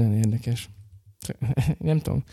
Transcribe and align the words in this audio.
Nagyon 0.00 0.16
érdekes. 0.16 0.70
Nem 1.78 1.98
tudom, 1.98 2.24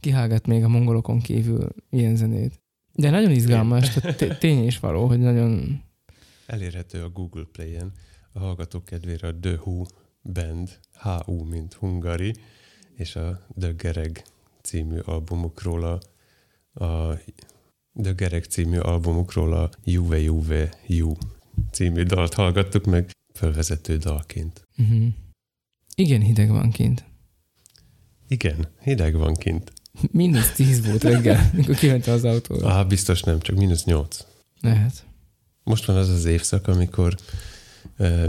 kihágat 0.00 0.46
még 0.46 0.64
a 0.64 0.68
mongolokon 0.68 1.20
kívül 1.20 1.68
ilyen 1.90 2.16
zenét. 2.16 2.60
De 2.94 3.10
nagyon 3.10 3.30
izgalmas, 3.30 3.88
tehát 3.88 4.38
tény 4.38 4.66
is 4.66 4.78
való, 4.78 5.06
hogy 5.06 5.18
nagyon... 5.18 5.82
Elérhető 6.46 7.02
a 7.02 7.08
Google 7.08 7.44
Play-en 7.52 7.92
a 8.32 8.38
hallgatók 8.38 8.84
kedvére 8.84 9.28
a 9.28 9.34
The 9.40 9.54
Who 9.54 9.84
Band, 10.32 10.78
HU, 10.94 11.44
mint 11.44 11.74
Hungary, 11.74 12.34
és 12.94 13.16
a 13.16 13.46
The 13.58 13.72
Gereg 13.72 14.24
című 14.62 14.98
albumukról 14.98 15.84
a, 15.84 16.00
a 16.84 17.18
The 18.02 18.12
Gereg 18.12 18.44
című 18.44 18.78
albumukról 18.78 19.52
a 19.52 19.70
Juve 19.84 20.18
Juve 20.18 20.72
Ju 20.86 21.12
című 21.70 22.02
dalt 22.02 22.34
hallgattuk 22.34 22.84
meg 22.84 23.10
fölvezető 23.34 23.96
dalként. 23.96 24.68
Uh-huh. 24.78 25.06
Igen, 25.94 26.20
hideg 26.20 26.48
van 26.48 26.70
kint. 26.70 27.11
Igen, 28.32 28.68
hideg 28.82 29.16
van 29.16 29.34
kint. 29.34 29.72
Mínusz 30.10 30.52
tíz 30.52 30.86
volt 30.86 31.02
reggel, 31.02 31.50
mikor 31.56 31.74
kimentem 31.74 32.14
az 32.14 32.24
autóra. 32.24 32.66
Ah, 32.66 32.86
biztos 32.86 33.22
nem, 33.22 33.40
csak 33.40 33.56
mínusz 33.56 33.84
nyolc. 33.84 34.24
Lehet. 34.60 35.04
Most 35.64 35.84
van 35.84 35.96
az 35.96 36.08
az 36.08 36.24
évszak, 36.24 36.68
amikor 36.68 37.16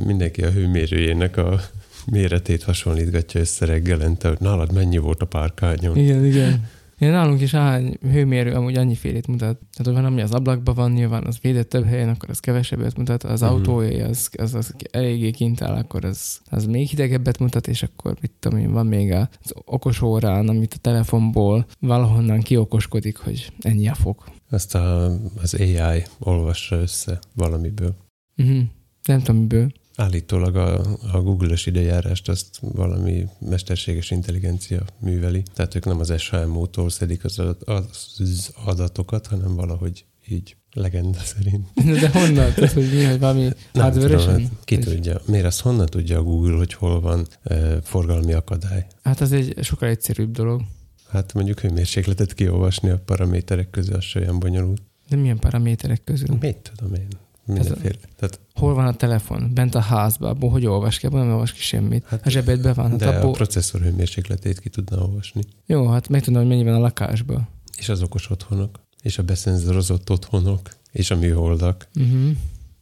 mindenki 0.06 0.44
a 0.44 0.52
hőmérőjének 0.52 1.38
a 1.38 1.62
méretét 2.06 2.64
hasonlítgatja 2.64 3.40
össze 3.40 3.66
reggelente, 3.66 4.28
hogy 4.28 4.40
nálad 4.40 4.74
mennyi 4.74 4.98
volt 4.98 5.22
a 5.22 5.26
párkányon. 5.26 5.98
Igen, 5.98 6.26
igen. 6.26 6.70
Nálunk 7.10 7.42
is 7.42 7.52
hány 7.52 7.98
hőmérő 8.02 8.54
amúgy 8.54 8.78
annyi 8.78 8.96
félét 8.96 9.28
mutat. 9.28 9.60
Tehát, 9.74 10.02
van, 10.02 10.06
ami 10.06 10.22
az 10.22 10.32
ablakban 10.32 10.76
van, 10.76 10.92
nyilván 10.92 11.26
az 11.26 11.38
védett 11.42 11.70
több 11.70 11.86
helyen, 11.86 12.10
akkor 12.10 12.30
az 12.30 12.40
kevesebbet 12.40 12.98
mutat. 12.98 13.24
Az 13.24 13.42
uh-huh. 13.42 13.58
autója 13.58 14.08
az, 14.08 14.30
az, 14.38 14.54
az, 14.54 14.76
eléggé 14.92 15.32
kint 15.32 15.62
áll, 15.62 15.76
akkor 15.76 16.06
az, 16.06 16.42
az 16.50 16.66
még 16.66 16.88
hidegebbet 16.88 17.40
mutat, 17.40 17.68
és 17.68 17.84
akkor 17.84 18.18
mit 18.22 18.32
tudom 18.40 18.60
én, 18.60 18.72
van 18.72 18.86
még 18.86 19.12
az 19.12 19.54
okos 19.66 20.02
órán, 20.02 20.48
amit 20.48 20.74
a 20.74 20.78
telefonból 20.82 21.66
valahonnan 21.80 22.40
kiokoskodik, 22.40 23.18
hogy 23.18 23.52
ennyi 23.60 23.88
a 23.88 23.94
fok. 23.94 24.30
Azt 24.50 24.76
a, 24.76 25.06
az 25.42 25.54
AI 25.54 26.04
olvassa 26.20 26.76
össze 26.76 27.20
valamiből. 27.36 27.96
Uh-huh. 28.38 28.62
Nem 29.04 29.20
tudom, 29.20 29.42
miből. 29.42 29.72
Állítólag 29.96 30.56
a, 30.56 30.82
a 31.12 31.22
Google-ös 31.22 31.66
időjárást 31.66 32.30
azt 32.30 32.58
valami 32.62 33.28
mesterséges 33.40 34.12
intelligencia 34.12 34.86
műveli. 35.00 35.44
Tehát 35.54 35.76
ők 35.76 35.86
nem 35.86 36.00
az 36.00 36.14
SHMO-tól 36.18 36.90
szedik 36.90 37.24
az, 37.24 37.42
az 37.66 38.52
adatokat, 38.66 39.28
hanem 39.28 39.56
valahogy 39.56 40.06
így 40.28 40.56
legenda 40.74 41.20
szerint. 41.20 41.68
De 42.02 42.10
honnan? 42.10 42.54
Tehát, 42.54 42.72
hogy 42.72 42.90
mi, 42.94 43.04
hogy 43.04 43.20
valami 43.20 43.50
hardware 43.74 44.20
hát 44.20 44.42
Ki 44.64 44.78
tudja. 44.78 45.22
Miért 45.26 45.46
azt 45.46 45.62
honnan 45.62 45.86
tudja 45.86 46.18
a 46.20 46.24
Google, 46.24 46.56
hogy 46.56 46.74
hol 46.74 47.02
van 47.02 47.28
e, 47.44 47.82
forgalmi 47.82 48.34
akadály? 48.34 48.86
Hát 49.04 49.22
az 49.22 49.32
egy 49.32 49.58
sokkal 49.62 49.90
egyszerűbb 49.90 50.32
dolog. 50.32 50.62
Hát 51.10 51.34
mondjuk 51.34 51.60
hőmérsékletet 51.60 52.34
kiolvasni 52.34 52.90
a 52.90 53.02
paraméterek 53.06 53.70
közül, 53.70 53.96
az 53.96 54.06
olyan 54.16 54.40
bonyolult. 54.40 54.82
De 55.10 55.16
milyen 55.16 55.40
paraméterek 55.40 56.04
közül? 56.04 56.38
Mit 56.40 56.72
tudom 56.74 56.94
én? 56.94 57.08
Mindenféle. 57.46 57.96
Tehát, 58.16 58.40
hol 58.54 58.74
van 58.74 58.86
a 58.86 58.94
telefon? 58.94 59.52
Bent 59.54 59.76
a 59.76 59.80
házban, 59.80 60.30
abból 60.30 60.50
hogy 60.50 60.66
olvas 60.66 61.00
ki? 61.00 61.06
Abból 61.06 61.20
nem 61.20 61.32
olvas 61.32 61.54
ki 61.54 61.62
semmit. 61.62 62.06
Hát, 62.06 62.26
a 62.26 62.30
zsebedben 62.30 62.74
van. 62.74 62.90
Hát 62.90 63.00
de 63.00 63.08
abból... 63.08 63.30
a 63.30 63.34
processzor 63.34 63.82
hőmérsékletét 63.82 64.60
ki 64.60 64.70
tudna 64.70 65.02
olvasni. 65.02 65.44
Jó, 65.66 65.88
hát 65.88 66.10
meg 66.10 66.22
tudom, 66.22 66.40
hogy 66.40 66.50
mennyi 66.50 66.64
van 66.64 66.74
a 66.74 66.80
lakásban. 66.80 67.48
És 67.78 67.90
az 67.90 68.02
okos 68.02 68.30
otthonok, 68.30 68.80
és 69.02 69.18
a 69.18 69.24
beszenzorozott 69.24 70.10
otthonok, 70.10 70.70
és 70.92 71.12
a 71.12 71.16
műholdak. 71.16 71.88
Uh-huh. 71.96 72.32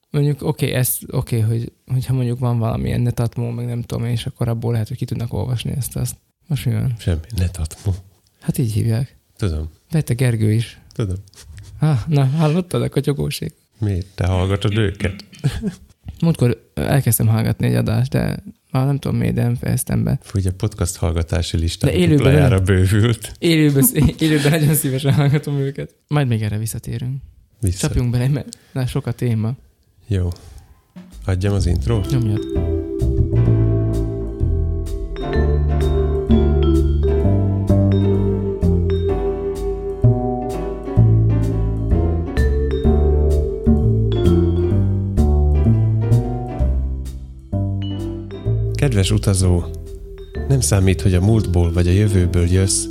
Mondjuk 0.09 0.41
oké, 0.41 0.65
okay, 0.65 0.77
ez 0.77 0.97
oké, 1.11 1.43
okay, 1.43 1.49
hogy, 1.49 1.71
hogyha 1.85 2.13
mondjuk 2.13 2.39
van 2.39 2.59
valamilyen 2.59 3.01
netatmó, 3.01 3.49
meg 3.49 3.65
nem 3.65 3.81
tudom, 3.81 4.05
és 4.05 4.25
akkor 4.25 4.47
abból 4.47 4.71
lehet, 4.71 4.87
hogy 4.87 4.97
ki 4.97 5.05
tudnak 5.05 5.33
olvasni 5.33 5.71
ezt 5.71 5.95
azt. 5.95 6.15
Most 6.47 6.65
mi 6.65 6.73
van? 6.73 6.95
Semmi, 6.97 7.19
netatmó. 7.35 7.93
Hát 8.39 8.57
így 8.57 8.71
hívják. 8.71 9.17
Tudom. 9.37 9.69
De 9.89 10.01
te 10.01 10.13
Gergő 10.13 10.51
is. 10.51 10.79
Tudom. 10.93 11.15
Ah, 11.79 12.07
na, 12.07 12.25
hallottad 12.25 12.81
a 12.81 12.89
kotyogóség? 12.89 13.53
Miért? 13.81 14.05
Te 14.15 14.27
hallgatod 14.27 14.77
őket? 14.77 15.25
Múltkor 16.21 16.71
elkezdtem 16.73 17.27
hallgatni 17.27 17.67
egy 17.67 17.75
adást, 17.75 18.11
de 18.11 18.43
már 18.71 18.85
nem 18.85 18.99
tudom 18.99 19.17
miért, 19.17 19.33
de 19.33 19.43
nem 19.43 19.55
fejeztem 19.55 20.03
be. 20.03 20.19
Fúgy, 20.21 20.47
a 20.47 20.51
podcast 20.57 20.95
hallgatási 20.95 21.57
listán 21.57 21.91
élőben, 21.91 22.63
bővült. 22.63 23.33
Élőben, 23.39 23.85
élőben 24.17 24.51
nagyon 24.51 24.75
szívesen 24.75 25.13
hallgatom 25.13 25.57
őket. 25.57 25.95
Majd 26.07 26.27
még 26.27 26.41
erre 26.41 26.57
visszatérünk. 26.57 27.21
Vissza. 27.59 27.87
Csapjunk 27.87 28.11
bele, 28.11 28.27
mert 28.27 28.57
na, 28.71 28.85
sok 28.85 29.07
a 29.07 29.11
téma. 29.11 29.55
Jó. 30.07 30.29
Adjam 31.25 31.53
az 31.53 31.65
intro? 31.65 32.01
Nyomjad. 32.09 32.70
Kedves 48.91 49.11
utazó, 49.11 49.63
nem 50.47 50.59
számít, 50.59 51.01
hogy 51.01 51.13
a 51.13 51.21
múltból 51.21 51.71
vagy 51.71 51.87
a 51.87 51.91
jövőből 51.91 52.47
jössz, 52.47 52.85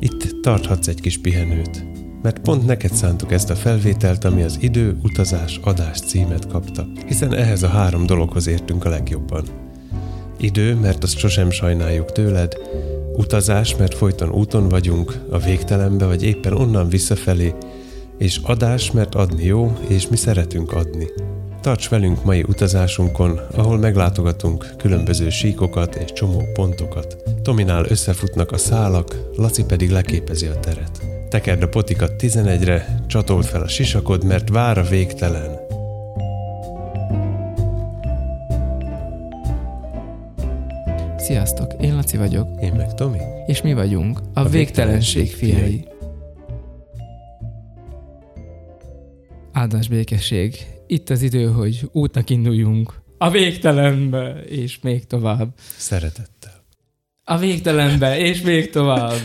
itt 0.00 0.42
tarthatsz 0.42 0.86
egy 0.88 1.00
kis 1.00 1.18
pihenőt, 1.18 1.84
mert 2.22 2.38
pont 2.38 2.66
neked 2.66 2.92
szántuk 2.92 3.32
ezt 3.32 3.50
a 3.50 3.54
felvételt, 3.54 4.24
ami 4.24 4.42
az 4.42 4.58
idő, 4.60 4.96
utazás, 5.02 5.60
adás 5.64 6.00
címet 6.00 6.46
kapta, 6.46 6.86
hiszen 7.06 7.34
ehhez 7.34 7.62
a 7.62 7.68
három 7.68 8.06
dologhoz 8.06 8.46
értünk 8.46 8.84
a 8.84 8.88
legjobban. 8.88 9.44
Idő, 10.38 10.74
mert 10.74 11.02
azt 11.02 11.18
sosem 11.18 11.50
sajnáljuk 11.50 12.12
tőled, 12.12 12.52
utazás, 13.16 13.76
mert 13.76 13.94
folyton 13.94 14.30
úton 14.30 14.68
vagyunk, 14.68 15.24
a 15.30 15.38
végtelenbe 15.38 16.06
vagy 16.06 16.22
éppen 16.22 16.52
onnan 16.52 16.88
visszafelé, 16.88 17.54
és 18.18 18.40
adás, 18.42 18.90
mert 18.90 19.14
adni 19.14 19.44
jó, 19.44 19.76
és 19.88 20.08
mi 20.08 20.16
szeretünk 20.16 20.72
adni. 20.72 21.06
Tarts 21.66 21.88
velünk 21.88 22.24
mai 22.24 22.42
utazásunkon, 22.42 23.40
ahol 23.54 23.78
meglátogatunk 23.78 24.74
különböző 24.78 25.30
síkokat 25.30 25.94
és 25.94 26.12
csomó 26.12 26.42
pontokat. 26.52 27.16
Tominál 27.42 27.84
összefutnak 27.88 28.52
a 28.52 28.56
szálak, 28.56 29.16
Laci 29.36 29.64
pedig 29.64 29.90
leképezi 29.90 30.46
a 30.46 30.60
teret. 30.60 31.00
Tekerd 31.28 31.62
a 31.62 31.68
potikat 31.68 32.12
11-re, 32.18 33.02
csatold 33.06 33.44
fel 33.44 33.62
a 33.62 33.68
sisakod, 33.68 34.24
mert 34.24 34.48
vár 34.48 34.78
a 34.78 34.82
végtelen. 34.82 35.58
Sziasztok, 41.16 41.72
én 41.80 41.94
Laci 41.94 42.16
vagyok. 42.16 42.48
Én 42.62 42.72
meg 42.72 42.94
Tomi. 42.94 43.20
És 43.46 43.62
mi 43.62 43.74
vagyunk 43.74 44.20
a, 44.34 44.40
a 44.40 44.44
végtelenség 44.44 45.34
fiai. 45.34 45.88
Áldás 49.52 49.88
békesség 49.88 50.75
itt 50.86 51.10
az 51.10 51.22
idő, 51.22 51.46
hogy 51.46 51.88
útnak 51.92 52.30
induljunk 52.30 53.04
a 53.18 53.30
végtelenbe, 53.30 54.42
és 54.44 54.80
még 54.80 55.06
tovább. 55.06 55.48
Szeretettel. 55.76 56.64
A 57.24 57.38
végtelenbe, 57.38 58.18
és 58.18 58.40
még 58.40 58.70
tovább. 58.70 59.22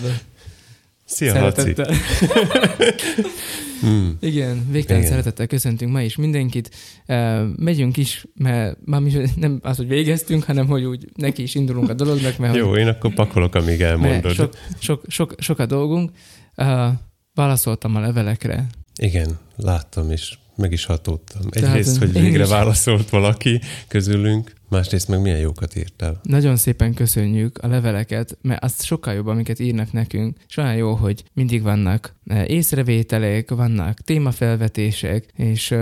Szia, 1.05 1.31
Szeretettel. 1.31 1.95
hmm. 3.81 4.17
Igen, 4.19 4.67
végtelen 4.71 5.01
Igen. 5.01 5.11
szeretettel 5.11 5.47
köszöntünk 5.47 5.91
ma 5.91 6.01
is 6.01 6.15
mindenkit. 6.15 6.75
Uh, 7.07 7.41
megyünk 7.57 7.97
is, 7.97 8.25
mert 8.33 8.77
már 8.85 9.01
nem 9.35 9.59
az, 9.61 9.77
hogy 9.77 9.87
végeztünk, 9.87 10.43
hanem 10.43 10.67
hogy 10.67 10.83
úgy 10.83 11.09
neki 11.15 11.41
is 11.41 11.55
indulunk 11.55 11.89
a 11.89 11.93
dolognak. 11.93 12.37
Mert, 12.37 12.55
Jó, 12.55 12.69
hogy, 12.69 12.79
én 12.79 12.87
akkor 12.87 13.13
pakolok, 13.13 13.55
amíg 13.55 13.81
elmondod. 13.81 14.33
Sok, 14.33 14.53
sok, 14.79 15.03
sok, 15.07 15.35
sok 15.37 15.59
a 15.59 15.65
dolgunk. 15.65 16.11
Uh, 16.57 16.87
válaszoltam 17.33 17.95
a 17.95 17.99
levelekre. 17.99 18.65
Igen, 18.95 19.39
láttam, 19.55 20.11
és 20.11 20.37
meg 20.61 20.71
is 20.71 20.85
hatódtam. 20.85 21.41
Egyrészt, 21.49 21.97
hogy 21.97 22.13
végre 22.13 22.43
is. 22.43 22.49
válaszolt 22.49 23.09
valaki 23.09 23.61
közülünk, 23.87 24.53
másrészt 24.69 25.07
meg 25.07 25.21
milyen 25.21 25.39
jókat 25.39 25.75
írtál. 25.75 26.19
Nagyon 26.23 26.55
szépen 26.55 26.93
köszönjük 26.93 27.57
a 27.57 27.67
leveleket, 27.67 28.37
mert 28.41 28.63
az 28.63 28.83
sokkal 28.83 29.13
jobb, 29.13 29.27
amiket 29.27 29.59
írnak 29.59 29.91
nekünk, 29.91 30.37
és 30.47 30.57
olyan 30.57 30.75
jó, 30.75 30.93
hogy 30.93 31.23
mindig 31.33 31.61
vannak 31.61 32.15
e, 32.25 32.45
észrevételek, 32.45 33.49
vannak 33.49 33.99
témafelvetések, 33.99 35.25
és 35.35 35.75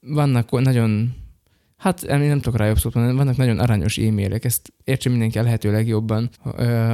vannak 0.00 0.50
nagyon 0.50 1.14
Hát 1.76 2.02
én 2.02 2.18
nem 2.18 2.40
tudok 2.40 2.58
rá 2.58 2.66
jobb 2.66 2.78
szót 2.78 2.94
mondani, 2.94 3.16
vannak 3.16 3.36
nagyon 3.36 3.58
aranyos 3.58 3.98
e-mailek, 3.98 4.44
ezt 4.44 4.72
értse 4.84 5.08
mindenki 5.08 5.38
a 5.38 5.42
lehető 5.42 5.72
legjobban, 5.72 6.30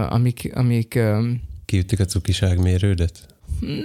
amik... 0.08 0.50
amik 0.54 0.98
Kiütték 1.64 2.00
a 2.00 2.04
cukiságmérődet? 2.04 3.26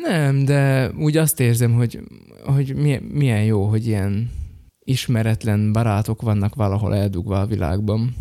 Nem, 0.01 0.45
de 0.45 0.92
úgy 0.92 1.18
azt 1.18 1.39
érzem, 1.39 1.74
hogy, 1.74 2.00
hogy 2.45 2.75
milyen, 2.75 3.01
milyen 3.04 3.44
jó, 3.44 3.66
hogy 3.66 3.88
ilyen 3.88 4.30
ismeretlen 4.84 5.72
barátok 5.74 6.22
vannak 6.22 6.56
valahol 6.56 6.95
eldugva 6.95 7.39
a 7.39 7.45
világban. 7.45 8.16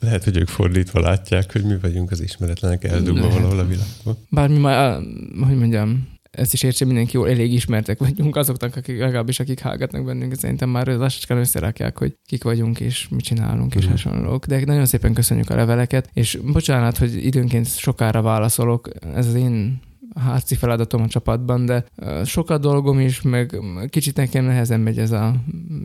Lehet, 0.00 0.24
hogy 0.24 0.36
ők 0.36 0.48
fordítva 0.48 1.00
látják, 1.00 1.52
hogy 1.52 1.64
mi 1.64 1.78
vagyunk 1.82 2.10
az 2.10 2.20
ismeretlenek 2.20 2.84
eldugva 2.84 3.20
Lehet. 3.20 3.34
valahol 3.34 3.58
a 3.58 3.66
világban. 3.66 4.16
Bár 4.30 4.48
mi 4.48 4.58
már, 4.58 5.00
hogy 5.46 5.58
mondjam, 5.58 6.08
ezt 6.30 6.52
is 6.52 6.62
értse 6.62 6.84
mindenki 6.84 7.16
jól, 7.16 7.28
elég 7.28 7.52
ismertek 7.52 7.98
vagyunk 7.98 8.36
azoknak, 8.36 8.76
akik 8.76 8.98
legalábbis 8.98 9.40
akik 9.40 9.62
hallgatnak 9.62 10.04
bennünk, 10.04 10.34
szerintem 10.34 10.68
már 10.68 10.86
lassacskán 10.86 11.38
összerakják, 11.38 11.98
hogy 11.98 12.16
kik 12.26 12.42
vagyunk 12.42 12.80
és 12.80 13.08
mit 13.08 13.24
csinálunk 13.24 13.74
és 13.74 13.82
Mhm. 13.82 13.90
hasonlók. 13.90 14.46
De 14.46 14.64
nagyon 14.64 14.86
szépen 14.86 15.12
köszönjük 15.14 15.50
a 15.50 15.54
leveleket, 15.54 16.10
és 16.12 16.38
bocsánat, 16.52 16.96
hogy 16.96 17.24
időnként 17.24 17.66
sokára 17.78 18.22
válaszolok, 18.22 18.88
ez 19.14 19.26
az 19.26 19.34
én 19.34 19.80
házi 20.14 20.54
feladatom 20.54 21.02
a 21.02 21.08
csapatban, 21.08 21.66
de 21.66 21.84
ö, 21.96 22.20
sok 22.24 22.50
a 22.50 22.58
dolgom 22.58 23.00
is, 23.00 23.22
meg 23.22 23.58
kicsit 23.88 24.16
nekem 24.16 24.44
nehezen 24.44 24.80
megy 24.80 24.98
ez 24.98 25.10
a 25.10 25.34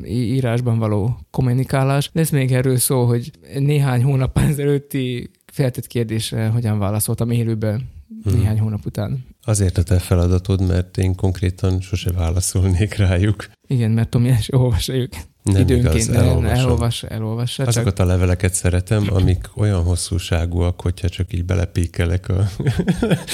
írásban 0.06 0.77
való 0.77 1.18
kommunikálás. 1.31 2.10
Lesz 2.13 2.30
még 2.30 2.51
erről 2.51 2.77
szó, 2.77 3.06
hogy 3.06 3.31
néhány 3.60 4.04
hónap 4.04 4.38
ezelőtti 4.38 5.30
feltett 5.54 5.88
kérdésre 5.88 6.48
hogyan 6.48 6.80
válaszoltam 6.80 7.31
élőben 7.31 7.94
Mhm. 8.24 8.38
néhány 8.38 8.60
hónap 8.60 8.86
után. 8.86 9.25
Azért 9.45 9.77
a 9.77 9.83
te 9.83 10.00
feladatod, 10.00 10.68
mert 10.68 10.97
én 10.97 11.15
konkrétan 11.15 11.81
sose 11.81 12.12
válaszolnék 12.12 12.95
rájuk. 12.95 13.50
Igen, 13.68 13.92
mert 13.92 14.09
Tomi 14.09 14.30
el 14.30 14.42
se 14.42 14.57
olvassa 14.57 14.94
őket. 14.94 15.27
Nem 15.44 15.62
Időnként 15.62 15.94
igaz, 15.94 16.07
nem, 16.07 16.24
elolvasom. 16.24 16.57
elolvassa, 16.57 17.07
elolvassa. 17.07 17.56
Csak 17.56 17.68
Azokat 17.68 18.00
a 18.00 18.06
leveleket 18.06 18.53
szeretem, 18.53 19.06
amik 19.09 19.50
olyan 19.56 19.83
hosszúságúak, 19.83 20.81
hogyha 20.81 21.09
csak 21.09 21.33
így 21.33 21.45
belepékelek 21.45 22.30
a 22.30 22.50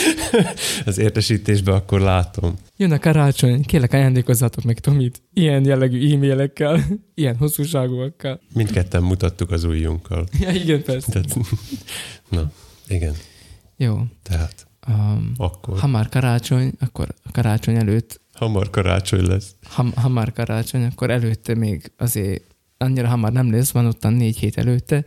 az 0.86 0.98
értesítésbe, 0.98 1.74
akkor 1.74 2.00
látom. 2.00 2.56
jön 2.78 2.92
a 2.92 3.00
karácsony, 3.00 3.62
kérlek 3.64 3.94
ajándékozzatok 3.94 4.64
meg 4.64 4.80
Tomit 4.80 5.22
ilyen 5.34 5.66
jellegű 5.66 6.14
e-mailekkel, 6.14 6.84
ilyen 7.16 7.36
hosszúságúakkal. 7.36 8.42
Mindketten 8.54 9.04
mutattuk 9.04 9.52
az 9.52 9.64
ujjunkkal. 9.64 10.26
Ja, 10.40 10.50
igen, 10.52 10.84
persze. 10.84 11.12
Tehát, 11.12 11.38
na, 12.30 12.52
igen. 12.88 13.14
Jó. 13.78 14.00
Tehát 14.24 14.68
Um, 14.88 15.32
akkor 15.38 15.80
ha 15.80 15.88
már 15.88 16.10
karácsony, 16.10 16.72
akkor 16.80 17.14
karácsony 17.32 17.76
előtt, 17.76 18.20
hamar 18.34 18.70
karácsony 18.70 19.26
lesz. 19.26 19.56
ha, 19.70 19.86
ha 19.96 20.10
már 20.10 20.34
karácsony, 20.34 20.84
akkor 20.86 21.10
előtte 21.10 21.56
még 21.56 21.92
azért 21.98 22.44
annyira 22.78 23.08
hamar 23.08 23.32
nem 23.32 23.52
lesz, 23.52 23.72
van 23.72 23.86
ottan 23.86 24.14
négy 24.14 24.38
hét 24.38 24.58
előtte, 24.58 25.04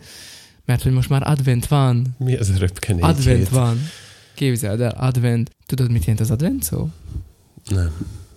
mert 0.65 0.83
hogy 0.83 0.93
most 0.93 1.09
már 1.09 1.23
advent 1.31 1.67
van, 1.67 2.07
Mi 2.19 2.35
az 2.37 2.49
a 2.49 2.59
röpke 2.59 2.93
négy 2.93 3.03
advent 3.03 3.39
hét? 3.39 3.49
van. 3.49 3.79
Képzeld 4.35 4.81
el, 4.81 4.91
advent. 4.97 5.51
Tudod, 5.67 5.91
mit 5.91 6.01
jelent 6.05 6.21
az 6.21 6.31
advent 6.31 6.63
szó? 6.63 6.89
Nem. 7.69 7.91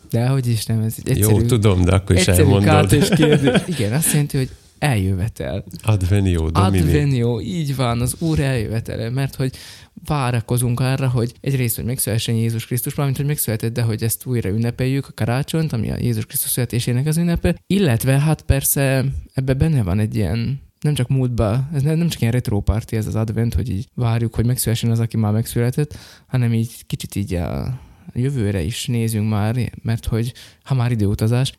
De 0.10 0.28
hogy 0.28 0.48
is 0.48 0.66
nem, 0.66 0.82
ez 0.82 0.96
egy 0.98 1.10
egyszerű, 1.10 1.34
Jó, 1.36 1.42
tudom, 1.46 1.84
de 1.84 1.92
akkor 1.96 2.16
is 2.16 2.28
elmondod. 2.28 2.64
kártya 2.64 3.16
kérdés. 3.16 3.62
Igen, 3.66 3.94
azt 3.94 4.12
jelenti, 4.12 4.38
hogy 4.38 4.50
eljövetel. 4.80 5.64
Advenio 5.84 6.50
Domini. 6.50 6.80
Advenio, 6.80 7.42
így 7.42 7.76
van, 7.76 8.02
az 8.02 8.16
Úr 8.20 8.40
eljövetele, 8.40 9.10
mert 9.10 9.36
hogy 9.36 9.56
várakozunk 10.06 10.80
arra, 10.80 11.10
hogy 11.10 11.34
egyrészt, 11.42 11.76
hogy 11.76 11.86
megszülessen 11.86 12.36
Jézus 12.36 12.66
Krisztus, 12.66 12.94
valamint, 12.94 13.18
hogy 13.18 13.28
megszületett, 13.28 13.74
de 13.74 13.82
hogy 13.82 14.04
ezt 14.04 14.26
újra 14.26 14.50
ünnepeljük, 14.50 15.08
a 15.08 15.14
karácsonyt, 15.16 15.74
ami 15.74 15.92
a 15.92 15.98
Jézus 16.00 16.26
Krisztus 16.26 16.50
születésének 16.50 17.06
az 17.06 17.18
ünnepe, 17.18 17.56
illetve 17.68 18.20
hát 18.20 18.42
persze 18.42 19.06
ebbe 19.34 19.54
benne 19.54 19.84
van 19.84 20.00
egy 20.00 20.16
ilyen 20.16 20.66
nem 20.82 20.94
csak 20.94 21.08
múltba, 21.08 21.70
ez 21.74 21.82
nem 21.82 22.08
csak 22.08 22.22
ilyen 22.22 22.34
retro 22.34 22.60
party 22.60 22.94
ez 22.96 23.08
az 23.08 23.16
advent, 23.16 23.54
hogy 23.54 23.70
így 23.70 23.88
várjuk, 23.94 24.36
hogy 24.36 24.46
megszülessen 24.46 24.92
az, 24.92 25.00
aki 25.00 25.18
már 25.18 25.32
megszületett, 25.32 25.98
hanem 26.28 26.54
így 26.54 26.86
kicsit 26.86 27.16
így 27.16 27.34
a 27.34 27.80
jövőre 28.20 28.62
is 28.62 28.86
nézünk 28.86 29.30
már, 29.30 29.72
mert 29.82 30.06
hogy 30.06 30.34
ha 30.64 30.76
már 30.76 30.92
időutazás, 30.92 31.58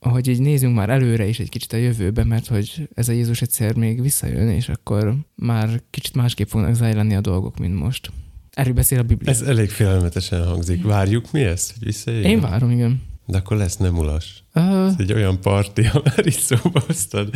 hogy 0.00 0.28
így 0.28 0.40
nézünk 0.40 0.74
már 0.74 0.90
előre 0.90 1.26
is 1.26 1.38
egy 1.38 1.48
kicsit 1.48 1.72
a 1.72 1.76
jövőbe, 1.76 2.24
mert 2.24 2.46
hogy 2.46 2.88
ez 2.94 3.08
a 3.08 3.12
Jézus 3.12 3.42
egyszer 3.42 3.74
még 3.74 4.02
visszajön, 4.02 4.48
és 4.48 4.68
akkor 4.68 5.16
már 5.34 5.82
kicsit 5.90 6.14
másképp 6.14 6.48
fognak 6.48 6.74
zajlani 6.74 7.14
a 7.14 7.20
dolgok, 7.20 7.58
mint 7.58 7.74
most. 7.74 8.10
Erről 8.50 8.72
beszél 8.72 8.98
a 8.98 9.02
Biblia. 9.02 9.30
Ez 9.30 9.40
elég 9.42 9.70
félelmetesen 9.70 10.46
hangzik. 10.46 10.82
Várjuk 10.84 11.32
mi 11.32 11.40
ezt, 11.40 11.72
hogy 11.72 11.84
visszajöjjön? 11.84 12.30
Én 12.30 12.40
várom, 12.40 12.70
igen. 12.70 13.02
De 13.26 13.36
akkor 13.38 13.56
lesz 13.56 13.76
nem 13.76 13.98
ulas. 13.98 14.44
Uh, 14.54 14.86
Ez 14.86 14.94
egy 14.98 15.12
olyan 15.12 15.40
parti, 15.40 15.84
ha 15.84 16.02
már 16.04 16.26
itt 16.26 16.38
szóba 16.38 16.82
hoztad. 16.86 17.30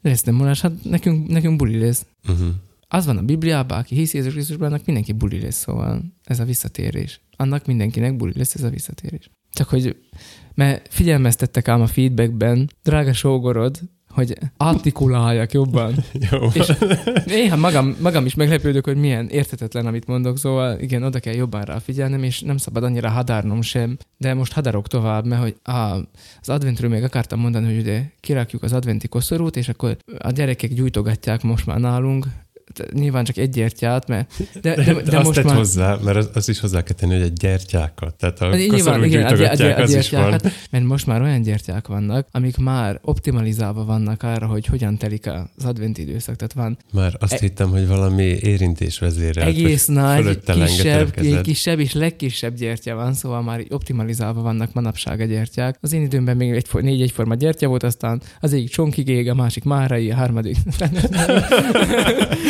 lesz 0.00 0.22
nem 0.22 0.34
múlás, 0.34 0.60
hát 0.60 0.72
nekünk, 0.82 1.28
nekünk 1.28 1.56
buli 1.56 1.78
lesz. 1.78 2.06
Uh-huh. 2.28 2.48
Az 2.88 3.06
van 3.06 3.16
a 3.16 3.22
Bibliában, 3.22 3.78
aki 3.78 3.94
hisz 3.94 4.14
Jézus 4.14 4.32
Krisztusban, 4.32 4.68
annak 4.68 4.84
mindenki 4.84 5.12
buli 5.12 5.40
lesz, 5.40 5.56
szóval 5.56 6.02
ez 6.24 6.40
a 6.40 6.44
visszatérés. 6.44 7.20
Annak 7.36 7.66
mindenkinek 7.66 8.16
buli 8.16 8.32
lesz 8.36 8.54
ez 8.54 8.62
a 8.62 8.70
visszatérés. 8.70 9.30
Csak 9.52 9.68
hogy, 9.68 9.96
mert 10.54 10.86
figyelmeztettek 10.90 11.68
ám 11.68 11.80
a 11.80 11.86
feedbackben, 11.86 12.70
drága 12.82 13.12
sógorod, 13.12 13.80
hogy 14.14 14.38
artikuláljak 14.56 15.52
jobban. 15.52 15.94
Jó. 16.30 16.48
És 16.52 16.72
néha 17.26 17.56
magam, 17.56 17.96
magam 18.00 18.26
is 18.26 18.34
meglepődök, 18.34 18.84
hogy 18.84 18.96
milyen 18.96 19.28
értetetlen, 19.28 19.86
amit 19.86 20.06
mondok, 20.06 20.38
szóval 20.38 20.78
igen, 20.78 21.02
oda 21.02 21.20
kell 21.20 21.34
jobban 21.34 21.62
rá 21.62 21.78
figyelnem, 21.78 22.22
és 22.22 22.40
nem 22.40 22.56
szabad 22.56 22.84
annyira 22.84 23.08
hadárnom 23.08 23.62
sem, 23.62 23.96
de 24.16 24.34
most 24.34 24.52
hadarok 24.52 24.88
tovább, 24.88 25.26
mert 25.26 25.42
hogy 25.42 25.56
a, 25.62 25.96
az 26.40 26.48
adventről 26.48 26.90
még 26.90 27.02
akartam 27.02 27.40
mondani, 27.40 27.66
hogy 27.66 27.78
ugye 27.78 28.02
kirakjuk 28.20 28.62
az 28.62 28.72
adventi 28.72 29.08
koszorút, 29.08 29.56
és 29.56 29.68
akkor 29.68 29.96
a 30.18 30.30
gyerekek 30.30 30.74
gyújtogatják 30.74 31.42
most 31.42 31.66
már 31.66 31.78
nálunk, 31.78 32.26
nyilván 32.92 33.24
csak 33.24 33.36
egy 33.36 33.50
gyertyát, 33.50 34.08
mert 34.08 34.32
de, 34.60 34.74
de, 34.74 34.84
de, 34.84 34.92
De 35.02 35.16
azt 35.16 35.26
most 35.26 35.42
már... 35.42 35.56
hozzá, 35.56 35.98
mert 36.04 36.16
az, 36.16 36.30
az 36.34 36.48
is 36.48 36.60
hozzá 36.60 36.82
kell 36.82 36.96
tenni, 36.96 37.12
hogy 37.12 37.22
egy 37.22 37.32
gyertyákat. 37.32 38.14
Tehát 38.14 38.40
a 38.40 38.44
Hát 38.46 38.56
Nyilván, 38.56 39.04
igen, 39.04 39.24
a, 39.24 39.32
gy- 39.32 39.40
a, 39.40 39.54
gy- 39.54 39.58
gyújtogatják, 39.58 39.78
a 39.78 39.82
az 39.82 39.94
is 39.94 40.10
van. 40.10 40.20
gyertyákat, 40.30 40.52
mert 40.70 40.84
most 40.84 41.06
már 41.06 41.22
olyan 41.22 41.42
gyertyák 41.42 41.86
vannak, 41.86 42.26
amik 42.30 42.56
már 42.56 42.98
optimalizálva 43.02 43.84
vannak 43.84 44.22
arra, 44.22 44.46
hogy 44.46 44.66
hogyan 44.66 44.96
telik 44.98 45.26
az 45.26 45.64
adventi 45.64 46.02
időszak. 46.02 46.36
Tehát 46.36 46.52
van 46.52 46.78
Már 46.92 47.16
azt 47.20 47.32
E- 47.32 47.38
hittem, 47.40 47.68
hogy 47.70 47.86
valami 47.86 48.22
érintés 48.24 48.98
vezérelt. 48.98 49.48
egész 49.48 49.86
nagy, 49.86 50.38
kisebb, 50.44 51.14
kisebb 51.42 51.78
és 51.78 51.92
legkisebb 51.92 52.54
gyertya 52.54 52.94
van, 52.94 53.12
szóval 53.14 53.42
már 53.42 53.64
optimalizálva 53.68 54.42
vannak 54.42 54.72
manapság 54.72 55.20
a 55.20 55.24
gyertyák. 55.24 55.76
Az 55.80 55.92
én 55.92 56.02
időmben 56.02 56.36
még 56.36 56.50
egy, 56.50 56.66
négy 56.80 57.02
egyforma 57.02 57.34
gyertya 57.34 57.66
volt, 57.68 57.82
aztán 57.82 58.22
az 58.40 58.52
egyik 58.52 58.68
csonkig 58.68 59.08
ég, 59.08 59.30
a 59.30 59.34
másik 59.34 59.64
márai, 59.64 60.10
a 60.10 60.14
harmadik. 60.14 60.56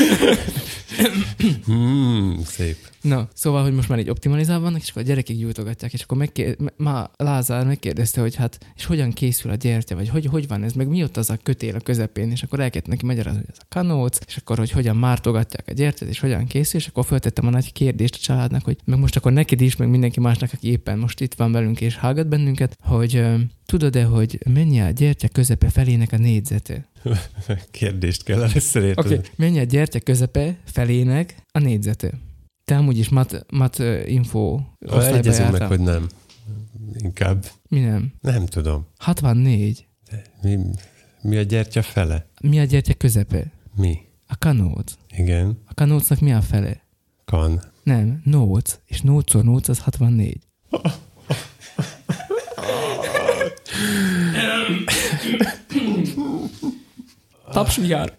Hmm, 1.66 2.42
szép. 2.44 2.93
Na, 3.04 3.28
szóval, 3.34 3.62
hogy 3.62 3.74
most 3.74 3.88
már 3.88 3.98
így 3.98 4.08
optimalizálva 4.08 4.64
vannak, 4.64 4.80
és 4.80 4.90
akkor 4.90 5.02
a 5.02 5.04
gyerekek 5.04 5.36
gyújtogatják, 5.36 5.92
és 5.92 6.02
akkor 6.02 6.18
megkér... 6.18 6.56
ma 6.76 7.10
Lázár 7.16 7.66
megkérdezte, 7.66 8.20
hogy 8.20 8.34
hát, 8.34 8.58
és 8.76 8.84
hogyan 8.84 9.12
készül 9.12 9.50
a 9.50 9.54
gyertya, 9.54 9.94
vagy 9.94 10.08
hogy, 10.08 10.26
hogy 10.26 10.48
van 10.48 10.62
ez, 10.62 10.72
meg 10.72 10.88
mi 10.88 11.02
ott 11.02 11.16
az 11.16 11.30
a 11.30 11.36
kötél 11.42 11.74
a 11.74 11.80
közepén, 11.80 12.30
és 12.30 12.42
akkor 12.42 12.60
el 12.60 12.70
kellett 12.70 12.88
neki 12.88 13.06
magyarázni, 13.06 13.38
hogy 13.38 13.48
ez 13.50 13.58
a 13.60 13.66
kanóc, 13.68 14.18
és 14.26 14.36
akkor, 14.36 14.58
hogy 14.58 14.70
hogyan 14.70 14.96
mártogatják 14.96 15.68
a 15.68 15.72
gyertyát, 15.72 16.10
és 16.10 16.20
hogyan 16.20 16.46
készül, 16.46 16.80
és 16.80 16.86
akkor 16.86 17.04
föltettem 17.04 17.46
a 17.46 17.50
nagy 17.50 17.72
kérdést 17.72 18.14
a 18.14 18.18
családnak, 18.18 18.64
hogy 18.64 18.76
meg 18.84 18.98
most 18.98 19.16
akkor 19.16 19.32
neked 19.32 19.60
is, 19.60 19.76
meg 19.76 19.88
mindenki 19.88 20.20
másnak, 20.20 20.50
aki 20.52 20.70
éppen 20.70 20.98
most 20.98 21.20
itt 21.20 21.34
van 21.34 21.52
velünk 21.52 21.80
és 21.80 21.96
hallgat 21.96 22.28
bennünket, 22.28 22.76
hogy 22.80 23.24
tudod-e, 23.66 24.04
hogy 24.04 24.38
mennyi 24.52 24.80
a 24.80 24.90
gyertya 24.90 25.28
közepe 25.28 25.70
felének 25.70 26.12
a 26.12 26.16
négyzete? 26.16 26.88
Kérdést 27.70 28.22
kell 28.22 28.42
először 28.42 28.82
Oké, 28.82 28.88
érteni. 28.88 29.14
okay. 29.14 29.30
mennyi 29.36 29.58
a 29.58 29.64
gyertya 29.64 30.00
közepe 30.00 30.56
felének 30.64 31.34
a 31.52 31.58
négyzete? 31.58 32.10
Te 32.64 32.76
amúgy 32.76 32.98
is 32.98 33.08
mat, 33.08 33.46
mat 33.52 33.78
info 34.06 34.60
osztályba 34.86 35.16
Egyezünk 35.16 35.50
meg, 35.50 35.62
hogy 35.62 35.80
nem. 35.80 36.06
Inkább 36.96 37.46
Mi 37.68 37.80
nem? 37.80 38.12
nem 38.20 38.46
tudom. 38.46 38.86
64. 38.98 39.86
Mi, 40.42 40.58
mi 41.22 41.36
a 41.36 41.42
gyertya 41.42 41.82
fele? 41.82 42.26
Mi 42.40 42.58
a 42.60 42.64
gyertya 42.64 42.94
közepe? 42.94 43.52
Mi? 43.76 43.98
A 44.26 44.36
kanóc. 44.38 44.92
Igen. 45.16 45.62
A 45.66 45.74
kanócnak 45.74 46.20
mi 46.20 46.32
a 46.32 46.40
fele? 46.40 46.84
Kan. 47.24 47.60
Nem, 47.82 48.20
nóc. 48.24 48.78
És 48.86 49.00
nócszor 49.00 49.44
nóc 49.44 49.68
az 49.68 49.78
64. 49.78 50.40
Taps 57.52 57.78
jár. 57.78 58.16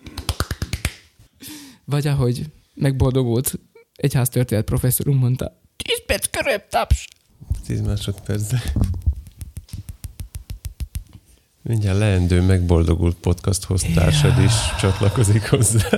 Vagy 1.86 2.08
ahogy 2.08 2.46
megboldogult 2.74 3.60
egyháztörténet 3.96 4.66
professzorunk 4.66 5.20
mondta, 5.20 5.60
10 5.75 6.06
perc 6.06 6.28
körül 6.30 6.62
taps. 6.70 7.08
10 7.66 7.82
másodperc. 7.82 8.54
Mindjárt 11.62 11.98
leendő 11.98 12.42
megboldogult 12.42 13.16
podcast 13.16 13.64
hoztársad 13.64 14.44
is 14.44 14.54
csatlakozik 14.80 15.50
hozzá. 15.50 15.90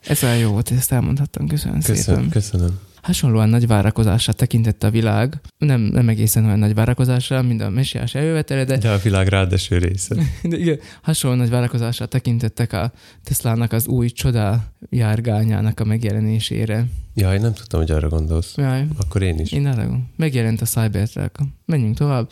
Ez 0.00 0.22
olyan 0.22 0.36
jó 0.36 0.50
volt, 0.50 0.70
ezt 0.70 0.92
elmondhattam. 0.92 1.46
Köszönöm, 1.48 1.80
Köszönöm, 1.80 2.02
szépen. 2.02 2.28
köszönöm. 2.28 2.80
Hasonlóan 3.02 3.48
nagy 3.48 3.66
várakozásra 3.66 4.32
tekintette 4.32 4.86
a 4.86 4.90
világ, 4.90 5.40
nem, 5.58 5.80
nem 5.80 6.08
egészen 6.08 6.44
olyan 6.44 6.58
nagy 6.58 6.74
várakozásra, 6.74 7.42
mint 7.42 7.62
a 7.62 7.70
messiás 7.70 8.14
eljövetele, 8.14 8.64
de, 8.64 8.76
De 8.76 8.90
a 8.90 8.98
világ 8.98 9.28
rádeső 9.28 9.78
része. 9.78 10.14
de 10.42 10.58
igen, 10.58 10.78
hasonlóan 11.02 11.40
nagy 11.42 11.50
várakozásra 11.50 12.06
tekintettek 12.06 12.72
a 12.72 12.92
Teslának 13.24 13.72
az 13.72 13.86
új 13.86 14.08
csoda 14.08 14.64
járgányának 14.90 15.80
a 15.80 15.84
megjelenésére. 15.84 16.84
Jaj, 17.14 17.38
nem 17.38 17.52
tudtam, 17.52 17.80
hogy 17.80 17.90
arra 17.90 18.08
gondolsz. 18.08 18.54
Jaj, 18.56 18.86
Akkor 18.98 19.22
én 19.22 19.38
is. 19.38 19.52
én 19.52 19.66
arra 19.66 19.98
megjelent 20.16 20.60
a 20.60 20.64
Cybertruck. 20.64 21.38
Menjünk 21.66 21.96
tovább. 21.96 22.30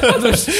Hát 0.00 0.20
most, 0.30 0.50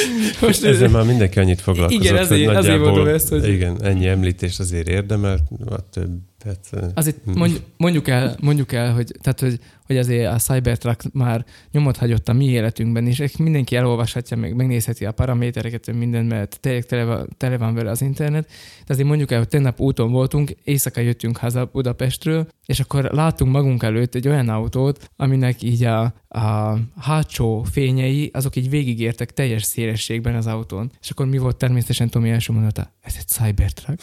most 0.40 0.64
Ezzel 0.64 0.88
már 0.88 1.04
mindenki 1.04 1.38
annyit 1.38 1.60
foglalkozott, 1.60 2.02
Igen, 2.04 2.16
azért- 2.16 2.44
hogy 2.44 2.54
nagyjából, 2.54 2.86
mondom 2.90 3.14
ezt, 3.14 3.28
hogy- 3.28 3.48
Igen, 3.48 3.82
ennyi 3.84 4.06
említést 4.06 4.60
azért 4.60 4.88
érdemelt, 4.88 5.42
a 5.66 5.88
többet... 5.90 6.28
eh, 6.44 6.88
Azért 6.94 7.24
mondj, 7.24 7.56
mondjuk, 7.76 8.08
el, 8.08 8.36
mondjuk 8.40 8.72
el, 8.72 8.92
hogy, 8.92 9.14
tehát, 9.20 9.40
hogy, 9.40 9.60
hogy 9.90 9.98
azért 9.98 10.32
a 10.32 10.36
Cybertruck 10.36 11.12
már 11.12 11.44
nyomot 11.70 11.96
hagyott 11.96 12.28
a 12.28 12.32
mi 12.32 12.44
életünkben, 12.44 13.06
és 13.06 13.36
mindenki 13.36 13.76
elolvashatja, 13.76 14.36
meg 14.36 14.54
megnézheti 14.54 15.04
a 15.04 15.12
paramétereket, 15.12 15.92
minden, 15.92 16.24
mert 16.24 16.60
tele, 16.86 17.04
van, 17.04 17.28
tele 17.36 17.58
van 17.58 17.74
vele 17.74 17.90
az 17.90 18.02
internet. 18.02 18.48
De 18.86 18.92
azért 18.92 19.08
mondjuk 19.08 19.30
el, 19.30 19.38
hogy 19.38 19.48
tegnap 19.48 19.80
úton 19.80 20.10
voltunk, 20.10 20.50
éjszaka 20.64 21.00
jöttünk 21.00 21.36
haza 21.36 21.70
Budapestről, 21.72 22.46
és 22.66 22.80
akkor 22.80 23.04
láttunk 23.04 23.52
magunk 23.52 23.82
előtt 23.82 24.14
egy 24.14 24.28
olyan 24.28 24.48
autót, 24.48 25.10
aminek 25.16 25.62
így 25.62 25.84
a, 25.84 26.14
a 26.28 26.76
hátsó 27.00 27.62
fényei, 27.62 28.30
azok 28.32 28.56
így 28.56 28.70
végigértek 28.70 29.32
teljes 29.32 29.64
szélességben 29.64 30.34
az 30.34 30.46
autón. 30.46 30.90
És 31.00 31.10
akkor 31.10 31.26
mi 31.26 31.38
volt 31.38 31.56
természetesen 31.56 32.08
Tomi 32.10 32.30
első 32.30 32.52
mondata? 32.52 32.92
Ez 33.00 33.14
egy 33.18 33.26
Cybertruck. 33.26 34.00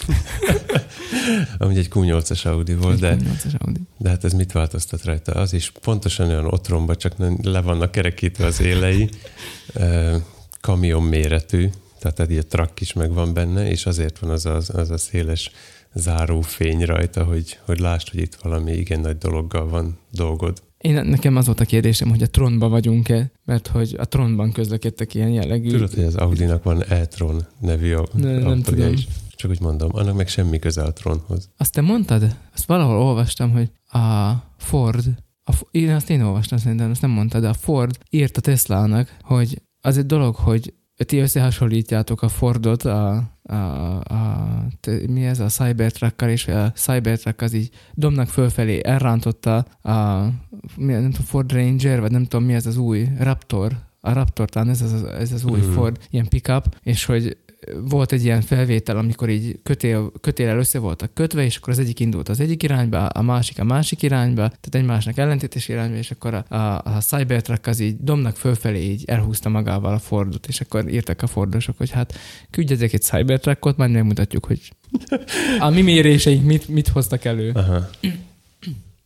Amúgy 1.57 1.77
egy 1.77 1.87
Q8-as 1.93 2.45
Audi 2.45 2.75
volt, 2.75 2.99
de, 2.99 3.15
Q8-as 3.15 3.57
Audi. 3.57 3.79
de 3.97 4.09
hát 4.09 4.23
ez 4.23 4.33
mit 4.33 4.51
változtat 4.51 5.03
rajta? 5.03 5.31
Az 5.31 5.53
is 5.53 5.71
pontosan 5.81 6.29
olyan 6.29 6.45
otromba, 6.45 6.95
csak 6.95 7.13
le 7.41 7.61
vannak 7.61 7.91
kerekítve 7.91 8.45
az 8.45 8.61
élei, 8.61 9.09
kamion 10.61 11.03
méretű, 11.03 11.69
tehát 11.99 12.19
egy 12.19 12.47
trak 12.47 12.81
is 12.81 12.93
megvan 12.93 13.33
benne, 13.33 13.69
és 13.69 13.85
azért 13.85 14.19
van 14.19 14.29
az 14.29 14.45
a, 14.45 14.55
az 14.55 14.89
a 14.89 14.97
széles 14.97 15.51
záró 15.93 16.41
fény 16.41 16.85
rajta, 16.85 17.23
hogy, 17.23 17.59
hogy 17.65 17.79
lásd, 17.79 18.09
hogy 18.09 18.19
itt 18.19 18.35
valami 18.35 18.71
igen 18.71 18.99
nagy 18.99 19.17
dologgal 19.17 19.69
van 19.69 19.97
dolgod. 20.11 20.61
Én, 20.77 21.05
nekem 21.05 21.35
az 21.35 21.45
volt 21.45 21.59
a 21.59 21.65
kérdésem, 21.65 22.09
hogy 22.09 22.21
a 22.21 22.29
tronban 22.29 22.69
vagyunk-e, 22.69 23.31
mert 23.45 23.67
hogy 23.67 23.95
a 23.99 24.05
tronban 24.05 24.51
közlekedtek 24.51 25.13
ilyen 25.13 25.29
jellegű. 25.29 25.69
Tudod, 25.69 25.93
hogy 25.93 26.03
az 26.03 26.15
Audinak 26.15 26.63
van 26.63 26.83
e-tron 26.83 27.45
nevű 27.59 27.93
a 27.93 28.07
ne, 28.13 28.39
nem 28.39 28.61
tudom. 28.61 28.93
is. 28.93 29.07
Csak 29.35 29.51
úgy 29.51 29.61
mondom, 29.61 29.89
annak 29.93 30.15
meg 30.15 30.27
semmi 30.27 30.59
köze 30.59 30.83
a 30.83 30.93
tronhoz. 30.93 31.49
Azt 31.57 31.71
te 31.71 31.81
mondtad? 31.81 32.35
Azt 32.53 32.65
valahol 32.65 33.01
olvastam, 33.01 33.51
hogy 33.51 33.69
a 34.01 34.31
Ford, 34.57 35.05
a, 35.47 35.53
én 35.71 35.89
azt 35.89 36.09
én 36.09 36.21
olvastam 36.21 36.57
szerintem, 36.57 36.89
azt 36.89 37.01
nem 37.01 37.09
mondtad, 37.09 37.41
de 37.41 37.49
a 37.49 37.53
Ford 37.53 37.97
írt 38.09 38.37
a 38.37 38.41
Teslának, 38.41 39.17
hogy 39.21 39.61
az 39.81 39.97
egy 39.97 40.05
dolog, 40.05 40.35
hogy 40.35 40.73
ti 41.05 41.17
összehasonlítjátok 41.17 42.21
a 42.21 42.27
Fordot 42.27 42.83
a, 42.83 43.23
a, 43.43 43.53
a 43.99 44.65
te, 44.79 44.99
mi 45.07 45.25
ez 45.25 45.39
a 45.39 45.45
Cybertruck-kal, 45.45 46.29
és 46.29 46.47
a 46.47 46.71
Cybertruck 46.71 47.41
az 47.41 47.53
így 47.53 47.69
domnak 47.93 48.27
fölfelé 48.27 48.79
elrántotta 48.83 49.57
a 49.81 50.27
mi, 50.75 50.91
nem 50.91 51.11
tudom, 51.11 51.25
Ford 51.25 51.51
Ranger, 51.51 51.99
vagy 51.99 52.11
nem 52.11 52.23
tudom 52.23 52.45
mi 52.45 52.53
ez 52.53 52.65
az 52.65 52.77
új 52.77 53.07
Raptor, 53.19 53.71
a 53.99 54.13
Raptor 54.13 54.49
talán 54.49 54.69
ez 54.69 54.81
az, 54.81 55.03
ez 55.03 55.31
az 55.31 55.45
új 55.45 55.59
mm. 55.59 55.71
Ford, 55.71 55.97
ilyen 56.09 56.27
pickup, 56.27 56.77
és 56.83 57.05
hogy 57.05 57.37
volt 57.81 58.11
egy 58.11 58.23
ilyen 58.23 58.41
felvétel, 58.41 58.97
amikor 58.97 59.29
így 59.29 59.59
kötél, 59.63 60.11
kötélel 60.21 60.57
össze 60.57 60.79
voltak 60.79 61.13
kötve, 61.13 61.43
és 61.43 61.57
akkor 61.57 61.73
az 61.73 61.79
egyik 61.79 61.99
indult 61.99 62.29
az 62.29 62.39
egyik 62.39 62.63
irányba, 62.63 63.05
a 63.05 63.21
másik 63.21 63.59
a 63.59 63.63
másik 63.63 64.01
irányba, 64.01 64.41
tehát 64.41 64.75
egymásnak 64.75 65.17
ellentétes 65.17 65.67
irányba, 65.67 65.95
és 65.95 66.11
akkor 66.11 66.33
a, 66.33 66.55
a, 66.55 66.81
a 66.83 67.01
Cybertruck 67.01 67.67
az 67.67 67.79
így 67.79 67.95
domnak 67.99 68.35
fölfelé 68.35 68.89
így 68.89 69.03
elhúzta 69.05 69.49
magával 69.49 69.93
a 69.93 69.99
Fordot, 69.99 70.47
és 70.47 70.61
akkor 70.61 70.89
írtak 70.89 71.21
a 71.21 71.27
Fordosok, 71.27 71.77
hogy 71.77 71.89
hát 71.89 72.17
küldjetek 72.49 72.93
egy 72.93 73.01
Cybertruckot, 73.01 73.77
majd 73.77 73.91
megmutatjuk, 73.91 74.45
hogy 74.45 74.71
a 75.59 75.69
mi 75.69 75.81
méréseink 75.81 76.45
mit, 76.45 76.67
mit 76.67 76.87
hoztak 76.87 77.25
elő. 77.25 77.51
Aha. 77.51 77.89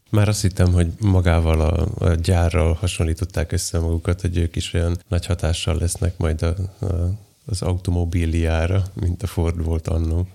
Már 0.10 0.27
azt 0.27 0.41
hittem, 0.41 0.74
hogy 0.74 0.88
magával 1.00 1.62
a, 1.62 2.05
a 2.05 2.13
gyárral 2.13 2.74
hasonlították 2.74 3.51
össze 3.51 3.79
magukat, 3.79 4.22
hogy 4.22 4.38
ők 4.38 4.55
is 4.55 4.74
olyan 4.74 4.98
nagy 5.08 5.25
hatással 5.25 5.77
lesznek 5.79 6.17
majd 6.17 6.41
a, 6.41 6.55
a 6.86 7.20
az 7.51 7.62
automobiliára, 7.62 8.84
mint 9.01 9.24
a 9.24 9.27
Ford 9.27 9.63
volt 9.63 9.88
annó. 9.88 10.27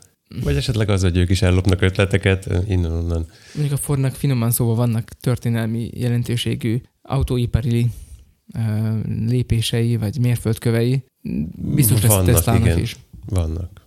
Vagy 0.43 0.57
esetleg 0.57 0.89
az, 0.89 1.03
hogy 1.03 1.17
ők 1.17 1.31
is 1.31 1.43
ellopnak 1.43 1.81
ötleteket 1.81 2.49
innen-onnan. 2.69 3.27
Mondjuk 3.55 3.79
a 3.79 3.83
Fordnak 3.83 4.15
finoman 4.15 4.51
szóval 4.51 4.75
vannak 4.75 5.09
történelmi 5.09 5.91
jelentőségű 5.95 6.81
autóipari 7.03 7.87
uh, 8.55 9.05
lépései, 9.27 9.97
vagy 9.97 10.19
mérföldkövei. 10.19 11.05
Biztos 11.75 12.03
lesz 12.03 12.25
Teslának 12.25 12.65
igen, 12.65 12.79
is. 12.79 12.97
Vannak. 13.27 13.85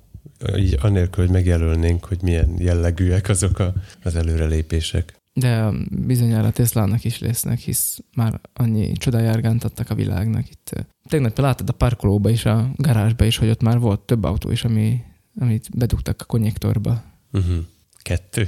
Így 0.57 0.77
anélkül, 0.81 1.23
hogy 1.23 1.33
megjelölnénk, 1.33 2.05
hogy 2.05 2.21
milyen 2.21 2.53
jellegűek 2.57 3.29
azok 3.29 3.59
a, 3.59 3.73
az 4.03 4.15
előrelépések. 4.15 5.18
De 5.33 5.71
bizonyára 5.91 6.51
Teslának 6.51 7.03
is 7.03 7.19
lesznek, 7.19 7.59
hisz 7.59 7.99
már 8.15 8.41
annyi 8.53 8.91
csodájárgánt 8.91 9.63
adtak 9.63 9.89
a 9.89 9.95
világnak. 9.95 10.49
Itt 10.49 10.85
tegnap 11.09 11.37
láttad 11.37 11.69
a 11.69 11.73
parkolóba 11.73 12.29
is, 12.29 12.45
a 12.45 12.71
garázsba 12.75 13.25
is, 13.25 13.37
hogy 13.37 13.49
ott 13.49 13.61
már 13.61 13.79
volt 13.79 13.99
több 13.99 14.23
autó 14.23 14.51
is, 14.51 14.63
ami, 14.63 15.01
amit 15.39 15.77
bedugtak 15.77 16.21
a 16.21 16.25
konnektorba. 16.25 17.03
Uh-huh. 17.31 17.57
Kettő. 18.01 18.47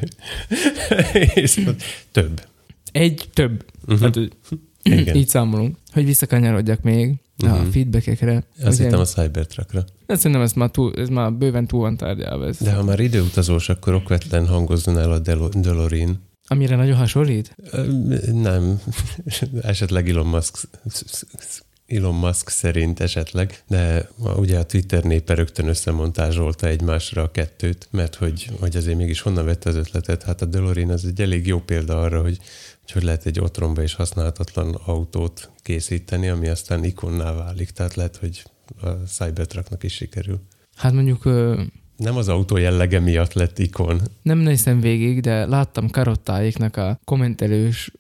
És 1.33 1.67
több. 2.11 2.41
Egy 2.91 3.29
több. 3.33 3.65
Uh-huh. 3.87 3.99
Hát, 4.01 4.17
Igen. 4.83 5.15
Így 5.15 5.27
számolunk. 5.27 5.77
Hogy 5.91 6.05
visszakanyarodjak 6.05 6.81
még 6.81 7.15
uh-huh. 7.43 7.59
a 7.59 7.61
mhm. 7.61 7.71
feedbackekre. 7.71 8.43
Azt 8.63 8.81
hittem 8.81 8.99
a 8.99 9.05
Cybertruckra. 9.05 9.83
De 10.05 10.15
szerintem 10.15 10.41
ez 10.41 10.53
már, 10.53 10.69
túl, 10.69 10.93
ez 10.95 11.09
már 11.09 11.33
bőven 11.33 11.67
túl 11.67 11.79
van 11.79 11.97
tárgyalva. 11.97 12.47
Ez. 12.47 12.57
De 12.57 12.73
ha 12.73 12.83
már 12.83 12.99
időutazós, 12.99 13.69
akkor 13.69 13.93
okvetlen 13.93 14.47
hangozzon 14.47 14.97
el 14.97 15.11
a 15.11 15.19
DeLorean. 15.19 16.29
Amire 16.51 16.75
nagyon 16.75 16.95
hasonlít? 16.95 17.55
Nem. 18.31 18.81
Esetleg 19.61 20.09
Elon 20.09 20.27
Musk 20.27 20.57
Elon 21.87 22.15
Musk 22.15 22.49
szerint 22.49 22.99
esetleg, 22.99 23.63
de 23.67 24.09
ugye 24.17 24.59
a 24.59 24.65
Twitter 24.65 25.03
népe 25.03 25.33
rögtön 25.33 25.67
összemontázsolta 25.67 26.67
egymásra 26.67 27.21
a 27.21 27.31
kettőt, 27.31 27.87
mert 27.91 28.15
hogy, 28.15 28.49
hogy 28.59 28.75
azért 28.75 28.97
mégis 28.97 29.21
honnan 29.21 29.45
vette 29.45 29.69
az 29.69 29.75
ötletet. 29.75 30.23
Hát 30.23 30.41
a 30.41 30.45
DeLorean 30.45 30.89
az 30.89 31.05
egy 31.05 31.21
elég 31.21 31.47
jó 31.47 31.59
példa 31.59 32.01
arra, 32.01 32.21
hogy 32.21 32.37
hogy, 32.81 32.91
hogy 32.91 33.03
lehet 33.03 33.25
egy 33.25 33.39
otromba 33.39 33.81
és 33.81 33.93
használhatatlan 33.93 34.73
autót 34.73 35.49
készíteni, 35.61 36.27
ami 36.29 36.47
aztán 36.47 36.83
ikonná 36.83 37.33
válik. 37.33 37.69
Tehát 37.69 37.95
lehet, 37.95 38.15
hogy 38.17 38.43
a 38.81 38.87
Cybertrucknak 38.89 39.83
is 39.83 39.93
sikerül. 39.93 40.41
Hát 40.75 40.93
mondjuk 40.93 41.29
nem 42.01 42.17
az 42.17 42.27
autó 42.27 42.57
jellege 42.57 42.99
miatt 42.99 43.33
lett 43.33 43.59
ikon. 43.59 44.01
Nem 44.21 44.37
néztem 44.37 44.79
végig, 44.79 45.21
de 45.21 45.45
láttam 45.45 45.89
karottáiknak 45.89 46.77
a 46.77 46.99
kommentelős 47.03 47.91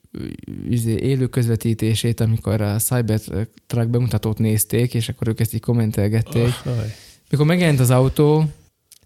izé, 0.69 0.95
élő 0.95 1.27
közvetítését, 1.27 2.19
amikor 2.19 2.61
a 2.61 2.77
Cybertruck 2.77 3.89
bemutatót 3.89 4.37
nézték, 4.37 4.93
és 4.93 5.09
akkor 5.09 5.27
ők 5.27 5.39
ezt 5.39 5.53
így 5.53 5.61
kommentelgették. 5.61 6.53
Oh, 6.65 6.73
Mikor 7.29 7.45
megjelent 7.45 7.79
az 7.79 7.89
autó, 7.89 8.45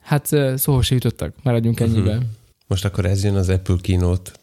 hát 0.01 0.27
se 0.57 0.93
jutottak, 0.93 1.33
maradjunk 1.43 1.79
ennyiben. 1.79 2.17
Uh-huh. 2.17 2.31
Most 2.67 2.85
akkor 2.85 3.05
ez 3.05 3.23
jön 3.23 3.35
az 3.35 3.49
Apple 3.49 3.77
kínót 3.81 4.39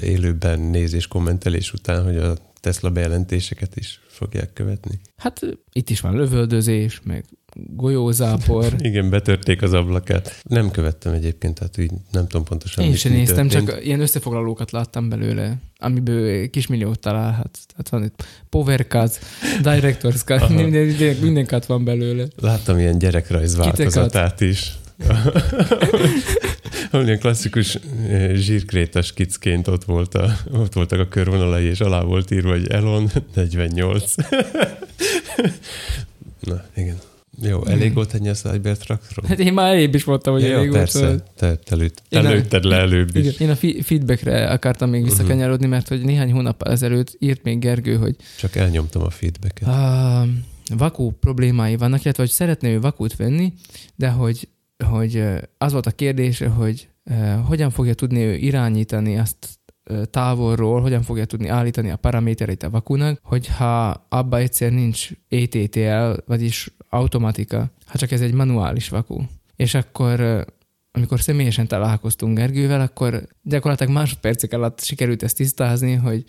élőben 0.00 0.60
nézés, 0.60 1.06
kommentelés 1.06 1.72
után, 1.72 2.04
hogy 2.04 2.16
a 2.16 2.36
Tesla 2.60 2.90
bejelentéseket 2.90 3.76
is 3.76 4.00
fogják 4.06 4.52
követni. 4.52 5.00
Hát 5.16 5.40
itt 5.72 5.90
is 5.90 6.00
van 6.00 6.16
lövöldözés, 6.16 7.00
meg 7.04 7.24
golyózápor. 7.66 8.72
Igen, 8.78 9.10
betörték 9.10 9.62
az 9.62 9.72
ablakát. 9.72 10.40
Nem 10.42 10.70
követtem 10.70 11.12
egyébként, 11.12 11.54
tehát 11.54 11.78
úgy 11.78 11.90
nem 12.10 12.26
tudom 12.26 12.44
pontosan. 12.44 12.84
Én 12.84 12.94
sem 12.94 13.12
néztem, 13.12 13.48
történt. 13.48 13.68
csak 13.68 13.84
ilyen 13.84 14.00
összefoglalókat 14.00 14.70
láttam 14.70 15.08
belőle, 15.08 15.56
amiből 15.78 16.50
kismilliót 16.50 16.98
találhat. 16.98 17.58
Tehát 17.66 17.88
van 17.88 18.04
itt 18.04 18.24
Power 18.48 18.86
Cuts, 18.86 19.16
Director's 19.62 20.24
Cut, 20.24 20.48
minden, 20.56 20.86
minden, 20.86 21.16
minden 21.16 21.46
cut 21.46 21.66
van 21.66 21.84
belőle. 21.84 22.26
Láttam 22.36 22.78
ilyen 22.78 22.98
gyerekrajz 22.98 23.56
változatát 23.56 24.40
is. 24.40 24.72
Olyan 26.92 27.18
klasszikus 27.18 27.78
eh, 28.08 28.34
zsírkrétas 28.34 29.12
kicként 29.12 29.68
ott, 29.68 29.84
volt 29.84 30.14
a, 30.14 30.36
ott 30.52 30.72
voltak 30.72 31.00
a 31.00 31.08
körvonalai, 31.08 31.64
és 31.64 31.80
alá 31.80 32.02
volt 32.02 32.30
írva, 32.30 32.50
hogy 32.50 32.68
Elon 32.68 33.10
48. 33.34 34.14
Na, 36.40 36.64
igen. 36.74 36.96
Jó, 37.42 37.66
elég 37.66 37.94
volt 37.94 38.14
ennyi 38.14 38.28
a 38.28 38.34
Cybertruckról? 38.34 39.26
Hát 39.28 39.38
én 39.38 39.52
már 39.52 39.74
elébb 39.74 39.94
is 39.94 40.04
mondtam, 40.04 40.32
hogy 40.32 40.42
ja, 40.42 40.56
elég 40.56 40.70
persze, 40.70 41.06
volt. 41.06 41.24
Persze, 41.36 41.56
te, 41.64 41.76
te, 42.08 42.20
te 42.20 42.30
lőtted 42.30 42.64
le 42.64 42.76
előbb 42.76 43.16
is. 43.16 43.26
Igen, 43.26 43.34
én 43.38 43.50
a 43.50 43.82
feedbackre 43.82 44.50
akartam 44.50 44.90
még 44.90 45.02
visszakanyarodni, 45.02 45.66
mert 45.66 45.88
hogy 45.88 46.04
néhány 46.04 46.32
hónap 46.32 46.62
ezelőtt 46.62 47.16
írt 47.18 47.42
még 47.42 47.58
Gergő, 47.58 47.96
hogy... 47.96 48.16
Csak 48.38 48.56
elnyomtam 48.56 49.02
a 49.02 49.10
feedbacket. 49.10 49.68
A 49.68 50.26
vakú 50.76 51.10
problémái 51.10 51.76
vannak, 51.76 52.04
illetve 52.04 52.22
hogy 52.22 52.32
szeretné 52.32 52.74
ő 52.74 52.80
vakút 52.80 53.16
venni, 53.16 53.52
de 53.94 54.08
hogy, 54.08 54.48
hogy 54.84 55.22
az 55.58 55.72
volt 55.72 55.86
a 55.86 55.90
kérdése, 55.90 56.48
hogy 56.48 56.88
hogyan 57.46 57.70
fogja 57.70 57.94
tudni 57.94 58.22
ő 58.22 58.34
irányítani 58.34 59.18
azt 59.18 59.57
távolról, 60.10 60.80
hogyan 60.80 61.02
fogja 61.02 61.24
tudni 61.24 61.48
állítani 61.48 61.90
a 61.90 61.96
paramétereit 61.96 62.62
a 62.62 62.70
vakunak, 62.70 63.20
hogyha 63.22 64.06
abba 64.08 64.38
egyszer 64.38 64.72
nincs 64.72 65.10
ETTL, 65.28 66.12
vagyis 66.26 66.70
automatika, 66.88 67.70
ha 67.86 67.98
csak 67.98 68.10
ez 68.10 68.20
egy 68.20 68.34
manuális 68.34 68.88
vakú. 68.88 69.22
És 69.56 69.74
akkor 69.74 70.44
amikor 70.92 71.20
személyesen 71.20 71.66
találkoztunk 71.66 72.36
Gergővel, 72.36 72.80
akkor 72.80 73.26
gyakorlatilag 73.42 73.92
másodpercek 73.92 74.52
alatt 74.52 74.80
sikerült 74.80 75.22
ezt 75.22 75.36
tisztázni, 75.36 75.94
hogy 75.94 76.24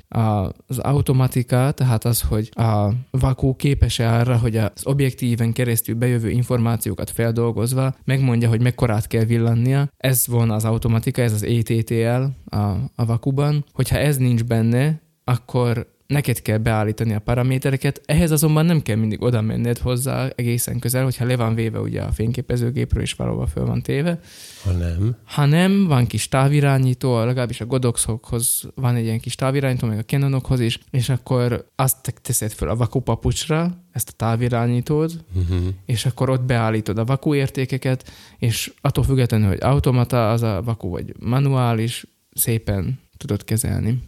az 0.67 0.77
automatika, 0.77 1.71
tehát 1.71 2.05
az, 2.05 2.21
hogy 2.21 2.49
a 2.55 2.89
vakú 3.11 3.55
képes-e 3.55 4.13
arra, 4.13 4.37
hogy 4.37 4.57
az 4.57 4.71
objektíven 4.83 5.53
keresztül 5.53 5.95
bejövő 5.95 6.29
információkat 6.29 7.09
feldolgozva 7.09 7.95
megmondja, 8.03 8.49
hogy 8.49 8.61
mekkorát 8.61 9.07
kell 9.07 9.23
villannia. 9.23 9.87
Ez 9.97 10.27
volna 10.27 10.53
az 10.53 10.65
automatika, 10.65 11.21
ez 11.21 11.33
az 11.33 11.43
ETTL 11.43 12.55
a, 12.55 12.57
a 12.95 13.05
vakuban. 13.05 13.65
Hogyha 13.71 13.97
ez 13.97 14.17
nincs 14.17 14.43
benne, 14.43 15.01
akkor 15.23 15.97
neked 16.09 16.41
kell 16.41 16.57
beállítani 16.57 17.13
a 17.13 17.19
paramétereket, 17.19 18.01
ehhez 18.05 18.31
azonban 18.31 18.65
nem 18.65 18.81
kell 18.81 18.95
mindig 18.95 19.21
oda 19.21 19.41
menned 19.41 19.77
hozzá 19.77 20.27
egészen 20.35 20.79
közel, 20.79 21.03
hogyha 21.03 21.25
le 21.25 21.35
van 21.35 21.55
véve 21.55 21.79
ugye 21.79 22.01
a 22.01 22.11
fényképezőgépről, 22.11 23.03
és 23.03 23.13
valóban 23.13 23.47
föl 23.47 23.65
van 23.65 23.81
téve. 23.81 24.19
Ha 24.63 24.71
nem. 24.71 25.15
Ha 25.23 25.45
nem, 25.45 25.87
van 25.87 26.07
kis 26.07 26.27
távirányító, 26.27 27.23
legalábbis 27.23 27.61
a 27.61 27.65
Godoxokhoz 27.65 28.61
van 28.75 28.95
egy 28.95 29.03
ilyen 29.03 29.19
kis 29.19 29.35
távirányító, 29.35 29.87
meg 29.87 29.97
a 29.97 30.03
Canonokhoz 30.03 30.59
is, 30.59 30.79
és 30.91 31.09
akkor 31.09 31.65
azt 31.75 32.13
teszed 32.21 32.51
föl 32.51 32.69
a 32.69 32.75
vakupapucsra, 32.75 33.83
ezt 33.91 34.09
a 34.09 34.13
távirányítót, 34.15 35.13
Uh-huh. 35.33 35.67
és 35.85 36.05
akkor 36.05 36.29
ott 36.29 36.41
beállítod 36.41 36.97
a 36.97 37.05
vaku 37.05 37.35
értékeket, 37.35 38.11
és 38.37 38.73
attól 38.81 39.03
függetlenül, 39.03 39.47
hogy 39.47 39.57
automata 39.61 40.31
az 40.31 40.41
a 40.41 40.61
vaku, 40.65 40.89
vagy 40.89 41.13
manuális, 41.19 42.05
szépen 42.33 42.99
tudod 43.17 43.43
kezelni, 43.43 43.99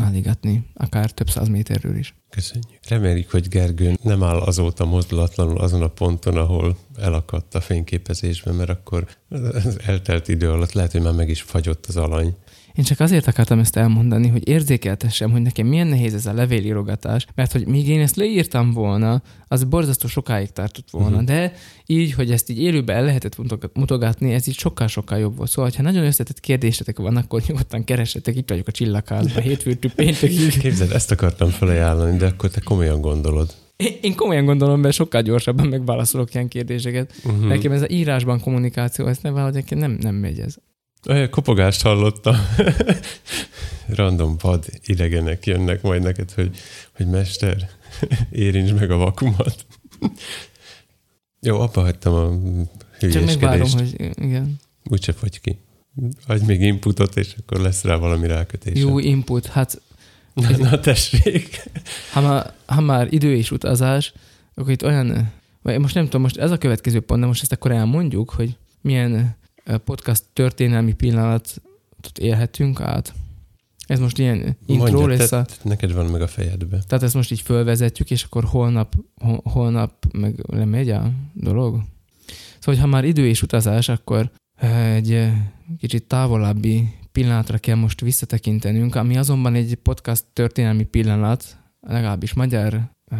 állígatni, 0.00 0.64
akár 0.74 1.10
több 1.10 1.30
száz 1.30 1.48
méterről 1.48 1.96
is. 1.96 2.14
Köszönjük. 2.30 2.78
Reméljük, 2.88 3.30
hogy 3.30 3.48
Gergő 3.48 3.96
nem 4.02 4.22
áll 4.22 4.38
azóta 4.38 4.84
mozdulatlanul 4.84 5.58
azon 5.58 5.82
a 5.82 5.88
ponton, 5.88 6.36
ahol 6.36 6.76
elakadt 6.96 7.54
a 7.54 7.60
fényképezésben, 7.60 8.54
mert 8.54 8.70
akkor 8.70 9.06
az 9.28 9.78
eltelt 9.86 10.28
idő 10.28 10.50
alatt 10.50 10.72
lehet, 10.72 10.92
hogy 10.92 11.02
már 11.02 11.12
meg 11.12 11.28
is 11.28 11.42
fagyott 11.42 11.86
az 11.86 11.96
alany. 11.96 12.34
Én 12.74 12.84
csak 12.84 13.00
azért 13.00 13.26
akartam 13.26 13.58
ezt 13.58 13.76
elmondani, 13.76 14.28
hogy 14.28 14.48
érzékeltessem, 14.48 15.30
hogy 15.30 15.42
nekem 15.42 15.66
milyen 15.66 15.86
nehéz 15.86 16.14
ez 16.14 16.26
a 16.26 16.32
levélírogatás, 16.32 17.26
mert 17.34 17.52
hogy 17.52 17.66
míg 17.66 17.88
én 17.88 18.00
ezt 18.00 18.16
leírtam 18.16 18.72
volna, 18.72 19.22
az 19.48 19.64
borzasztó 19.64 20.08
sokáig 20.08 20.50
tartott 20.50 20.90
volna, 20.90 21.08
uh-huh. 21.08 21.24
de 21.24 21.52
így, 21.86 22.12
hogy 22.12 22.30
ezt 22.30 22.50
így 22.50 22.58
élőben 22.58 22.96
el 22.96 23.04
lehetett 23.04 23.38
mutogat- 23.38 23.76
mutogatni, 23.76 24.32
ez 24.32 24.46
így 24.46 24.58
sokkal-sokkal 24.58 25.18
jobb 25.18 25.36
volt. 25.36 25.50
Szóval, 25.50 25.70
ha 25.76 25.82
nagyon 25.82 26.04
összetett 26.04 26.40
kérdésetek 26.40 26.98
van, 26.98 27.16
akkor 27.16 27.42
nyugodtan 27.46 27.84
keressetek, 27.84 28.36
itt 28.36 28.48
vagyok 28.48 28.66
a 28.66 28.72
csillagházban, 28.72 29.42
hétfőtől 29.50 29.90
péntekig. 29.92 30.58
Képzeld, 30.58 30.90
ezt 30.90 31.10
akartam 31.10 31.50
felajánlani, 31.50 32.16
de 32.16 32.26
akkor 32.26 32.50
te 32.50 32.60
komolyan 32.60 33.00
gondolod. 33.00 33.54
Én, 34.00 34.14
komolyan 34.14 34.44
gondolom, 34.44 34.80
mert 34.80 34.94
sokkal 34.94 35.22
gyorsabban 35.22 35.66
megválaszolok 35.66 36.34
ilyen 36.34 36.48
kérdéseket. 36.48 37.12
Uh-huh. 37.24 37.46
Nekem 37.46 37.72
ez 37.72 37.82
a 37.82 37.88
írásban 37.88 38.40
kommunikáció, 38.40 39.06
ez 39.06 39.18
nem 39.22 39.32
valahogy 39.32 39.64
nem, 39.68 39.98
nem 40.00 40.14
megy 40.14 40.38
ez. 40.38 40.56
Olyan 41.08 41.30
kopogást 41.30 41.82
hallottam. 41.82 42.36
Random 43.86 44.36
vad 44.40 44.66
idegenek 44.84 45.46
jönnek 45.46 45.82
majd 45.82 46.02
neked, 46.02 46.30
hogy, 46.32 46.56
hogy 46.96 47.06
mester, 47.06 47.68
érints 48.30 48.72
meg 48.72 48.90
a 48.90 48.96
vakumat. 48.96 49.66
Jó, 51.40 51.60
abba 51.60 51.80
hagytam 51.80 52.14
a 52.14 52.30
Csak 53.00 53.24
megvárom, 53.24 53.68
hülyéskedést. 53.68 53.96
hogy 53.96 54.24
igen. 54.24 54.56
Úgyse 54.84 55.12
fogy 55.12 55.40
ki. 55.40 55.58
Adj 56.26 56.44
még 56.44 56.60
inputot, 56.60 57.16
és 57.16 57.34
akkor 57.38 57.60
lesz 57.60 57.82
rá 57.82 57.96
valami 57.96 58.26
rákötés. 58.26 58.78
Jó 58.78 58.98
input, 58.98 59.46
hát 59.46 59.80
Na, 60.34 60.56
na 60.56 60.80
tessék. 60.80 61.62
ha 62.12 62.20
már, 62.20 62.52
ha 62.66 62.80
már 62.80 63.12
idő 63.12 63.36
és 63.36 63.50
utazás, 63.50 64.12
akkor 64.54 64.72
itt 64.72 64.84
olyan, 64.84 65.32
vagy 65.62 65.78
most 65.78 65.94
nem 65.94 66.04
tudom, 66.04 66.20
most 66.20 66.36
ez 66.36 66.50
a 66.50 66.58
következő 66.58 67.00
pont, 67.00 67.20
de 67.20 67.26
most 67.26 67.42
ezt 67.42 67.52
akkor 67.52 67.70
elmondjuk, 67.70 68.30
hogy 68.30 68.56
milyen 68.80 69.36
podcast 69.84 70.24
történelmi 70.32 70.92
pillanatot 70.92 72.18
élhetünk 72.18 72.80
át. 72.80 73.14
Ez 73.86 73.98
most 73.98 74.18
ilyen 74.18 74.56
intro 74.66 74.90
Mondja, 74.90 75.16
lesz 75.16 75.28
te, 75.28 75.36
a... 75.36 75.44
te, 75.44 75.54
neked 75.62 75.92
van 75.92 76.06
meg 76.06 76.20
a 76.20 76.26
fejedbe. 76.26 76.82
Tehát 76.86 77.04
ezt 77.04 77.14
most 77.14 77.30
így 77.30 77.40
fölvezetjük, 77.40 78.10
és 78.10 78.22
akkor 78.22 78.44
holnap, 78.44 78.94
hol, 79.20 79.40
holnap 79.44 80.06
meg 80.12 80.44
lemegy 80.46 80.90
a 80.90 81.12
dolog. 81.32 81.82
Szóval, 82.58 82.80
ha 82.80 82.86
már 82.86 83.04
idő 83.04 83.26
és 83.26 83.42
utazás, 83.42 83.88
akkor 83.88 84.30
egy 84.94 85.30
kicsit 85.78 86.06
távolabbi 86.06 86.88
pillanatra 87.12 87.58
kell 87.58 87.76
most 87.76 88.00
visszatekintenünk, 88.00 88.94
ami 88.94 89.16
azonban 89.16 89.54
egy 89.54 89.74
podcast 89.74 90.24
történelmi 90.32 90.84
pillanat, 90.84 91.56
legalábbis 91.80 92.32
magyar 92.32 92.80
uh, 93.10 93.18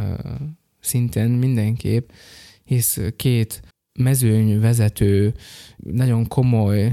szinten 0.81 1.31
mindenképp, 1.31 2.11
hisz 2.65 3.01
két 3.17 3.63
mezőnyvezető, 3.99 5.35
nagyon 5.77 6.29
komoly 6.29 6.93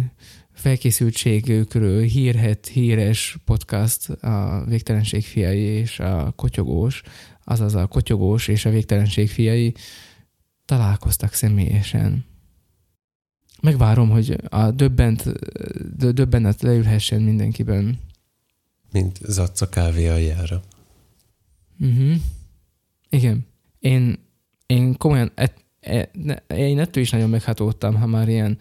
felkészültségükről 0.54 2.02
hírhet, 2.02 2.68
híres 2.68 3.38
podcast 3.46 4.10
a 4.10 4.64
Végtelenség 4.68 5.26
fiai 5.26 5.60
és 5.60 6.00
a 6.00 6.34
Kotyogós, 6.36 7.02
azaz 7.44 7.76
a 7.76 7.88
Kotyogós 7.88 8.48
és 8.48 8.66
a 8.66 8.70
Végtelenség 8.70 9.30
fiai 9.30 9.74
találkoztak 10.66 11.34
személyesen. 11.34 12.26
Megvárom, 13.62 14.10
hogy 14.10 14.38
a 14.50 14.72
döbbent, 14.72 15.24
dö- 15.98 16.14
döbbenet 16.14 16.62
leülhessen 16.62 17.22
mindenkiben. 17.22 18.00
Mint 18.92 19.20
zacca 19.24 19.70
kávé 19.70 20.08
aljára. 20.08 20.62
Uh-huh. 21.80 22.16
Igen. 23.10 23.46
Én, 23.80 24.20
én 24.66 24.98
komolyan, 24.98 25.32
et, 25.36 25.54
e, 25.54 25.62
ne, 25.62 25.70
én 26.48 26.80
ettől 26.80 27.04
is 27.04 27.10
nagyon 27.10 27.30
meghatódtam, 27.30 27.96
ha 27.96 28.06
már 28.06 28.30
ilyen 28.30 28.58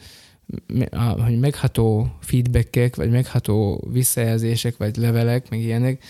hogy 1.24 1.38
megható 1.38 2.12
feedbackek, 2.20 2.96
vagy 2.96 3.10
megható 3.10 3.88
visszajelzések, 3.92 4.76
vagy 4.76 4.96
levelek, 4.96 5.50
meg 5.50 5.60
ilyenek, 5.60 6.04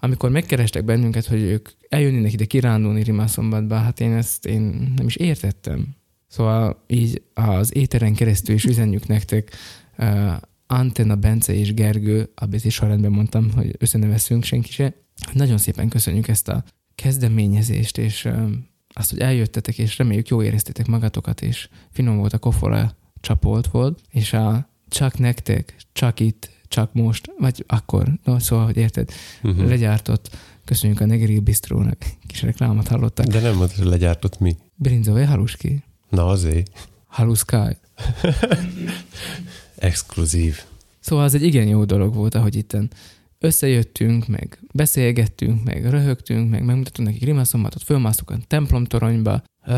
amikor 0.00 0.30
megkerestek 0.30 0.84
bennünket, 0.84 1.26
hogy 1.26 1.40
ők 1.40 1.68
eljönnének 1.88 2.32
ide 2.32 2.44
kirándulni 2.44 3.02
Rimaszombatba, 3.02 3.74
hát 3.74 4.00
én 4.00 4.12
ezt 4.12 4.46
én 4.46 4.92
nem 4.96 5.06
is 5.06 5.16
értettem. 5.16 5.86
Szóval 6.26 6.84
így 6.86 7.22
az 7.34 7.76
éteren 7.76 8.14
keresztül 8.14 8.54
is 8.54 8.64
üzenjük 8.64 9.06
nektek, 9.06 9.50
uh, 9.98 10.32
Antenna, 10.66 11.16
Bence 11.16 11.54
és 11.54 11.74
Gergő, 11.74 12.30
ABC 12.34 12.70
sorrendben 12.70 13.10
mondtam, 13.10 13.50
hogy 13.54 13.74
összeneveszünk 13.78 14.44
senki 14.44 14.72
se. 14.72 14.94
Nagyon 15.32 15.58
szépen 15.58 15.88
köszönjük 15.88 16.28
ezt 16.28 16.48
a 16.48 16.64
kezdeményezést, 16.94 17.98
és 17.98 18.24
uh, 18.24 18.50
azt, 18.98 19.10
hogy 19.10 19.18
eljöttetek, 19.20 19.78
és 19.78 19.98
reméljük 19.98 20.28
jó 20.28 20.42
éreztétek 20.42 20.86
magatokat, 20.86 21.42
és 21.42 21.68
finom 21.90 22.16
volt 22.16 22.32
a 22.32 22.38
kofora, 22.38 22.96
csapolt 23.20 23.66
volt, 23.66 24.00
és 24.10 24.32
a 24.32 24.68
csak 24.88 25.18
nektek, 25.18 25.76
csak 25.92 26.20
itt, 26.20 26.50
csak 26.68 26.92
most, 26.92 27.32
vagy 27.38 27.64
akkor, 27.66 28.18
no, 28.24 28.38
szóval, 28.38 28.64
hogy 28.64 28.76
érted, 28.76 29.10
Uh-huh. 29.42 29.68
legyártott, 29.68 30.36
köszönjük 30.64 31.00
a 31.00 31.06
Negri 31.06 31.38
Bistrónak, 31.40 31.96
kis 32.26 32.42
reklámot 32.42 32.88
hallottak. 32.88 33.26
De 33.26 33.40
nem 33.40 33.56
mondtad, 33.56 33.78
hogy 33.78 33.86
legyártott 33.86 34.38
mi. 34.38 34.56
Brinzové 34.74 35.24
haluski, 35.24 35.82
Na 36.10 36.26
azért. 36.26 36.88
haluszkáj. 37.06 37.76
Exkluzív. 39.76 40.60
Szóval 41.00 41.24
az 41.24 41.34
egy 41.34 41.42
igen 41.42 41.66
jó 41.68 41.84
dolog 41.84 42.14
volt, 42.14 42.34
ahogy 42.34 42.56
itten 42.56 42.90
összejöttünk, 43.38 44.26
meg 44.26 44.58
beszélgettünk, 44.72 45.64
meg 45.64 45.90
röhögtünk, 45.90 46.50
meg 46.50 46.64
megmutattunk 46.64 47.08
nekik 47.08 47.24
rimaszombatot, 47.24 47.82
fölmásztuk 47.82 48.30
a 48.30 48.38
templomtoronyba, 48.46 49.42
ö, 49.66 49.72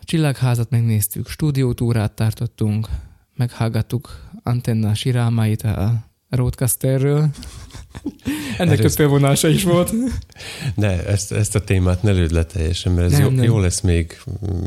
a 0.00 0.04
csillagházat 0.04 0.70
megnéztük, 0.70 1.28
stúdiótúrát 1.28 2.12
tartottunk, 2.12 2.88
meghallgattuk 3.36 4.24
Antenna 4.42 4.94
sirámáit 4.94 5.62
a 5.62 6.06
Roadcasterről. 6.28 7.28
Ennek 8.58 8.80
több 8.80 8.90
felvonása 8.90 9.48
is 9.48 9.62
volt. 9.62 9.92
De 10.76 11.06
ezt, 11.06 11.32
ezt 11.32 11.54
a 11.54 11.64
témát 11.64 12.02
ne 12.02 12.10
lőd 12.10 12.30
le 12.30 12.44
teljesen, 12.44 12.92
mert 12.92 13.06
ez 13.06 13.12
Nem, 13.12 13.22
jó, 13.22 13.30
nem. 13.30 13.44
jó 13.44 13.58
lesz 13.58 13.80
még, 13.80 14.18
mm, 14.50 14.66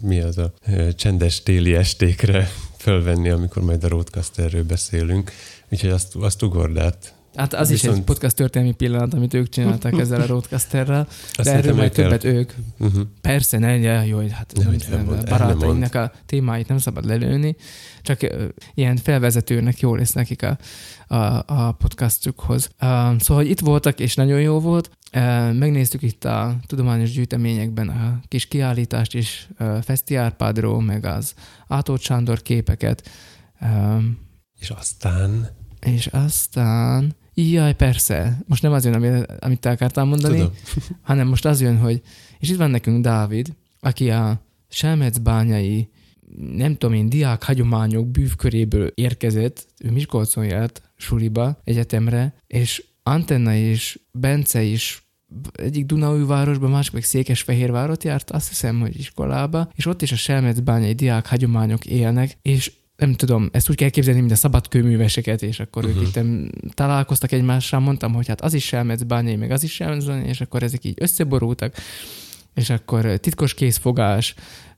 mi 0.00 0.20
az 0.20 0.38
a 0.38 0.52
csendes 0.94 1.42
téli 1.42 1.74
estékre 1.74 2.50
fölvenni, 2.84 3.28
amikor 3.28 3.62
majd 3.62 3.84
a 3.84 3.88
Roadcasterről 3.88 4.64
beszélünk. 4.64 5.32
Úgyhogy 5.68 5.90
azt, 5.90 6.14
azt 6.14 6.42
ugord 6.42 6.78
át. 6.78 7.17
Hát 7.38 7.54
az 7.54 7.70
is 7.70 7.82
egy 7.82 7.88
Viszont- 7.88 8.04
podcast 8.04 8.36
történelmi 8.36 8.74
pillanat, 8.74 9.14
amit 9.14 9.34
ők 9.34 9.48
csináltak 9.48 9.98
ezzel 9.98 10.20
a 10.20 10.26
Roadcasterrel, 10.26 11.06
Azt 11.08 11.36
de 11.36 11.50
erről 11.50 11.62
szerintem 11.62 11.76
majd 11.76 11.98
el 11.98 12.18
kell- 12.18 12.18
többet 12.18 12.34
ők. 12.36 12.52
Uh-huh. 12.78 13.02
Persze, 13.20 13.58
ne, 13.58 13.78
ne, 13.78 14.06
jó, 14.06 14.18
hát 14.18 14.52
Nem, 14.56 14.66
nem, 14.70 14.76
nem 14.90 15.04
mond, 15.04 15.28
barátainknak 15.28 15.94
a 15.94 16.12
témáit 16.26 16.68
nem 16.68 16.78
szabad 16.78 17.04
lelőni, 17.04 17.56
csak 18.02 18.22
ö, 18.22 18.44
ilyen 18.74 18.96
felvezetőnek 18.96 19.80
jó 19.80 19.94
lesz 19.94 20.12
nekik 20.12 20.42
a, 20.42 20.58
a, 21.14 21.42
a 21.46 21.72
podcastjukhoz. 21.72 22.64
Uh, 22.80 22.88
szóval 23.18 23.42
hogy 23.42 23.48
itt 23.50 23.60
voltak, 23.60 24.00
és 24.00 24.14
nagyon 24.14 24.40
jó 24.40 24.60
volt. 24.60 24.90
Uh, 25.14 25.52
megnéztük 25.54 26.02
itt 26.02 26.24
a 26.24 26.56
tudományos 26.66 27.10
gyűjteményekben 27.10 27.88
a 27.88 28.20
kis 28.28 28.46
kiállítást 28.46 29.14
is, 29.14 29.48
uh, 29.60 29.82
Feszti 29.82 30.14
Árpádról, 30.14 30.82
meg 30.82 31.04
az 31.04 31.34
Átót 31.68 32.00
Sándor 32.00 32.42
képeket, 32.42 33.08
um, 33.60 34.18
És 34.58 34.70
aztán... 34.70 35.48
és 35.80 36.06
aztán 36.06 37.16
Jaj, 37.40 37.74
persze. 37.74 38.38
Most 38.46 38.62
nem 38.62 38.72
az 38.72 38.84
jön, 38.84 38.94
amit, 38.94 39.26
amit 39.40 39.60
te 39.60 39.70
akartál 39.70 40.04
mondani, 40.04 40.36
Tudom. 40.36 40.52
hanem 41.08 41.28
most 41.28 41.44
az 41.44 41.60
jön, 41.60 41.78
hogy 41.78 42.02
és 42.38 42.50
itt 42.50 42.56
van 42.56 42.70
nekünk 42.70 43.02
Dávid, 43.02 43.54
aki 43.80 44.10
a 44.10 44.40
Selmecbányai 44.68 45.88
nem 46.36 46.76
tudom 46.76 46.94
én, 46.94 47.08
diák 47.08 47.42
hagyományok 47.42 48.08
bűvköréből 48.08 48.90
érkezett, 48.94 49.66
ő 49.84 49.90
Miskolcon 49.90 50.44
járt 50.44 50.82
suliba, 50.96 51.60
egyetemre, 51.64 52.34
és 52.46 52.84
Antenna 53.02 53.54
és 53.54 54.00
Bence 54.12 54.62
is 54.62 55.02
egyik 55.52 55.86
Dunaújvárosban, 55.86 56.70
másik 56.70 56.92
meg 56.92 57.02
Székesfehérvárot 57.02 58.04
járt, 58.04 58.30
azt 58.30 58.48
hiszem, 58.48 58.80
hogy 58.80 58.98
iskolába, 58.98 59.70
és 59.74 59.86
ott 59.86 60.02
is 60.02 60.12
a 60.12 60.16
Selmecbányai 60.16 60.92
diák 60.92 61.26
hagyományok 61.26 61.84
élnek, 61.84 62.38
és 62.42 62.72
nem 62.98 63.14
tudom, 63.14 63.48
ezt 63.52 63.70
úgy 63.70 63.76
kell 63.76 63.88
képzelni, 63.88 64.20
mint 64.20 64.32
a 64.32 64.36
szabadkőműveseket, 64.36 65.42
és 65.42 65.60
akkor 65.60 65.84
uh-huh. 65.84 66.02
ők 66.02 66.14
Mhm. 66.14 66.44
itt 66.44 66.74
találkoztak 66.74 67.32
egymással, 67.32 67.80
mondtam, 67.80 68.12
hogy 68.14 68.26
hát 68.26 68.40
az 68.40 68.54
is 68.54 68.72
elmetsz 68.72 69.02
bányai, 69.02 69.36
meg 69.36 69.50
az 69.50 69.62
is 69.62 69.80
elmetsz 69.80 70.26
és 70.26 70.40
akkor 70.40 70.62
ezek 70.62 70.84
így 70.84 70.94
összeborultak, 71.00 71.74
és 72.54 72.70
akkor 72.70 73.16
titkos 73.16 73.54
készfogás, 73.54 74.34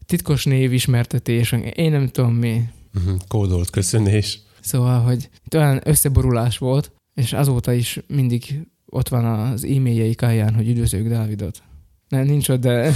titkos 0.06 0.44
névismertetés, 0.44 1.52
én 1.74 1.90
nem 1.90 2.08
tudom 2.08 2.34
mi. 2.34 2.62
Uh-huh. 2.94 3.18
Kódolt 3.28 3.70
köszönés. 3.70 4.40
Szóval, 4.60 5.00
hogy 5.00 5.28
itt 5.44 5.54
olyan 5.54 5.80
összeborulás 5.84 6.58
volt, 6.58 6.92
és 7.14 7.32
azóta 7.32 7.72
is 7.72 7.98
mindig 8.06 8.60
ott 8.86 9.08
van 9.08 9.24
az 9.24 9.64
e-mailjeik 9.64 10.22
alján, 10.22 10.54
hogy 10.54 10.68
üdvözlők 10.68 11.08
Dávidot. 11.08 11.62
Nem, 12.08 12.24
nincs 12.24 12.48
ott, 12.48 12.60
de 12.60 12.92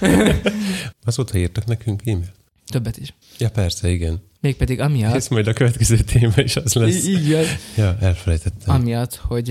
Azóta 1.04 1.38
írtak 1.38 1.64
nekünk 1.64 2.06
e-mail. 2.06 2.32
többet 2.66 2.96
is. 2.98 3.14
Ja, 3.38 3.50
persze, 3.50 3.90
igen. 3.90 4.20
Mégpedig 4.46 4.80
amiatt, 4.80 5.14
Ez 5.14 5.28
majd 5.28 5.46
a 5.46 5.52
következő 5.52 5.96
téma 5.96 6.32
is 6.36 6.56
az 6.56 6.74
lesz. 6.74 7.04
van, 7.04 7.44
Ja, 7.76 7.96
elfelejtettem. 8.00 8.74
amiatt, 8.74 9.14
hogy 9.14 9.50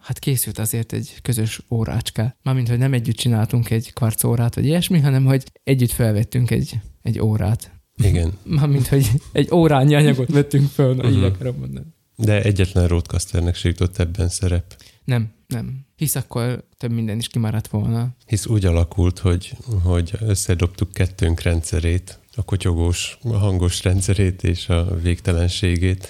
hát 0.00 0.18
készült 0.18 0.58
azért 0.58 0.92
egy 0.92 1.14
közös 1.22 1.60
órácska. 1.70 2.36
Mármint, 2.42 2.68
hogy 2.68 2.78
nem 2.78 2.92
együtt 2.92 3.16
csináltunk 3.16 3.70
egy 3.70 3.92
kvarc 3.92 4.24
órát, 4.24 4.54
vagy 4.54 4.64
ilyesmi, 4.64 5.00
hanem, 5.00 5.24
hogy 5.24 5.44
együtt 5.64 5.90
felvettünk 5.90 6.50
egy, 6.50 6.80
egy 7.02 7.20
órát. 7.20 7.70
Igen. 8.02 8.32
Mármint, 8.42 8.86
hogy 8.88 9.10
egy 9.32 9.48
órányi 9.52 9.94
anyagot 9.94 10.28
vettünk 10.32 10.70
föl, 10.70 10.94
na, 10.94 11.08
így 11.08 11.16
Mhm. 11.16 11.24
akarom 11.24 11.56
mondani. 11.58 11.86
De 12.16 12.42
egyetlen 12.42 12.88
Roadcasternek 12.88 13.54
se 13.54 13.68
jutott 13.68 13.98
ebben 13.98 14.28
szerep. 14.28 14.82
Nem, 15.04 15.32
nem. 15.46 15.86
Hisz 15.96 16.14
akkor 16.14 16.64
több 16.76 16.92
minden 16.92 17.18
is 17.18 17.28
kimaradt 17.28 17.68
volna. 17.68 18.08
Hisz 18.26 18.46
úgy 18.46 18.64
alakult, 18.64 19.18
hogy, 19.18 19.52
hogy 19.82 20.12
összedobtuk 20.20 20.92
kettőnk 20.92 21.40
rendszerét, 21.40 22.18
a 22.36 22.42
kotyogós, 22.42 23.18
a 23.22 23.36
hangos 23.36 23.82
rendszerét 23.82 24.42
és 24.42 24.68
a 24.68 24.96
végtelenségét, 25.02 26.08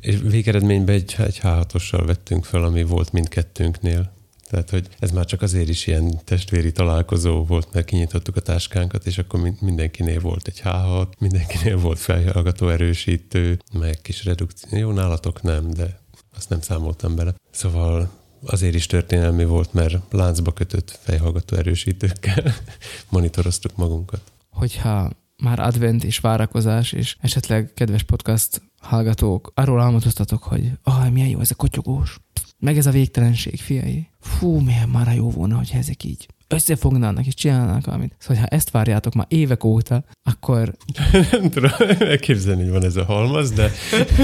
és 0.00 0.18
végeredményben 0.22 0.94
egy, 0.94 1.14
egy 1.18 1.40
H6-ossal 1.42 2.02
vettünk 2.06 2.44
fel, 2.44 2.64
ami 2.64 2.82
volt 2.82 3.12
mindkettőnknél. 3.12 4.12
Tehát, 4.50 4.70
hogy 4.70 4.88
ez 4.98 5.10
már 5.10 5.24
csak 5.24 5.42
azért 5.42 5.68
is 5.68 5.86
ilyen 5.86 6.20
testvéri 6.24 6.72
találkozó 6.72 7.44
volt, 7.44 7.72
mert 7.72 7.86
kinyitottuk 7.86 8.36
a 8.36 8.40
táskánkat, 8.40 9.06
és 9.06 9.18
akkor 9.18 9.40
min- 9.40 9.60
mindenkinél 9.60 10.20
volt 10.20 10.46
egy 10.46 10.60
H6, 10.64 11.06
mindenkinél 11.18 11.78
volt 11.78 11.98
felhallgató 11.98 12.68
erősítő, 12.68 13.58
meg 13.72 13.98
kis 14.02 14.24
redukció. 14.24 14.78
Jó, 14.78 14.92
nálatok 14.92 15.42
nem, 15.42 15.70
de 15.70 16.00
azt 16.36 16.48
nem 16.48 16.60
számoltam 16.60 17.14
bele. 17.14 17.34
Szóval 17.50 18.10
azért 18.44 18.74
is 18.74 18.86
történelmi 18.86 19.44
volt, 19.44 19.72
mert 19.72 19.96
láncba 20.10 20.52
kötött 20.52 20.98
fejhallgató 21.02 21.56
erősítőkkel 21.56 22.54
monitoroztuk 23.10 23.76
magunkat. 23.76 24.20
Hogyha 24.50 25.10
már 25.42 25.58
advent 25.60 26.04
és 26.04 26.18
várakozás, 26.18 26.92
és 26.92 27.16
esetleg 27.20 27.72
kedves 27.74 28.02
podcast 28.02 28.62
hallgatók, 28.80 29.52
arról 29.54 29.80
álmodoztatok, 29.80 30.42
hogy 30.42 30.70
ah, 30.82 31.10
milyen 31.10 31.28
jó 31.28 31.40
ez 31.40 31.50
a 31.50 31.54
kotyogós, 31.54 32.18
meg 32.58 32.76
ez 32.76 32.86
a 32.86 32.90
végtelenség, 32.90 33.60
fiai. 33.60 34.08
Fú, 34.20 34.58
milyen 34.58 34.88
már 34.88 35.14
jó 35.14 35.30
volna, 35.30 35.56
hogy 35.56 35.70
ezek 35.74 36.04
így 36.04 36.28
összefognának 36.48 37.26
és 37.26 37.34
csinálnak 37.34 37.84
valamit. 37.86 38.14
Szóval, 38.18 38.42
ha 38.42 38.46
ezt 38.48 38.70
várjátok 38.70 39.14
már 39.14 39.26
évek 39.28 39.64
óta, 39.64 40.04
akkor 40.22 40.76
Nem 41.30 41.50
tudom 41.50 41.70
elképzelni, 41.98 42.62
hogy 42.62 42.70
van 42.72 42.84
ez 42.84 42.96
a 42.96 43.04
halmaz, 43.04 43.50
de 43.50 43.70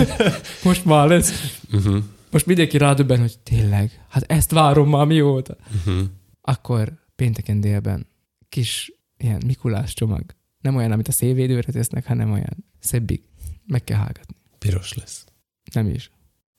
most 0.64 0.84
már 0.84 1.08
lesz. 1.08 1.58
uh-huh, 1.72 2.02
Most 2.30 2.46
mindenki 2.46 2.78
rádöbben, 2.78 3.20
hogy 3.20 3.38
tényleg, 3.38 4.04
hát 4.08 4.22
ezt 4.22 4.50
várom 4.50 4.88
már 4.88 5.06
mióta. 5.06 5.56
uh-huh. 5.76 6.04
Akkor 6.40 6.92
pénteken 7.16 7.60
délben 7.60 8.06
kis 8.48 8.92
ilyen 9.18 9.42
Mikulás 9.46 9.94
csomag. 9.94 10.24
Nem 10.60 10.76
olyan, 10.76 10.92
amit 10.92 11.08
a 11.08 11.12
szélvédőre 11.12 11.72
tesznek, 11.72 12.06
hanem 12.06 12.32
olyan 12.32 12.64
szebbik. 12.80 13.24
Meg 13.66 13.84
kell 13.84 13.98
hallgatni. 13.98 14.36
piros 14.58 14.94
lesz. 14.94 15.24
Nem 15.72 15.88
is. 15.88 16.10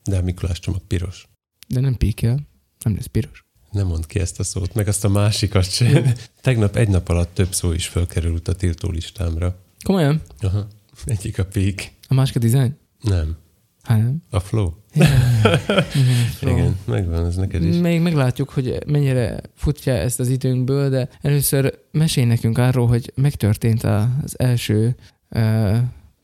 De 0.04 0.18
a 0.18 0.22
Mikulás 0.22 0.60
csomag 0.60 0.82
piros. 0.82 1.28
De 1.68 1.80
nem 1.80 1.96
píkel, 1.98 2.40
nem 2.84 2.96
lesz 2.96 3.06
piros. 3.06 3.46
Nem 3.72 3.88
mond 3.88 4.06
ki 4.06 4.20
ezt 4.20 4.40
a 4.40 4.44
szót, 4.44 4.74
meg 4.74 4.88
azt 4.88 5.04
a 5.06 5.10
másikat 5.10 5.72
sem. 5.72 6.14
Tegnap 6.42 6.76
egy 6.76 6.90
nap 6.90 7.10
alatt 7.10 7.34
több 7.34 7.54
szó 7.54 7.72
is 7.72 7.88
felkerült 7.88 8.48
a 8.48 8.56
tiltó 8.56 8.90
listámra. 8.90 9.60
Komolyan? 9.84 10.22
Aha. 10.40 10.68
Egyik 11.06 11.40
a 11.40 11.46
pék. 11.46 11.94
A 12.08 12.14
másik 12.14 12.36
a 12.36 12.40
design? 12.40 12.78
Nem. 13.02 13.38
Hát 13.82 13.98
nem. 13.98 14.22
A 14.30 14.40
flow. 14.40 14.74
Igen, 16.42 16.78
megvan 16.86 17.26
ez 17.26 17.36
neked 17.36 17.64
is. 17.64 17.78
Még 17.78 18.02
meglátjuk, 18.02 18.50
hogy 18.50 18.78
mennyire 18.86 19.40
futja 19.56 19.94
ezt 19.94 20.20
az 20.20 20.30
időnkből, 20.30 20.90
de 20.90 21.10
először 21.22 21.80
mesélj 21.92 22.28
nekünk 22.28 22.58
arról, 22.58 22.88
hogy 22.88 23.12
megtörtént 23.16 23.84
az 23.84 24.40
első 24.40 24.96
uh, 25.30 25.78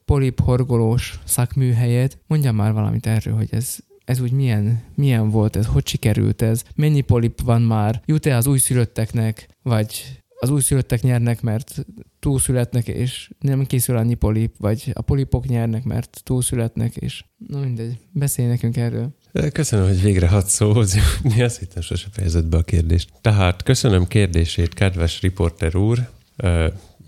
polip 0.06 0.42
horgolós 0.42 1.20
szakműhelyed. 1.24 2.18
Mondjam 2.28 2.56
már 2.56 2.74
valamit 2.74 3.08
erről, 3.08 3.36
hogy 3.36 3.50
ez, 3.52 3.76
ez 4.06 4.20
úgy 4.20 4.32
milyen, 4.32 4.84
milyen 4.96 5.30
volt 5.30 5.56
ez, 5.56 5.66
hogy 5.66 5.88
sikerült 5.88 6.42
ez, 6.42 6.64
mennyi 6.76 7.02
polip 7.02 7.42
van 7.42 7.62
már, 7.62 8.02
jut-e 8.06 8.36
az 8.36 8.48
újszülötteknek, 8.48 9.48
vagy 9.62 10.23
az 10.44 10.50
újszülöttek 10.50 11.02
nyernek, 11.02 11.42
mert 11.42 11.86
túlszületnek, 12.20 12.88
és 12.88 13.30
nem 13.40 13.66
készül 13.66 13.98
annyi 13.98 14.14
polip, 14.14 14.56
vagy 14.58 14.92
a 14.94 15.02
polipok 15.02 15.48
nyernek, 15.48 15.84
mert 15.84 16.22
túlszületnek, 16.24 16.96
és 16.96 17.24
na 17.48 17.60
mindegy, 17.60 17.98
beszélj 18.12 18.48
nekünk 18.48 18.78
erről. 18.78 19.16
Köszönöm, 19.52 19.88
hogy 19.88 20.02
végre 20.02 20.28
hat 20.28 20.48
szóhoz 20.48 20.96
jutni. 20.96 21.42
Azt 21.42 21.60
hittem, 21.60 21.82
sose 21.82 22.08
fejezett 22.12 22.46
be 22.46 22.58
a 22.58 22.62
kérdést. 22.62 23.10
Tehát 23.22 23.64
köszönöm 23.64 24.08
kérdését, 24.08 24.74
kedves 24.74 25.22
riporter 25.22 25.76
úr. 25.76 26.10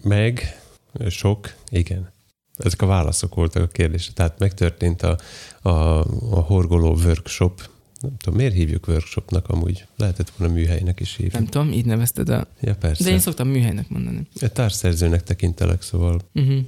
Meg, 0.03 0.61
sok, 1.07 1.53
igen. 1.69 2.13
Ezek 2.57 2.81
a 2.81 2.85
válaszok 2.85 3.35
voltak 3.35 3.63
a 3.63 3.67
kérdésre. 3.67 4.13
Tehát 4.13 4.39
megtörtént 4.39 5.01
a, 5.01 5.17
a, 5.61 5.69
a 6.31 6.39
horgoló 6.39 6.93
workshop. 6.93 7.69
Nem 8.05 8.17
tudom, 8.17 8.39
miért 8.39 8.53
hívjuk 8.53 8.87
workshopnak 8.87 9.49
amúgy? 9.49 9.85
Lehetett 9.97 10.29
volna 10.37 10.53
műhelynek 10.53 10.99
is 10.99 11.15
hívni. 11.15 11.37
Nem 11.37 11.45
tudom, 11.45 11.71
így 11.71 11.85
nevezted 11.85 12.29
el. 12.29 12.47
Ja, 12.61 12.75
persze. 12.75 13.03
De 13.03 13.09
én 13.09 13.19
szoktam 13.19 13.47
műhelynek 13.47 13.89
mondani. 13.89 14.27
Egy 14.39 14.51
társszerzőnek 14.51 15.23
tekintelek, 15.23 15.81
szóval 15.81 16.21
Uh-huh. 16.33 16.63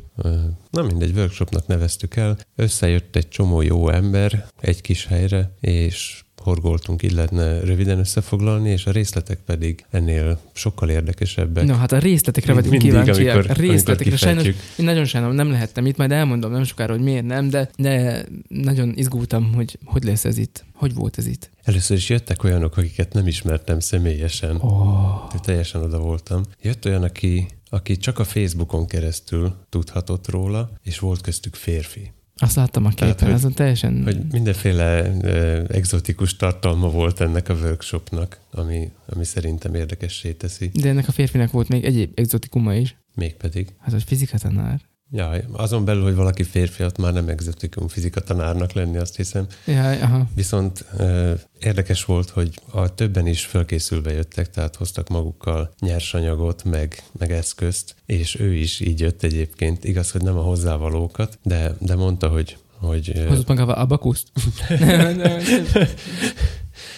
Na 0.69 0.81
mindegy, 0.81 1.15
workshopnak 1.15 1.67
neveztük 1.67 2.15
el. 2.15 2.37
Összejött 2.55 3.15
egy 3.15 3.27
csomó 3.27 3.61
jó 3.61 3.89
ember 3.89 4.45
egy 4.59 4.81
kis 4.81 5.05
helyre, 5.05 5.51
és 5.59 6.23
horgoltunk, 6.47 7.03
így 7.03 7.11
lehetne 7.11 7.59
röviden 7.59 7.99
összefoglalni, 7.99 8.69
és 8.69 8.85
a 8.85 8.91
részletek 8.91 9.39
pedig 9.45 9.85
ennél 9.89 10.39
sokkal 10.53 10.89
érdekesebbek. 10.89 11.65
No, 11.65 11.73
hát 11.73 11.91
a 11.91 11.97
részletekre 11.97 12.53
vagyunk 12.53 12.71
mindig, 12.71 12.89
kíváncsiak. 12.89 13.33
amikor- 13.35 13.49
a 13.49 13.53
részletekre. 13.61 14.03
amikor 14.11 14.17
Sajnos 14.17 14.45
én 14.77 14.85
nagyon 14.85 15.05
sajnálom, 15.05 15.35
nem 15.35 15.49
lehettem 15.51 15.85
itt, 15.85 15.97
majd 15.97 16.11
elmondom 16.11 16.51
nem 16.51 16.63
sokára, 16.63 16.93
hogy 16.93 17.03
miért 17.03 17.25
nem, 17.25 17.49
de, 17.49 17.69
de 17.77 18.25
nagyon 18.47 18.93
izgultam, 18.95 19.53
hogy 19.53 19.79
hogy 19.85 20.03
lesz 20.03 20.25
ez 20.25 20.37
itt. 20.37 20.65
Hogy 20.73 20.93
volt 20.93 21.17
ez 21.17 21.25
itt? 21.25 21.49
Először 21.63 21.97
is 21.97 22.09
jöttek 22.09 22.43
olyanok, 22.43 22.77
akiket 22.77 23.13
nem 23.13 23.27
ismertem 23.27 23.79
személyesen. 23.79 24.55
Oh. 24.55 25.39
Teljesen 25.41 25.81
oda 25.81 25.99
voltam. 25.99 26.43
Jött 26.61 26.85
olyan, 26.85 27.03
aki, 27.03 27.47
aki 27.69 27.97
csak 27.97 28.19
a 28.19 28.23
Facebookon 28.23 28.87
keresztül 28.87 29.55
tudhatott 29.69 30.29
róla, 30.29 30.69
és 30.83 30.99
volt 30.99 31.21
köztük 31.21 31.55
férfi. 31.55 32.11
Azt 32.37 32.55
láttam 32.55 32.85
a 32.85 32.89
képen, 32.89 33.15
hogy- 33.19 33.31
azon 33.31 33.53
teljesen... 33.53 34.03
Hogy 34.03 34.17
mindenféle 34.31 35.11
ö, 35.21 35.63
egzotikus 35.67 36.35
tartalma 36.35 36.89
volt 36.89 37.19
ennek 37.21 37.49
a 37.49 37.53
workshopnak, 37.53 38.39
ami, 38.51 38.91
ami 39.05 39.23
szerintem 39.25 39.73
érdekessé 39.75 40.31
teszi. 40.33 40.71
De 40.73 40.89
ennek 40.89 41.07
a 41.07 41.11
férfinek 41.11 41.51
volt 41.51 41.67
még 41.67 41.83
egyéb 41.83 42.11
exotikuma 42.15 42.73
is. 42.75 42.97
Mégpedig. 43.15 43.75
Hát, 43.79 43.91
hogy 43.91 44.03
fizika 44.03 44.37
tanár. 44.37 44.81
Ja, 45.11 45.31
azon 45.51 45.85
belül, 45.85 46.03
hogy 46.03 46.15
valaki 46.15 46.43
férfi, 46.43 46.83
ott 46.83 46.97
már 46.97 47.13
nem 47.13 47.27
egzotikum 47.27 47.87
fizika 47.87 48.19
tanárnak 48.21 48.71
lenni, 48.71 48.97
azt 48.97 49.15
hiszem. 49.15 49.47
Ja, 49.65 49.89
aha. 49.89 50.27
Viszont 50.35 50.85
ö, 50.97 51.33
érdekes 51.59 52.05
volt, 52.05 52.29
hogy 52.29 52.61
a 52.71 52.93
többen 52.93 53.27
is 53.27 53.45
fölkészülve 53.45 54.11
jöttek, 54.11 54.49
tehát 54.49 54.75
hoztak 54.75 55.09
magukkal 55.09 55.73
nyersanyagot, 55.79 56.63
meg, 56.63 57.03
meg 57.19 57.31
eszközt, 57.31 57.95
és 58.05 58.39
ő 58.39 58.53
is 58.53 58.79
így 58.79 58.99
jött 58.99 59.23
egyébként. 59.23 59.83
Igaz, 59.83 60.11
hogy 60.11 60.21
nem 60.21 60.37
a 60.37 60.41
hozzávalókat, 60.41 61.39
de, 61.43 61.75
de 61.79 61.95
mondta, 61.95 62.27
hogy 62.27 62.57
hogy 62.79 63.25
Hozott 63.27 63.47
magával 63.47 63.75
abakuszt? 63.75 64.27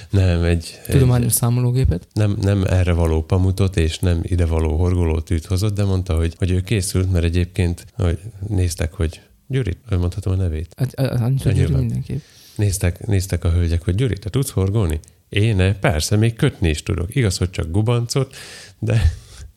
nem, 0.10 0.44
egy, 0.44 0.80
egy 0.86 0.92
Tudományos 0.92 1.34
számológépet? 1.34 2.08
nem, 2.14 2.38
nem 2.42 2.64
erre 2.64 2.92
való 2.92 3.24
pamutot 3.24 3.78
és 3.78 4.00
nem 4.00 4.20
ide 4.24 4.46
való 4.46 4.78
horgolótűt 4.78 5.46
hozott, 5.46 5.76
de 5.76 5.84
mondta, 5.84 6.16
hogy, 6.16 6.34
hogy 6.38 6.52
ő 6.52 6.62
készült, 6.62 7.12
mert 7.12 7.26
egyébként 7.26 7.86
hogy 7.96 8.20
néztek, 8.48 8.94
hogy 8.94 9.22
Gyuri, 9.48 9.78
mondhatom 9.90 10.34
a 10.34 10.36
nevét. 10.36 10.74
Hát, 10.78 10.94
az 10.94 11.22
annyit 11.22 11.44
Ja, 11.44 11.52
Gyuri 11.52 11.64
nyilván. 11.64 11.80
mindenképp. 11.80 12.20
Néztek, 12.56 13.06
néztek 13.08 13.44
a 13.44 13.52
hölgyek, 13.52 13.84
hogy 13.84 13.96
Gyuri, 13.96 14.18
te 14.18 14.30
tudsz 14.30 14.50
horgolni? 14.50 15.00
Én 15.30 15.80
persze, 15.80 16.16
még 16.16 16.36
kötni 16.36 16.70
is 16.70 16.84
tudok. 16.84 17.16
Igaz, 17.16 17.38
hogy 17.38 17.50
csak 17.50 17.72
gubancot, 17.72 18.36
de... 18.80 19.02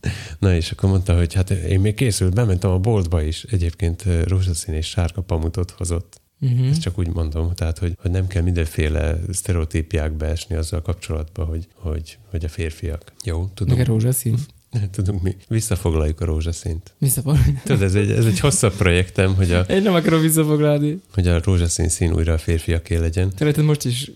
Na 0.38 0.54
és 0.54 0.70
akkor 0.70 0.90
mondta, 0.90 1.16
hogy 1.16 1.34
hát 1.34 1.50
én 1.50 1.80
még 1.80 1.94
készült, 1.94 2.34
bementem 2.34 2.70
a 2.70 2.78
boltba 2.78 3.22
is. 3.22 3.42
Egyébként 3.50 4.04
rózsaszín 4.24 4.74
és 4.74 4.86
sárga 4.86 5.20
pamutot 5.20 5.70
hozott. 5.70 6.20
Uh-huh. 6.42 6.68
Ezt 6.68 6.80
csak 6.80 6.98
úgy 6.98 7.08
mondom, 7.08 7.54
tehát, 7.54 7.78
hogy, 7.78 7.96
hogy 8.00 8.10
nem 8.10 8.26
kell 8.26 8.42
mindenféle 8.42 9.18
sztereotípiákba 9.30 10.26
esni 10.26 10.54
azzal 10.54 10.82
kapcsolatban, 10.82 11.46
hogy, 11.46 11.68
hogy, 11.74 12.18
hogy 12.30 12.44
a 12.44 12.48
férfiak. 12.48 13.12
Jó, 13.24 13.50
tudom. 13.54 13.76
Meg 13.76 13.88
a 13.88 13.90
rózsaszín. 13.90 14.38
Nem 14.72 14.90
tudunk 14.90 15.22
mi. 15.22 15.36
Visszafoglaljuk 15.48 16.20
a 16.20 16.24
rózsaszínt. 16.24 16.94
Visszafoglalni. 16.98 17.60
Tudod, 17.64 17.82
ez 17.82 17.94
egy, 17.94 18.10
ez 18.10 18.26
egy 18.26 18.40
hosszabb 18.40 18.72
projektem, 18.76 19.34
hogy 19.34 19.52
a, 19.52 19.60
Én 19.60 19.82
nem 19.82 19.94
akarom 19.94 20.20
visszafoglalni. 20.20 21.00
hogy 21.14 21.26
a 21.28 21.40
rózsaszín 21.44 21.88
szín 21.88 22.12
újra 22.14 22.32
a 22.32 22.38
férfiaké 22.38 22.96
legyen. 22.96 23.32
Szereted 23.38 23.64
most 23.64 23.84
is 23.84 24.10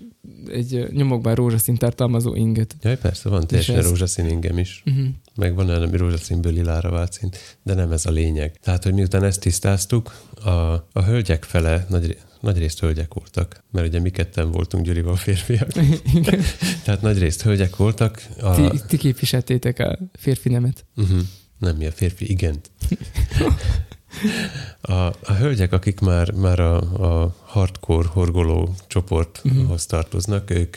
egy 0.52 0.86
nyomokban 0.92 1.34
rózsaszín 1.34 1.76
tartalmazó 1.76 2.34
inget. 2.34 2.76
Jaj, 2.82 2.98
persze, 2.98 3.28
van 3.28 3.46
teljesen 3.46 3.76
ez- 3.76 3.88
rózsaszín 3.88 4.26
ingem 4.28 4.58
is. 4.58 4.82
Uh-huh. 4.86 5.06
meg 5.34 5.54
van 5.54 5.68
olyan, 5.68 5.82
ami 5.82 5.96
rózsaszínből 5.96 6.52
lilára 6.52 6.90
vált 6.90 7.12
szint, 7.12 7.58
de 7.62 7.74
nem 7.74 7.92
ez 7.92 8.06
a 8.06 8.10
lényeg. 8.10 8.58
Tehát, 8.62 8.82
hogy 8.84 8.94
miután 8.94 9.24
ezt 9.24 9.40
tisztáztuk, 9.40 10.14
a, 10.44 10.50
a 10.92 11.02
hölgyek 11.04 11.44
fele 11.44 11.86
nagy, 11.88 12.18
nagy 12.40 12.58
részt 12.58 12.80
hölgyek 12.80 13.14
voltak, 13.14 13.64
mert 13.72 13.86
ugye 13.86 14.00
mi 14.00 14.10
ketten 14.10 14.50
voltunk 14.50 14.84
Gyurival 14.84 15.16
férfiak, 15.16 15.68
Igen. 16.14 16.40
tehát 16.84 17.02
nagy 17.02 17.18
részt 17.18 17.42
hölgyek 17.42 17.76
voltak. 17.76 18.26
A, 18.42 18.54
Ti, 18.54 18.80
ti 18.88 18.96
képviseltétek 18.96 19.78
a 19.78 19.98
férfi 20.18 20.48
nemet. 20.48 20.84
uh-huh, 20.96 21.20
nem 21.58 21.76
mi 21.76 21.86
a 21.86 21.92
férfi, 21.92 22.30
igent. 22.30 22.70
A, 24.80 24.92
a 25.06 25.32
hölgyek, 25.38 25.72
akik 25.72 26.00
már, 26.00 26.30
már 26.32 26.60
a, 26.60 26.76
a 27.22 27.36
hardcore 27.44 28.08
horgoló 28.08 28.74
csoporthoz 28.86 29.52
Mhm. 29.52 29.60
uh-huh. 29.62 29.78
tartoznak, 29.78 30.50
ők 30.50 30.76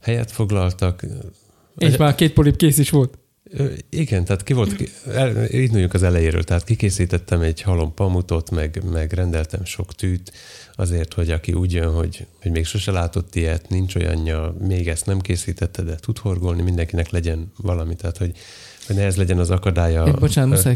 helyet 0.00 0.30
foglaltak, 0.30 1.06
És 1.76 1.96
már 1.96 2.14
két 2.14 2.32
polip 2.32 2.56
kész 2.56 2.78
is 2.78 2.90
volt. 2.90 3.18
Igen, 3.88 4.24
tehát 4.24 4.42
ki 4.42 4.52
volt, 4.52 4.76
ki- 4.76 4.90
el, 5.06 5.46
az 5.94 6.02
elejéről, 6.02 6.44
tehát 6.44 6.64
kikészítettem 6.64 7.40
egy 7.40 7.60
halom 7.62 7.94
pamutot, 7.94 8.50
meg, 8.50 8.82
meg 8.92 9.12
rendeltem 9.12 9.64
sok 9.64 9.94
tűt, 9.94 10.32
azért, 10.74 11.14
hogy 11.14 11.30
aki 11.30 11.52
úgy 11.52 11.72
jön, 11.72 11.92
hogy, 11.92 12.26
hogy 12.42 12.50
még 12.50 12.64
sose 12.64 12.90
látott 12.90 13.34
ilyet, 13.34 13.68
nincs 13.68 13.94
olyanja, 13.94 14.54
még 14.60 14.88
ezt 14.88 15.06
nem 15.06 15.20
készítette, 15.20 15.82
de 15.82 15.94
tud 15.94 16.18
horgolni, 16.18 16.62
mindenkinek 16.62 17.10
legyen 17.10 17.52
valami, 17.56 17.94
tehát 17.96 18.16
hogy, 18.16 18.32
hogy 18.86 18.96
ne 18.96 19.02
ez 19.04 19.16
legyen 19.16 19.38
az 19.38 19.50
akadálya 19.50 20.06
Én 20.06 20.14
bocsánat, 20.18 20.52
a- 20.52 20.54
muszáj 20.56 20.74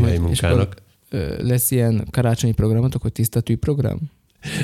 műhelyi 0.00 0.16
hogy- 0.16 0.30
és 0.30 0.40
Lesz 1.38 1.70
ilyen 1.70 2.06
karácsonyi 2.10 2.52
programotok, 2.52 3.02
hogy 3.02 3.12
tiszta 3.12 3.40
tű 3.40 3.56
program? 3.56 3.98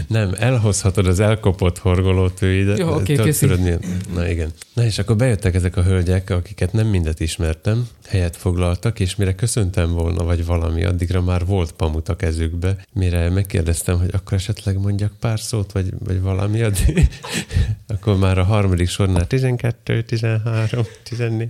Nem, 0.06 0.34
elhozhatod 0.38 1.06
az 1.06 1.20
elkopott 1.20 1.78
horgolótőidet. 1.78 2.78
Jó, 2.78 2.94
oké, 2.94 3.14
tudod, 3.14 3.60
milyen- 3.60 3.80
Na 4.14 4.28
igen. 4.28 4.50
Na 4.74 4.84
és 4.84 4.98
akkor 4.98 5.16
bejöttek 5.16 5.54
ezek 5.54 5.76
a 5.76 5.82
hölgyek, 5.82 6.30
akiket 6.30 6.72
nem 6.72 6.86
mindet 6.86 7.20
ismertem, 7.20 7.88
helyet 8.08 8.36
foglaltak, 8.36 9.00
és 9.00 9.16
mire 9.16 9.34
köszöntem 9.34 9.92
volna, 9.92 10.24
vagy 10.24 10.46
valami, 10.46 10.84
addigra 10.84 11.22
már 11.22 11.44
volt 11.46 11.72
pamut 11.72 12.08
a 12.08 12.16
kezükbe. 12.16 12.76
Mire 12.92 13.30
megkérdeztem, 13.30 13.98
hogy 13.98 14.10
akkor 14.12 14.32
esetleg 14.32 14.78
mondjak 14.78 15.12
pár 15.20 15.40
szót, 15.40 15.72
vagy, 15.72 15.88
vagy 15.98 16.20
valami, 16.20 16.62
addig, 16.62 17.08
akkor 17.94 18.16
már 18.18 18.38
a 18.38 18.44
harmadik 18.44 18.88
sornál 18.88 19.26
12, 19.26 20.02
13, 20.02 20.84
14, 21.02 21.48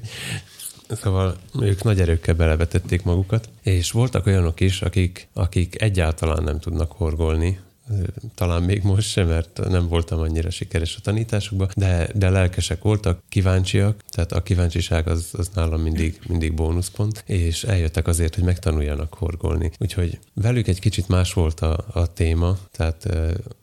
Szóval 1.02 1.36
ők 1.60 1.82
nagy 1.82 2.00
erőkkel 2.00 2.34
belevetették 2.34 3.02
magukat, 3.02 3.48
és 3.62 3.90
voltak 3.90 4.26
olyanok 4.26 4.60
is, 4.60 4.82
akik, 4.82 5.28
akik 5.32 5.82
egyáltalán 5.82 6.42
nem 6.42 6.58
tudnak 6.60 6.92
horgolni, 6.92 7.58
talán 8.34 8.62
még 8.62 8.82
most 8.82 9.08
sem, 9.08 9.26
mert 9.26 9.60
nem 9.68 9.88
voltam 9.88 10.18
annyira 10.18 10.50
sikeres 10.50 10.96
a 10.96 11.00
tanításukban, 11.00 11.68
de, 11.76 12.08
de 12.14 12.30
lelkesek 12.30 12.82
voltak, 12.82 13.22
kíváncsiak, 13.28 14.02
tehát 14.10 14.32
a 14.32 14.42
kíváncsiság 14.42 15.08
az, 15.08 15.28
az 15.32 15.50
nálam 15.54 15.80
mindig, 15.80 16.20
mindig 16.28 16.54
bónuszpont, 16.54 17.22
és 17.26 17.64
eljöttek 17.64 18.06
azért, 18.06 18.34
hogy 18.34 18.44
megtanuljanak 18.44 19.14
horgolni. 19.14 19.70
Úgyhogy 19.78 20.18
velük 20.34 20.68
egy 20.68 20.80
kicsit 20.80 21.08
más 21.08 21.32
volt 21.32 21.60
a, 21.60 21.84
a 21.92 22.12
téma, 22.12 22.58
tehát 22.72 23.08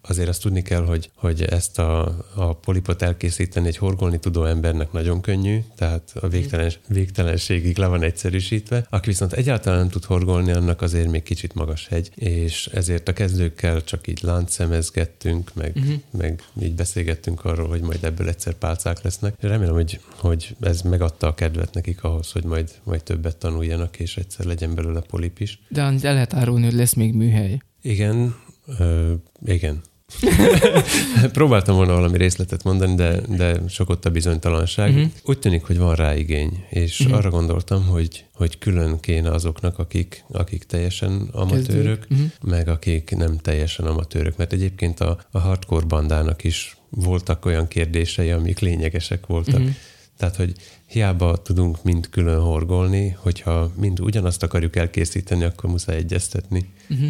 azért 0.02 0.30
azt 0.30 0.42
tudni 0.42 0.62
kell, 0.62 0.86
hogy, 0.86 1.10
hogy 1.16 1.44
ezt 1.44 1.80
a, 1.80 2.18
a 2.34 2.54
polipot 2.54 3.02
elkészíteni 3.02 3.68
egy 3.68 3.78
horgolni 3.78 4.20
tudó 4.20 4.46
embernek 4.46 4.92
nagyon 4.92 5.22
könnyű, 5.22 5.60
tehát 5.76 6.12
a 6.22 6.28
végtelen, 6.28 6.72
végtelenségig 6.88 7.78
le 7.78 7.88
van 7.88 8.04
egyszerűsítve. 8.04 8.86
Aki 8.90 9.10
viszont 9.10 9.34
egyáltalán 9.34 9.80
nem 9.80 9.90
tud 9.90 10.06
horgolni, 10.06 10.52
annak 10.52 10.82
azért 10.82 11.12
még 11.12 11.24
kicsit 11.24 11.54
magas 11.54 11.88
hegy, 11.88 12.12
és 12.16 12.70
ezért 12.74 13.08
a 13.08 13.14
kezdőkkel 13.14 13.84
csak 13.84 14.08
így 14.08 14.14
láncszemezgettünk, 14.21 15.54
meg, 15.54 15.71
uh-huh. 15.75 15.93
meg 16.12 16.43
így 16.62 16.75
beszélgettünk 16.75 17.45
arról, 17.45 17.67
hogy 17.67 17.82
majd 17.82 18.04
ebből 18.04 18.28
egyszer 18.28 18.54
pálcák 18.54 19.01
lesznek. 19.01 19.36
Remélem, 19.39 19.73
hogy, 19.73 19.99
hogy 20.10 20.56
ez 20.60 20.82
megadta 20.82 21.28
a 21.28 21.34
kedvet 21.34 21.73
nekik 21.73 22.04
ahhoz, 22.04 22.32
hogy 22.32 22.43
majd, 22.43 22.71
majd 22.84 23.04
többet 23.04 23.38
tanuljanak, 23.38 23.99
és 23.99 24.17
egyszer 24.17 24.45
legyen 24.45 24.75
belőle 24.75 24.99
polip 24.99 25.39
is. 25.39 25.60
De 25.69 25.82
el 25.82 25.99
lehet 26.01 26.34
árulni, 26.34 26.65
hogy 26.65 26.73
lesz 26.73 26.93
még 26.93 27.13
műhely. 27.13 27.58
Igen, 27.82 28.36
ö, 28.80 29.13
igen. 29.45 29.82
Próbáltam 31.32 31.75
volna 31.75 31.93
valami 31.93 32.17
részletet 32.17 32.63
mondani, 32.63 32.95
de, 32.95 33.21
de 33.28 33.60
sok 33.67 33.89
ott 33.89 34.06
a 34.06 34.10
bizonytalanság. 34.10 34.89
Uh-huh. 34.89 35.12
Úgy 35.23 35.39
tűnik, 35.39 35.63
hogy 35.63 35.78
van 35.78 35.95
rá 35.95 36.15
igény, 36.15 36.65
és 36.69 36.99
uh-huh. 36.99 37.17
arra 37.17 37.30
gondoltam, 37.30 37.86
hogy, 37.86 38.25
hogy 38.34 38.58
külön 38.58 38.99
kéne 38.99 39.32
azoknak, 39.32 39.80
akik, 39.80 40.23
akik 40.32 40.63
teljesen 40.63 41.30
amatőrök. 41.32 42.08
Mhm. 42.10 42.21
meg 42.41 42.67
akik 42.67 43.15
nem 43.15 43.38
teljesen 43.38 43.86
amatőrök. 43.86 44.38
Mert 44.38 44.54
egyébként 44.54 44.99
a, 44.99 45.19
a 45.32 45.39
hardcore 45.39 45.86
bandának 45.86 46.43
is 46.43 46.78
voltak 46.89 47.45
olyan 47.45 47.67
kérdései, 47.67 48.32
amik 48.32 48.60
lényegesek 48.60 49.25
voltak. 49.25 49.60
Mhm. 49.60 49.69
Tehát, 50.17 50.36
hogy 50.36 50.54
hiába 50.86 51.41
tudunk 51.41 51.84
mind 51.84 52.10
külön 52.10 52.39
horgolni, 52.39 53.17
hogyha 53.19 53.71
mind 53.75 53.99
ugyanazt 53.99 54.43
akarjuk 54.43 54.75
elkészíteni, 54.75 55.43
akkor 55.43 55.69
muszáj 55.69 55.95
egyeztetni. 55.95 56.69
Mhm. 56.88 57.06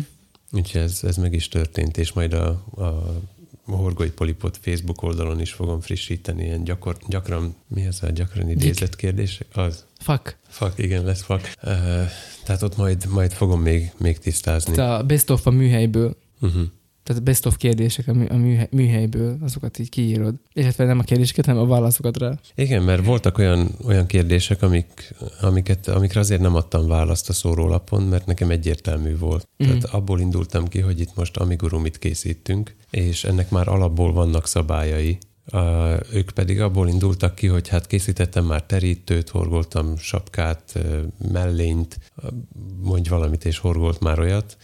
Úgyhogy 0.55 0.81
ez, 0.81 0.99
ez 1.03 1.17
meg 1.17 1.33
is 1.33 1.47
történt, 1.47 1.97
és 1.97 2.13
majd 2.13 2.33
a, 2.33 2.47
a 2.75 3.13
Horgoi 3.65 4.11
Polipot 4.11 4.59
Facebook 4.61 5.01
oldalon 5.03 5.39
is 5.39 5.51
fogom 5.51 5.81
frissíteni, 5.81 6.43
ilyen 6.43 6.63
gyakor, 6.63 6.97
gyakran, 7.07 7.55
mi 7.67 7.87
az 7.87 8.03
a 8.03 8.09
gyakran 8.09 8.49
idézett 8.49 8.95
kérdések? 8.95 9.47
Az. 9.53 9.85
Fuck. 9.99 10.37
Fuck, 10.47 10.79
igen, 10.79 11.03
lesz 11.03 11.21
fuck. 11.21 11.53
Uh, 11.63 11.71
tehát 12.43 12.61
ott 12.61 12.77
majd, 12.77 13.05
majd 13.09 13.31
fogom 13.31 13.61
még, 13.61 13.91
még 13.97 14.19
tisztázni. 14.19 14.73
Tehát 14.73 15.01
a 15.01 15.05
best 15.05 15.29
of 15.29 15.47
a 15.47 15.51
műhelyből, 15.51 16.17
Uh-huh. 16.41 16.63
Tehát 17.05 17.23
best 17.23 17.45
of 17.45 17.57
kérdések 17.57 18.07
a, 18.07 18.13
mű, 18.13 18.25
a 18.25 18.35
műhely, 18.35 18.67
műhelyből, 18.71 19.37
azokat 19.41 19.79
így 19.79 19.89
kiírod. 19.89 20.35
Illetve 20.53 20.85
nem 20.85 20.99
a 20.99 21.03
kérdéseket, 21.03 21.45
hanem 21.45 21.61
a 21.61 21.65
válaszokat 21.65 22.17
rá. 22.17 22.39
Igen, 22.55 22.83
mert 22.83 23.05
voltak 23.05 23.37
olyan, 23.37 23.69
olyan 23.85 24.05
kérdések, 24.05 24.61
amik, 24.61 25.13
amiket, 25.41 25.87
amikre 25.87 26.19
azért 26.19 26.41
nem 26.41 26.55
adtam 26.55 26.87
választ 26.87 27.29
a 27.29 27.33
szórólapon, 27.33 28.03
mert 28.03 28.25
nekem 28.25 28.49
egyértelmű 28.49 29.17
volt. 29.17 29.47
Mm. 29.63 29.67
Tehát 29.67 29.83
abból 29.83 30.19
indultam 30.19 30.67
ki, 30.67 30.79
hogy 30.79 30.99
itt 30.99 31.15
most 31.15 31.37
amigurumit 31.37 31.99
készítünk, 31.99 32.75
és 32.89 33.23
ennek 33.23 33.49
már 33.49 33.67
alapból 33.67 34.13
vannak 34.13 34.47
szabályai. 34.47 35.17
Uh, 35.51 35.99
ők 36.13 36.29
pedig 36.29 36.61
abból 36.61 36.87
indultak 36.87 37.35
ki, 37.35 37.47
hogy 37.47 37.67
hát 37.67 37.87
készítettem 37.87 38.45
már 38.45 38.63
terítőt, 38.63 39.29
horgoltam 39.29 39.97
sapkát, 39.97 40.79
mellényt, 41.31 41.99
mondj 42.81 43.09
valamit, 43.09 43.45
és 43.45 43.57
horgolt 43.57 43.99
már 43.99 44.19
olyat, 44.19 44.57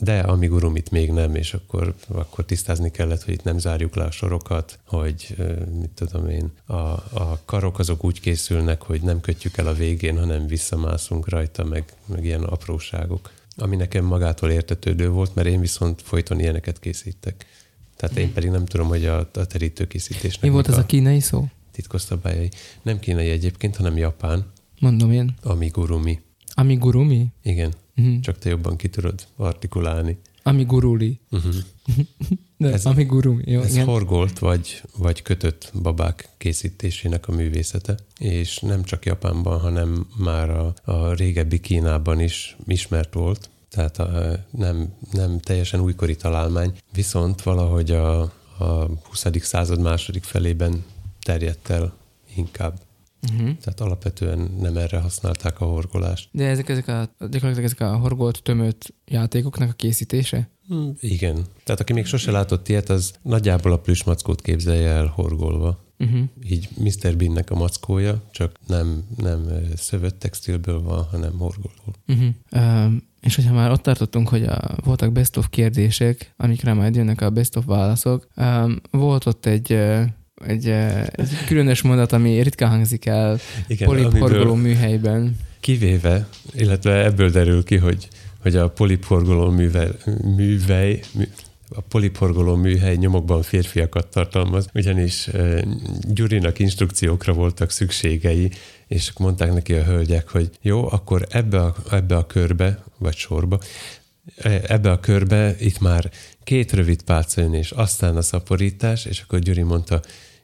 de 0.00 0.20
amigurumit 0.20 0.90
még 0.90 1.10
nem, 1.10 1.34
és 1.34 1.54
akkor, 1.54 1.94
akkor 2.08 2.44
tisztázni 2.44 2.90
kellett, 2.90 3.22
hogy 3.22 3.34
itt 3.34 3.42
nem 3.42 3.58
zárjuk 3.58 3.94
le 3.94 4.04
a 4.04 4.10
sorokat, 4.10 4.78
hogy 4.84 5.36
mit 5.80 5.90
tudom 5.90 6.28
én, 6.28 6.52
a, 6.66 6.74
a 7.12 7.40
karok 7.44 7.78
azok 7.78 8.04
úgy 8.04 8.20
készülnek, 8.20 8.82
hogy 8.82 9.00
nem 9.02 9.20
kötjük 9.20 9.56
el 9.56 9.66
a 9.66 9.72
végén, 9.74 10.18
hanem 10.18 10.46
visszamászunk 10.46 11.28
rajta, 11.28 11.64
meg, 11.64 11.84
meg 12.06 12.24
ilyen 12.24 12.42
apróságok. 12.42 13.30
Ami 13.56 13.76
nekem 13.76 14.04
magától 14.04 14.50
értetődő 14.50 15.08
volt, 15.10 15.34
mert 15.34 15.48
én 15.48 15.60
viszont 15.60 16.02
folyton 16.02 16.40
ilyeneket 16.40 16.78
készítek. 16.78 17.46
Tehát 17.96 18.16
én 18.16 18.32
pedig 18.32 18.50
nem 18.50 18.64
tudom, 18.64 18.88
hogy 18.88 19.04
a, 19.04 19.18
a 19.18 19.46
terítőkészítésnek 19.46 20.42
Mi 20.42 20.48
volt 20.48 20.66
az 20.66 20.76
a 20.76 20.86
kínai 20.86 21.20
szó? 21.20 21.44
titkos 21.72 22.00
szabályai. 22.02 22.50
Nem 22.82 22.98
kínai 22.98 23.28
egyébként, 23.28 23.76
hanem 23.76 23.96
japán, 23.96 24.46
Mondom 24.80 25.12
én. 25.12 25.34
amigurumi. 25.42 26.20
Amigurumi? 26.54 27.26
Igen, 27.42 27.72
Mhm. 27.98 28.20
csak 28.20 28.38
te 28.38 28.48
jobban 28.48 28.76
ki 28.76 28.88
tudod 28.88 29.26
artikulálni. 29.36 30.18
Amiguruli. 30.42 31.20
Uh-huh. 31.30 31.54
De 32.56 32.66
Ez- 32.66 32.72
ez, 32.74 32.86
amigurumi. 32.86 33.42
Jó, 33.46 33.60
Ez 33.60 33.72
igen. 33.74 33.86
horgolt 33.86 34.38
vagy, 34.38 34.82
vagy 34.96 35.22
kötött 35.22 35.70
babák 35.82 36.28
készítésének 36.36 37.28
a 37.28 37.32
művészete, 37.32 37.96
és 38.18 38.58
nem 38.58 38.82
csak 38.82 39.04
Japánban, 39.06 39.60
hanem 39.60 40.06
már 40.16 40.50
a, 40.50 40.74
a 40.84 41.12
régebbi 41.12 41.60
Kínában 41.60 42.20
is 42.20 42.56
ismert 42.66 43.14
volt, 43.14 43.50
tehát 43.70 43.98
a, 43.98 44.38
nem, 44.50 44.92
nem 45.12 45.38
teljesen 45.38 45.80
újkori 45.80 46.16
találmány, 46.16 46.72
viszont 46.94 47.42
valahogy 47.42 47.90
a, 47.90 48.20
a 48.58 48.88
20. 49.02 49.26
század 49.40 49.80
második 49.80 50.22
felében 50.24 50.84
terjedt 51.22 51.70
el 51.70 51.94
inkább. 52.36 52.80
Uh-huh. 53.22 53.56
Tehát 53.56 53.80
alapvetően 53.80 54.38
nem 54.60 54.76
erre 54.76 54.98
használták 54.98 55.60
a 55.60 55.64
horgolást. 55.64 56.28
De 56.32 56.46
ezek, 56.46 56.68
ezek 56.68 56.88
a, 56.88 57.10
gyakorlatilag 57.18 57.64
ezek 57.64 57.80
a 57.80 57.96
horgolt, 57.96 58.42
tömött 58.42 58.94
játékoknak 59.06 59.70
a 59.70 59.72
készítése? 59.72 60.50
Hmm, 60.68 60.94
igen. 61.00 61.44
Tehát 61.64 61.80
aki 61.80 61.92
még 61.92 62.06
sose 62.06 62.30
látott 62.30 62.68
ilyet, 62.68 62.88
az 62.88 63.12
nagyjából 63.22 63.72
a 63.72 63.78
plüsmackót 63.78 64.42
képzelje 64.42 64.88
el 64.88 65.06
horgolva. 65.06 65.86
Uh-huh. 66.00 66.20
így 66.48 66.68
Mr. 66.76 67.16
Beannek 67.16 67.50
a 67.50 67.54
mackója, 67.54 68.22
csak 68.30 68.56
nem, 68.66 69.04
nem 69.16 69.48
szövött 69.76 70.18
textilből 70.18 70.82
van, 70.82 71.04
hanem 71.04 71.38
horgolból. 71.38 71.94
Uh-huh. 72.06 72.28
Um, 72.52 73.02
és 73.20 73.34
hogyha 73.34 73.54
már 73.54 73.70
ott 73.70 73.82
tartottunk, 73.82 74.28
hogy 74.28 74.42
a, 74.42 74.76
voltak 74.84 75.12
best 75.12 75.36
of 75.36 75.48
kérdések, 75.50 76.34
amikre 76.36 76.72
majd 76.72 76.94
jönnek 76.94 77.20
a 77.20 77.30
best 77.30 77.56
of 77.56 77.64
válaszok, 77.64 78.28
um, 78.36 78.80
volt 78.90 79.26
ott 79.26 79.46
egy, 79.46 79.72
uh, 79.72 80.04
egy, 80.46 80.68
egy 81.10 81.44
különös 81.46 81.82
mondat, 81.82 82.12
ami 82.12 82.42
ritkán 82.42 82.70
hangzik 82.70 83.06
el 83.06 83.38
Igen, 83.66 83.88
poliporgoló 83.88 84.54
műhelyben. 84.54 85.36
Kivéve, 85.60 86.28
illetve 86.54 87.04
ebből 87.04 87.30
derül 87.30 87.64
ki, 87.64 87.76
hogy, 87.76 88.08
hogy 88.42 88.56
a 88.56 88.68
poliporgoló 88.68 89.50
művel, 89.50 89.96
művej, 90.36 91.00
mű, 91.14 91.24
a 91.70 91.80
poliporgoló 91.80 92.54
műhely 92.54 92.96
nyomokban 92.96 93.42
férfiakat 93.42 94.06
tartalmaz, 94.06 94.68
ugyanis 94.74 95.26
uh, 95.26 95.60
Gyurinak 96.00 96.58
instrukciókra 96.58 97.32
voltak 97.32 97.70
szükségei, 97.70 98.50
és 98.86 99.12
mondták 99.18 99.52
neki 99.52 99.72
a 99.72 99.84
hölgyek, 99.84 100.28
hogy 100.28 100.50
jó, 100.60 100.90
akkor 100.90 101.26
ebbe 101.30 101.60
a, 101.60 101.74
ebbe 101.90 102.16
a 102.16 102.26
körbe, 102.26 102.82
vagy 102.98 103.16
sorba, 103.16 103.58
e, 104.36 104.62
ebbe 104.66 104.90
a 104.90 105.00
körbe 105.00 105.54
itt 105.58 105.80
már 105.80 106.10
két 106.44 106.72
rövid 106.72 107.02
pálca 107.02 107.40
jön, 107.40 107.54
és 107.54 107.70
aztán 107.70 108.16
a 108.16 108.22
szaporítás, 108.22 109.04
és 109.04 109.20
akkor 109.20 109.38
Gyuri 109.38 109.62
mondta, 109.62 110.00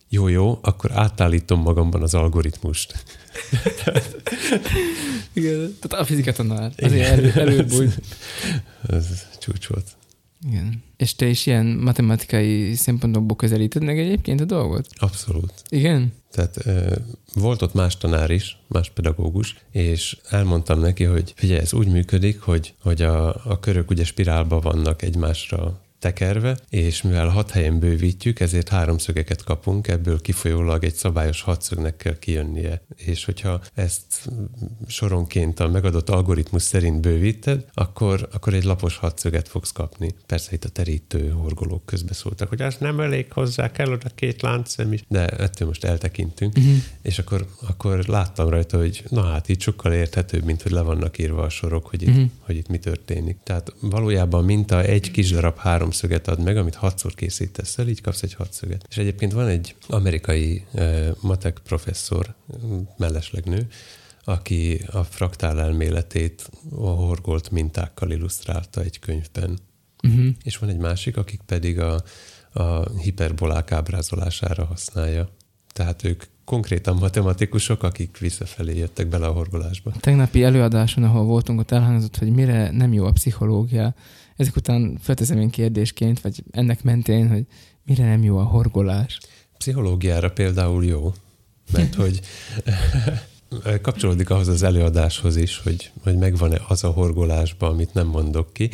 jó, 0.08 0.28
jó, 0.28 0.58
akkor 0.62 0.92
átállítom 0.92 1.60
magamban 1.60 2.02
az 2.02 2.14
algoritmust. 2.14 2.92
Igen, 5.32 5.76
tehát 5.80 6.04
a 6.04 6.04
fizika 6.04 6.32
tanár. 6.32 6.72
Azért 6.76 7.08
elő, 7.08 7.32
előbb 7.34 7.72
Ez 8.88 9.26
csúcs 9.38 9.66
volt. 9.66 9.86
Igen. 10.48 10.82
És 10.96 11.14
te 11.14 11.26
is 11.26 11.46
ilyen 11.46 11.66
matematikai 11.66 12.74
szempontokból 12.74 13.36
közelíted 13.36 13.84
meg 13.84 13.98
egyébként 13.98 14.40
a 14.40 14.44
dolgot? 14.44 14.86
Abszolút. 14.94 15.52
Igen? 15.68 16.12
Tehát 16.30 16.56
e, 16.56 16.98
volt 17.34 17.62
ott 17.62 17.74
más 17.74 17.96
tanár 17.96 18.30
is, 18.30 18.58
más 18.68 18.90
pedagógus, 18.90 19.56
és 19.70 20.16
elmondtam 20.28 20.80
neki, 20.80 21.04
hogy 21.04 21.32
figyelj, 21.36 21.60
ez 21.60 21.72
úgy 21.72 21.88
működik, 21.88 22.40
hogy, 22.40 22.74
hogy 22.80 23.02
a, 23.02 23.28
a 23.50 23.58
körök 23.60 23.90
ugye 23.90 24.04
spirálba 24.04 24.60
vannak 24.60 25.02
egymásra 25.02 25.80
tekerve, 26.04 26.56
és 26.68 27.02
mivel 27.02 27.28
hat 27.28 27.50
helyen 27.50 27.78
bővítjük, 27.78 28.40
ezért 28.40 28.68
háromszögeket 28.68 29.44
kapunk, 29.44 29.88
ebből 29.88 30.20
kifolyólag 30.20 30.84
egy 30.84 30.94
szabályos 30.94 31.42
hatszögnek 31.42 31.96
kell 31.96 32.18
kijönnie. 32.18 32.82
És 32.96 33.24
hogyha 33.24 33.60
ezt 33.74 34.30
soronként 34.86 35.60
a 35.60 35.68
megadott 35.68 36.10
algoritmus 36.10 36.62
szerint 36.62 37.00
bővíted, 37.00 37.64
akkor, 37.74 38.28
akkor 38.32 38.54
egy 38.54 38.64
lapos 38.64 38.96
hatszöget 38.96 39.48
fogsz 39.48 39.72
kapni. 39.72 40.14
Persze 40.26 40.50
itt 40.52 40.64
a 40.64 40.68
terítő 40.68 41.28
horgolók 41.28 41.86
közbeszóltak, 41.86 42.48
hogy 42.48 42.62
az 42.62 42.76
nem 42.78 43.00
elég 43.00 43.32
hozzá, 43.32 43.70
kell 43.70 43.92
oda 43.92 44.08
két 44.14 44.42
láncszem 44.42 44.92
is, 44.92 45.04
de 45.08 45.26
ettől 45.26 45.68
most 45.68 45.84
eltekintünk. 45.84 46.56
Uh-huh. 46.56 46.74
És 47.02 47.18
akkor, 47.18 47.46
akkor 47.68 48.04
láttam 48.06 48.48
rajta, 48.48 48.76
hogy 48.78 49.04
na 49.08 49.22
hát 49.22 49.48
itt 49.48 49.60
sokkal 49.60 49.92
érthetőbb, 49.92 50.44
mint 50.44 50.62
hogy 50.62 50.72
le 50.72 50.80
vannak 50.80 51.18
írva 51.18 51.42
a 51.42 51.48
sorok, 51.48 51.86
hogy 51.86 52.02
itt, 52.02 52.08
uh-huh. 52.08 52.30
hogy 52.40 52.56
itt 52.56 52.68
mi 52.68 52.78
történik. 52.78 53.36
Tehát 53.42 53.74
valójában 53.80 54.44
minta 54.44 54.82
egy 54.82 55.10
kis 55.10 55.30
darab 55.30 55.58
három 55.58 55.92
háromszöget 55.94 56.28
ad 56.28 56.44
meg, 56.44 56.56
amit 56.56 56.74
hatszor 56.74 57.14
készítesz 57.14 57.78
el, 57.78 57.88
így 57.88 58.00
kapsz 58.00 58.22
egy 58.22 58.34
hatszöget. 58.34 58.86
És 58.88 58.96
egyébként 58.96 59.32
van 59.32 59.46
egy 59.46 59.74
amerikai 59.86 60.64
uh, 60.72 61.08
matek 61.20 61.58
professzor, 61.64 62.34
mellesleg 62.96 63.44
nő, 63.44 63.66
aki 64.24 64.84
a 64.92 65.02
fraktál 65.02 65.60
elméletét 65.60 66.50
a 66.70 66.88
horgolt 66.88 67.50
mintákkal 67.50 68.10
illusztrálta 68.10 68.80
egy 68.80 68.98
könyvben. 68.98 69.58
Uh-huh. 70.02 70.26
És 70.42 70.56
van 70.56 70.68
egy 70.68 70.78
másik, 70.78 71.16
akik 71.16 71.40
pedig 71.46 71.80
a, 71.80 72.02
a 72.52 72.98
hiperbolák 72.98 73.72
ábrázolására 73.72 74.64
használja. 74.64 75.28
Tehát 75.72 76.04
ők 76.04 76.24
konkrétan 76.44 76.96
matematikusok, 76.96 77.82
akik 77.82 78.18
visszafelé 78.18 78.76
jöttek 78.76 79.06
bele 79.08 79.26
a 79.26 79.32
horgolásba. 79.32 79.90
A 79.94 80.00
tegnapi 80.00 80.42
előadáson, 80.42 81.04
ahol 81.04 81.24
voltunk, 81.24 81.60
ott 81.60 81.70
elhangzott, 81.70 82.16
hogy 82.16 82.30
mire 82.30 82.70
nem 82.70 82.92
jó 82.92 83.04
a 83.04 83.12
pszichológia, 83.12 83.94
ezek 84.36 84.56
után 84.56 84.98
felteszem 85.00 85.38
én 85.38 85.50
kérdésként, 85.50 86.20
vagy 86.20 86.42
ennek 86.50 86.82
mentén, 86.82 87.28
hogy 87.28 87.46
mire 87.84 88.04
nem 88.04 88.22
jó 88.22 88.38
a 88.38 88.44
horgolás? 88.44 89.18
Pszichológiára 89.58 90.30
például 90.30 90.84
jó, 90.84 91.12
mert 91.72 91.94
hogy 91.94 92.20
kapcsolódik 93.82 94.30
ahhoz 94.30 94.48
az 94.48 94.62
előadáshoz 94.62 95.36
is, 95.36 95.58
hogy, 95.58 95.90
hogy 96.02 96.16
megvan-e 96.16 96.60
az 96.68 96.84
a 96.84 96.90
horgolásban, 96.90 97.70
amit 97.70 97.94
nem 97.94 98.06
mondok 98.06 98.52
ki. 98.52 98.70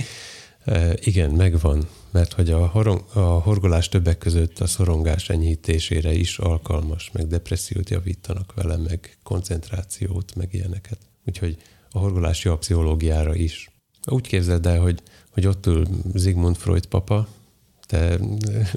E, 0.64 0.94
igen, 1.01 1.31
megvan, 1.31 1.88
mert 2.11 2.33
hogy 2.33 2.51
a, 2.51 2.66
horong, 2.66 3.05
a 3.12 3.20
horgolás 3.20 3.88
többek 3.88 4.18
között 4.18 4.59
a 4.59 4.66
szorongás 4.66 5.29
enyhítésére 5.29 6.12
is 6.12 6.38
alkalmas, 6.38 7.11
meg 7.12 7.27
depressziót 7.27 7.90
javítanak 7.90 8.55
vele, 8.55 8.77
meg 8.77 9.18
koncentrációt, 9.23 10.35
meg 10.35 10.49
ilyeneket. 10.55 10.99
Úgyhogy 11.27 11.57
a 11.90 11.99
horgolás 11.99 12.44
jó 12.44 12.53
a 12.53 12.59
pszichológiára 12.59 13.35
is. 13.35 13.70
Úgy 14.07 14.27
képzeld 14.27 14.66
el, 14.66 14.81
hogy 14.81 15.03
hogy 15.31 15.47
ott 15.47 15.66
ül 15.66 15.87
Sigmund 16.16 16.57
Freud 16.57 16.87
papa, 16.87 17.29
te 17.87 18.19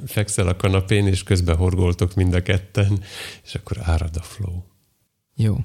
fekszel 0.06 0.48
a 0.48 0.56
kanapén, 0.56 1.08
és 1.08 1.24
közben 1.24 1.56
horgoltok 1.56 2.14
mind 2.14 2.34
a 2.34 2.42
ketten, 2.42 3.00
és 3.44 3.56
akkor 3.56 3.78
árad 3.82 4.16
a 4.16 4.22
flow. 4.22 4.62
Jó. 5.36 5.58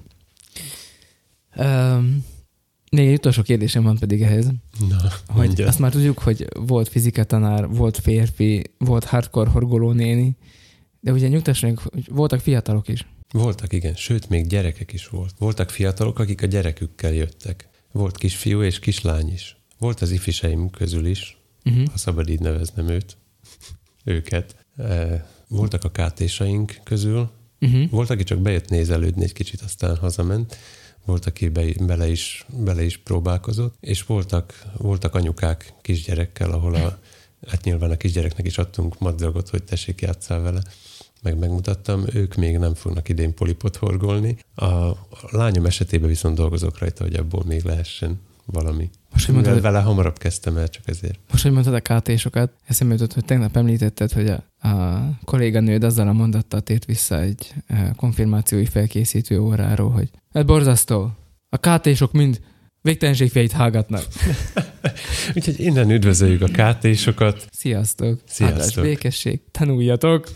Um, 1.56 2.24
még 2.90 3.08
egy 3.08 3.14
utolsó 3.14 3.42
kérdésem 3.42 3.82
van 3.82 3.98
pedig 3.98 4.22
ehhez. 4.22 4.46
Na, 4.88 4.96
hogy 5.26 5.46
mondja. 5.46 5.66
azt 5.66 5.78
már 5.78 5.90
tudjuk, 5.90 6.18
hogy 6.18 6.46
volt 6.54 6.88
fizikatanár, 6.88 7.68
volt 7.68 7.98
férfi, 7.98 8.64
volt 8.78 9.04
hardcore 9.04 9.50
horgoló 9.50 9.92
néni, 9.92 10.36
de 11.00 11.12
ugye 11.12 11.28
nyugtassanak, 11.28 11.78
hogy 11.78 12.08
voltak 12.10 12.40
fiatalok 12.40 12.88
is. 12.88 13.06
Voltak, 13.32 13.72
igen. 13.72 13.94
Sőt, 13.94 14.28
még 14.28 14.46
gyerekek 14.46 14.92
is 14.92 15.08
volt. 15.08 15.34
Voltak 15.38 15.70
fiatalok, 15.70 16.18
akik 16.18 16.42
a 16.42 16.46
gyerekükkel 16.46 17.12
jöttek. 17.12 17.68
Volt 17.92 18.16
kisfiú 18.16 18.62
és 18.62 18.78
kislány 18.78 19.32
is. 19.32 19.57
Volt 19.78 20.00
az 20.00 20.10
ifiseim 20.10 20.70
közül 20.70 21.06
is, 21.06 21.38
uh-huh. 21.64 21.86
ha 21.90 21.98
szabad 21.98 22.28
így 22.28 22.40
neveznem 22.40 22.88
őt, 22.88 23.16
őket. 24.04 24.56
E, 24.76 25.26
voltak 25.48 25.84
a 25.84 25.90
kátésaink 25.90 26.80
közül, 26.84 27.30
uh-huh. 27.60 27.90
volt, 27.90 28.10
aki 28.10 28.22
csak 28.22 28.38
bejött 28.38 28.68
nézelődni 28.68 29.22
egy 29.22 29.32
kicsit, 29.32 29.60
aztán 29.60 29.96
hazament, 29.96 30.56
volt, 31.04 31.26
aki 31.26 31.48
be, 31.48 31.64
bele, 31.80 32.08
is, 32.08 32.46
bele 32.56 32.82
is 32.82 32.96
próbálkozott, 32.96 33.76
és 33.80 34.02
voltak, 34.02 34.62
voltak 34.76 35.14
anyukák 35.14 35.74
kisgyerekkel, 35.82 36.52
ahol 36.52 36.74
a, 36.74 36.98
hát 37.46 37.64
nyilván 37.64 37.90
a 37.90 37.96
kisgyereknek 37.96 38.46
is 38.46 38.58
adtunk 38.58 38.98
madzagot, 38.98 39.48
hogy 39.48 39.64
tessék 39.64 40.00
játszál 40.00 40.40
vele, 40.40 40.62
meg 41.22 41.38
megmutattam, 41.38 42.04
ők 42.12 42.34
még 42.34 42.58
nem 42.58 42.74
fognak 42.74 43.08
idén 43.08 43.34
polipot 43.34 43.76
horgolni. 43.76 44.38
A, 44.54 44.64
a 44.64 44.96
lányom 45.30 45.66
esetében 45.66 46.08
viszont 46.08 46.36
dolgozok 46.36 46.78
rajta, 46.78 47.04
hogy 47.04 47.14
abból 47.14 47.44
még 47.44 47.62
lehessen 47.62 48.20
valami. 48.44 48.90
Most, 49.12 49.24
hogy 49.24 49.34
mondtad, 49.34 49.60
vele 49.60 49.80
hamarabb 49.80 50.18
kezdtem 50.18 50.56
el, 50.56 50.68
csak 50.68 50.82
ezért. 50.86 51.18
Most, 51.30 51.42
hogy 51.42 51.52
mondtad 51.52 51.74
a 51.74 51.80
KT-sokat, 51.80 52.52
eszembe 52.66 52.94
jutott, 52.94 53.12
hogy 53.12 53.24
tegnap 53.24 53.56
említetted, 53.56 54.12
hogy 54.12 54.28
a, 54.28 54.68
a 54.68 55.02
kolléganőd 55.24 55.84
azzal 55.84 56.08
a 56.08 56.12
mondattal 56.12 56.60
tért 56.60 56.84
vissza 56.84 57.20
egy 57.20 57.54
e, 57.66 57.92
konfirmációi 57.96 58.66
felkészítő 58.66 59.40
óráról, 59.40 59.90
hogy 59.90 60.10
ez 60.32 60.44
borzasztó. 60.44 61.12
A 61.48 61.56
KT-sok 61.56 62.12
mind 62.12 62.40
végtelenségfejét 62.80 63.52
hágatnak. 63.52 64.04
Úgyhogy 65.34 65.60
innen 65.60 65.90
üdvözöljük 65.90 66.42
a 66.42 66.46
KT-sokat. 66.46 67.48
Sziasztok. 67.50 68.20
Sziasztok. 68.26 68.58
Áldás, 68.58 68.74
békesség. 68.74 69.40
Tanuljatok. 69.50 70.28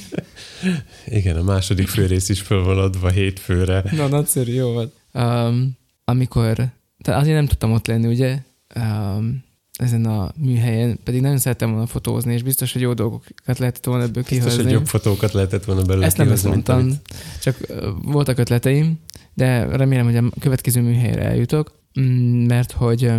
Igen, 1.06 1.36
a 1.36 1.42
második 1.42 1.88
főrész 1.88 2.28
is 2.28 2.40
föl 2.40 2.64
van 2.64 2.78
adva 2.78 3.08
hétfőre. 3.08 3.84
Na, 3.90 4.06
nagyszerű, 4.06 4.52
jó 4.52 4.72
volt. 4.72 4.94
Um, 5.12 5.76
amikor 6.04 6.72
tehát 7.06 7.20
azért 7.20 7.36
nem 7.36 7.46
tudtam 7.46 7.72
ott 7.72 7.86
lenni, 7.86 8.06
ugye, 8.06 8.38
um, 8.76 9.44
ezen 9.72 10.04
a 10.04 10.32
műhelyen, 10.36 10.98
pedig 11.04 11.20
nagyon 11.20 11.38
szerettem 11.38 11.70
volna 11.70 11.86
fotózni, 11.86 12.32
és 12.32 12.42
biztos, 12.42 12.72
hogy 12.72 12.82
jó 12.82 12.92
dolgokat 12.94 13.58
lehetett 13.58 13.84
volna 13.84 14.02
ebből 14.02 14.22
kihozni. 14.22 14.48
Biztos, 14.48 14.64
hogy 14.64 14.72
jobb 14.72 14.86
fotókat 14.86 15.32
lehetett 15.32 15.64
volna 15.64 15.82
belőle 15.82 16.06
Ezt 16.06 16.16
nem 16.16 16.30
ezt 16.30 16.44
mondtam, 16.44 16.78
amit... 16.78 17.00
csak 17.42 17.56
voltak 18.02 18.38
ötleteim, 18.38 19.00
de 19.34 19.76
remélem, 19.76 20.04
hogy 20.04 20.16
a 20.16 20.22
következő 20.40 20.80
műhelyre 20.80 21.22
eljutok, 21.22 21.72
mm, 22.00 22.46
mert 22.46 22.72
hogy 22.72 23.12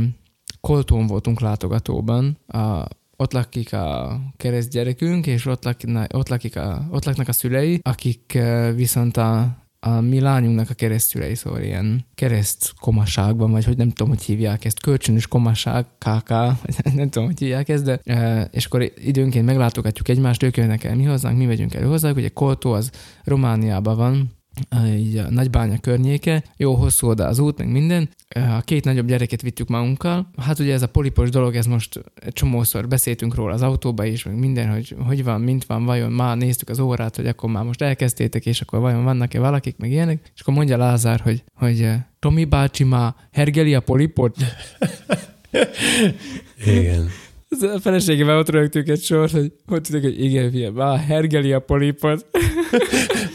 Koltón 0.61 1.07
voltunk 1.07 1.39
látogatóban, 1.39 2.37
a, 2.47 2.85
ott 3.15 3.33
lakik 3.33 3.73
a 3.73 4.19
kereszt 4.37 4.69
gyerekünk, 4.69 5.27
és 5.27 5.45
ott, 5.45 5.63
lakik, 5.63 5.89
ott, 6.13 6.29
lakik 6.29 6.55
a, 6.55 6.87
ott 6.91 7.05
laknak 7.05 7.27
a 7.27 7.31
szülei, 7.31 7.79
akik 7.81 8.37
viszont 8.75 9.17
a 9.17 9.57
a 9.79 10.01
mi 10.01 10.19
lányunknak 10.19 10.69
a 10.69 10.73
keresztülei, 10.73 11.35
szóval 11.35 11.61
ilyen 11.61 12.05
kereszt 12.15 12.73
komaságban, 12.79 13.51
vagy 13.51 13.65
hogy 13.65 13.77
nem 13.77 13.89
tudom, 13.89 14.07
hogy 14.07 14.23
hívják 14.23 14.65
ezt, 14.65 14.81
kölcsönös 14.81 15.27
komaság, 15.27 15.85
KK, 15.97 16.29
nem 16.95 17.09
tudom, 17.09 17.27
hogy 17.27 17.39
hívják 17.39 17.69
ezt, 17.69 17.83
de 17.83 17.99
és 18.51 18.65
akkor 18.65 18.91
időnként 18.97 19.45
meglátogatjuk 19.45 20.07
egymást, 20.07 20.43
ők 20.43 20.57
jönnek 20.57 20.83
el 20.83 20.95
mi 20.95 21.03
hozzánk, 21.03 21.37
mi 21.37 21.45
megyünk 21.45 21.73
el 21.73 21.87
hozzájuk, 21.87 22.17
ugye 22.17 22.29
Koltó 22.29 22.71
az 22.71 22.91
Romániában 23.23 23.95
van, 23.97 24.36
így 24.97 25.17
a 25.17 25.29
Nagybánya 25.29 25.77
környéke, 25.79 26.43
jó 26.57 26.73
hosszú 26.73 27.07
oda 27.07 27.25
az 27.25 27.39
út, 27.39 27.57
meg 27.57 27.71
minden. 27.71 28.09
A 28.35 28.61
két 28.61 28.83
nagyobb 28.83 29.07
gyereket 29.07 29.41
vittük 29.41 29.67
magunkkal. 29.67 30.29
Hát 30.37 30.59
ugye 30.59 30.73
ez 30.73 30.81
a 30.81 30.87
polipos 30.87 31.29
dolog, 31.29 31.55
ez 31.55 31.65
most 31.65 32.03
egy 32.25 32.33
csomószor 32.33 32.87
beszéltünk 32.87 33.35
róla 33.35 33.53
az 33.53 33.61
autóba 33.61 34.05
is, 34.05 34.23
meg 34.23 34.39
minden, 34.39 34.71
hogy 34.71 34.95
hogy 35.05 35.23
van, 35.23 35.41
mint 35.41 35.65
van, 35.65 35.85
vajon 35.85 36.11
már 36.11 36.37
néztük 36.37 36.69
az 36.69 36.79
órát, 36.79 37.15
hogy 37.15 37.27
akkor 37.27 37.49
már 37.49 37.63
most 37.63 37.81
elkezdtétek, 37.81 38.45
és 38.45 38.61
akkor 38.61 38.79
vajon 38.79 39.03
vannak-e 39.03 39.39
valakik, 39.39 39.77
meg 39.77 39.91
ilyenek. 39.91 40.31
És 40.35 40.41
akkor 40.41 40.53
mondja 40.53 40.77
Lázár, 40.77 41.19
hogy, 41.19 41.43
hogy 41.53 41.89
Tomi 42.19 42.45
bácsi 42.45 42.83
már 42.83 43.13
hergeli 43.31 43.73
a 43.75 43.79
polipot. 43.79 44.35
Igen. 46.65 47.09
A 47.49 47.79
feleségével 47.79 48.37
ott 48.37 48.49
rögtük 48.49 48.87
egy 48.87 49.01
sort, 49.01 49.31
hogy 49.31 49.51
hogy 49.65 49.81
tudjuk, 49.81 50.03
hogy 50.03 50.23
igen, 50.23 50.51
fiam, 50.51 50.73
már 50.73 50.99
hergeli 50.99 51.53
a 51.53 51.59
polipot. 51.59 52.25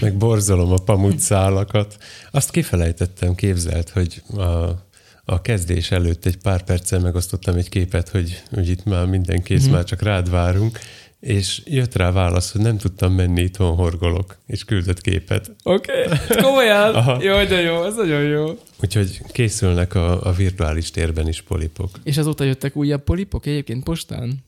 Meg 0.00 0.16
borzolom 0.16 0.72
a 0.72 0.78
pamutszálakat. 0.84 1.96
Azt 2.30 2.50
kifelejtettem, 2.50 3.34
képzelt, 3.34 3.90
hogy 3.90 4.22
a 4.36 4.86
a 5.30 5.40
kezdés 5.40 5.90
előtt 5.90 6.26
egy 6.26 6.36
pár 6.36 6.62
perccel 6.62 7.00
megosztottam 7.00 7.56
egy 7.56 7.68
képet, 7.68 8.08
hogy, 8.08 8.42
hogy 8.50 8.68
itt 8.68 8.84
már 8.84 9.06
minden 9.06 9.42
kész, 9.42 9.62
mm-hmm. 9.62 9.72
már 9.72 9.84
csak 9.84 10.02
rád 10.02 10.30
várunk, 10.30 10.78
és 11.20 11.62
jött 11.64 11.94
rá 11.94 12.10
válasz, 12.10 12.52
hogy 12.52 12.60
nem 12.60 12.78
tudtam 12.78 13.12
menni, 13.12 13.42
itthon 13.42 13.74
horgolok, 13.74 14.36
és 14.46 14.64
küldött 14.64 15.00
képet. 15.00 15.50
Oké, 15.62 15.92
okay. 16.04 16.42
komolyan? 16.42 16.94
Aha. 16.94 17.22
Jó, 17.22 17.44
de 17.44 17.60
jó, 17.60 17.84
ez 17.84 17.94
nagyon 17.94 18.22
jó. 18.22 18.58
Úgyhogy 18.82 19.20
készülnek 19.32 19.94
a, 19.94 20.26
a 20.26 20.32
virtuális 20.32 20.90
térben 20.90 21.28
is 21.28 21.42
polipok. 21.42 21.90
És 22.02 22.18
azóta 22.18 22.44
jöttek 22.44 22.76
újabb 22.76 23.02
polipok 23.02 23.46
egyébként 23.46 23.84
postán? 23.84 24.44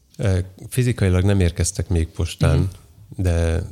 Fizikailag 0.68 1.24
nem 1.24 1.40
érkeztek 1.40 1.88
még 1.88 2.08
postán, 2.08 2.56
mm-hmm 2.56 2.68
de, 3.16 3.62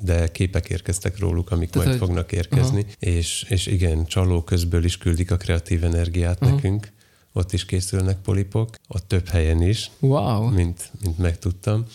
de 0.00 0.30
képek 0.30 0.68
érkeztek 0.68 1.18
róluk, 1.18 1.50
amik 1.50 1.70
Tehát, 1.70 1.88
majd 1.88 1.98
fognak 1.98 2.32
érkezni, 2.32 2.86
és, 2.98 3.46
és 3.48 3.66
igen, 3.66 4.06
csaló 4.06 4.42
közből 4.42 4.84
is 4.84 4.98
küldik 4.98 5.30
a 5.30 5.36
kreatív 5.36 5.84
energiát 5.84 6.42
aha. 6.42 6.54
nekünk, 6.54 6.92
ott 7.32 7.52
is 7.52 7.64
készülnek 7.64 8.16
polipok, 8.16 8.76
ott 8.88 9.08
több 9.08 9.28
helyen 9.28 9.62
is, 9.62 9.90
wow. 9.98 10.48
mint, 10.48 10.90
mint 11.02 11.18
megtudtam, 11.18 11.86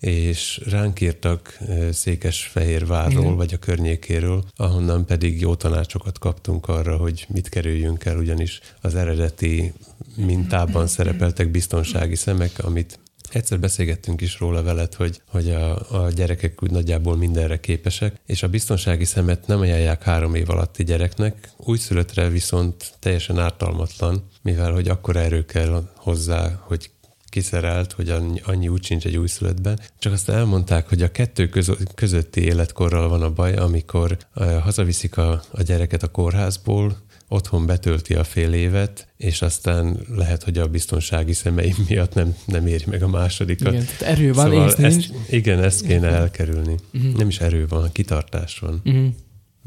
és 0.00 0.60
ránk 0.66 1.00
írtak 1.00 1.58
Székesfehérvárról, 1.92 3.22
igen. 3.22 3.36
vagy 3.36 3.54
a 3.54 3.58
környékéről, 3.58 4.44
ahonnan 4.56 5.06
pedig 5.06 5.40
jó 5.40 5.54
tanácsokat 5.54 6.18
kaptunk 6.18 6.68
arra, 6.68 6.96
hogy 6.96 7.26
mit 7.28 7.48
kerüljünk 7.48 8.04
el, 8.04 8.16
ugyanis 8.18 8.60
az 8.80 8.94
eredeti 8.94 9.72
mintában 10.16 10.86
szerepeltek 10.86 11.50
biztonsági 11.50 12.14
szemek, 12.14 12.64
amit 12.64 12.98
Egyszer 13.32 13.60
beszélgettünk 13.60 14.20
is 14.20 14.38
róla 14.38 14.62
veled, 14.62 14.94
hogy, 14.94 15.20
hogy 15.28 15.50
a, 15.50 16.04
a 16.04 16.10
gyerekek 16.10 16.62
úgy 16.62 16.70
nagyjából 16.70 17.16
mindenre 17.16 17.60
képesek, 17.60 18.20
és 18.26 18.42
a 18.42 18.48
biztonsági 18.48 19.04
szemet 19.04 19.46
nem 19.46 19.60
ajánlják 19.60 20.02
három 20.02 20.34
év 20.34 20.50
alatti 20.50 20.84
gyereknek, 20.84 21.48
újszülöttre 21.56 22.28
viszont 22.28 22.92
teljesen 22.98 23.38
ártalmatlan, 23.38 24.28
mivel 24.42 24.72
hogy 24.72 24.88
akkor 24.88 25.16
erő 25.16 25.44
kell 25.44 25.88
hozzá, 25.96 26.60
hogy 26.60 26.90
kiszerelt, 27.28 27.92
hogy 27.92 28.08
annyi, 28.44 28.68
úgy 28.68 28.84
sincs 28.84 29.06
egy 29.06 29.16
újszülöttben. 29.16 29.80
Csak 29.98 30.12
azt 30.12 30.28
elmondták, 30.28 30.88
hogy 30.88 31.02
a 31.02 31.10
kettő 31.10 31.50
közötti 31.94 32.40
életkorral 32.40 33.08
van 33.08 33.22
a 33.22 33.30
baj, 33.30 33.56
amikor 33.56 34.16
hazaviszik 34.62 35.16
a, 35.16 35.42
a 35.50 35.62
gyereket 35.62 36.02
a 36.02 36.08
kórházból, 36.10 36.96
otthon 37.28 37.66
betölti 37.66 38.14
a 38.14 38.24
fél 38.24 38.52
évet, 38.52 39.08
és 39.16 39.42
aztán 39.42 39.98
lehet, 40.08 40.42
hogy 40.42 40.58
a 40.58 40.66
biztonsági 40.66 41.32
szemeim 41.32 41.74
miatt 41.88 42.14
nem, 42.14 42.36
nem 42.44 42.66
éri 42.66 42.84
meg 42.86 43.02
a 43.02 43.08
másodikat. 43.08 43.72
Igen, 43.72 43.84
tehát 43.98 44.18
erő 44.18 44.32
van, 44.32 44.50
szóval 44.50 44.74
ezt, 44.84 45.12
Igen, 45.30 45.62
ezt 45.62 45.86
kéne 45.86 46.08
elkerülni. 46.08 46.74
Uh-huh. 46.94 47.16
Nem 47.16 47.28
is 47.28 47.40
erő 47.40 47.66
van, 47.66 47.92
kitartás 47.92 48.58
van. 48.58 48.80
Uh-huh. 48.84 49.06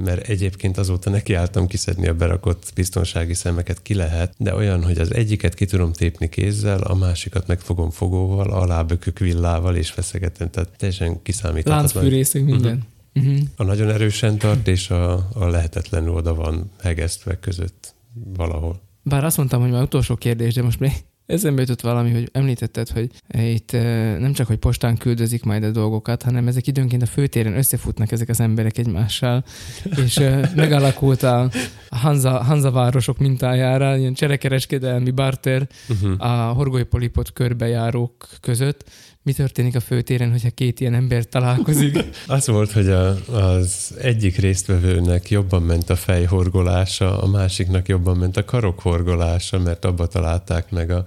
Mert 0.03 0.27
egyébként 0.27 0.77
azóta 0.77 1.09
nekiálltam 1.09 1.67
kiszedni 1.67 2.07
a 2.07 2.13
berakott 2.13 2.71
biztonsági 2.75 3.33
szemeket, 3.33 3.81
ki 3.81 3.93
lehet, 3.93 4.33
de 4.37 4.55
olyan, 4.55 4.83
hogy 4.83 4.97
az 4.97 5.13
egyiket 5.13 5.53
ki 5.53 5.65
tudom 5.65 5.93
tépni 5.93 6.29
kézzel, 6.29 6.81
a 6.81 6.95
másikat 6.95 7.47
megfogom 7.47 7.89
fogóval, 7.89 8.49
alábökök 8.49 9.19
villával 9.19 9.75
és 9.75 9.89
feszegetem, 9.89 10.49
tehát 10.49 10.69
teljesen 10.77 11.21
kiszámíthatatlan. 11.21 12.03
Láncfűrészünk 12.03 12.45
minden. 12.45 12.71
Uh-huh. 12.71 12.87
Uh-huh. 13.13 13.39
A 13.55 13.63
nagyon 13.63 13.89
erősen 13.89 14.37
tart, 14.37 14.67
és 14.67 14.89
a, 14.89 15.27
a 15.33 15.45
lehetetlenül 15.45 16.13
oda 16.13 16.33
van 16.35 16.71
hegesztve 16.81 17.39
között 17.39 17.95
valahol. 18.13 18.81
Bár 19.03 19.23
azt 19.23 19.37
mondtam, 19.37 19.61
hogy 19.61 19.71
már 19.71 19.81
utolsó 19.81 20.15
kérdés, 20.15 20.53
de 20.53 20.61
most 20.61 20.79
még 20.79 20.91
eszembe 21.25 21.61
jutott 21.61 21.81
valami, 21.81 22.11
hogy 22.11 22.29
említetted, 22.31 22.89
hogy 22.89 23.09
itt 23.27 23.71
nem 24.19 24.33
csak, 24.33 24.47
hogy 24.47 24.57
postán 24.57 24.97
küldözik 24.97 25.43
majd 25.43 25.63
a 25.63 25.71
dolgokat, 25.71 26.23
hanem 26.23 26.47
ezek 26.47 26.67
időnként 26.67 27.01
a 27.01 27.05
főtéren 27.05 27.57
összefutnak 27.57 28.11
ezek 28.11 28.29
az 28.29 28.39
emberek 28.39 28.77
egymással, 28.77 29.43
és 30.05 30.19
megalakult 30.55 31.23
a 31.23 31.49
Hanza, 31.89 32.43
Hanza 32.43 32.71
városok 32.71 33.17
mintájára, 33.17 33.97
ilyen 33.97 34.13
cserekereskedelmi 34.13 35.11
barter 35.11 35.67
uh-huh. 35.89 36.25
a 36.25 36.51
horgoly 36.53 36.83
polipot 36.83 37.33
körbejárók 37.33 38.29
között, 38.41 38.83
mi 39.29 39.35
történik 39.35 39.75
a 39.75 39.79
főtéren, 39.79 40.31
hogyha 40.31 40.49
két 40.49 40.79
ilyen 40.79 40.93
ember 40.93 41.25
találkozik? 41.25 41.97
az 42.27 42.47
volt, 42.47 42.71
hogy 42.71 42.89
a, 42.89 43.07
az 43.31 43.93
egyik 44.01 44.37
résztvevőnek 44.37 45.29
jobban 45.29 45.61
ment 45.61 45.89
a 45.89 45.95
fejhorgolása, 45.95 47.21
a 47.21 47.27
másiknak 47.27 47.87
jobban 47.87 48.17
ment 48.17 48.37
a 48.37 48.45
karokhorgolása, 48.45 49.59
mert 49.59 49.85
abba 49.85 50.07
találták 50.07 50.71
meg 50.71 50.91
a, 50.91 51.03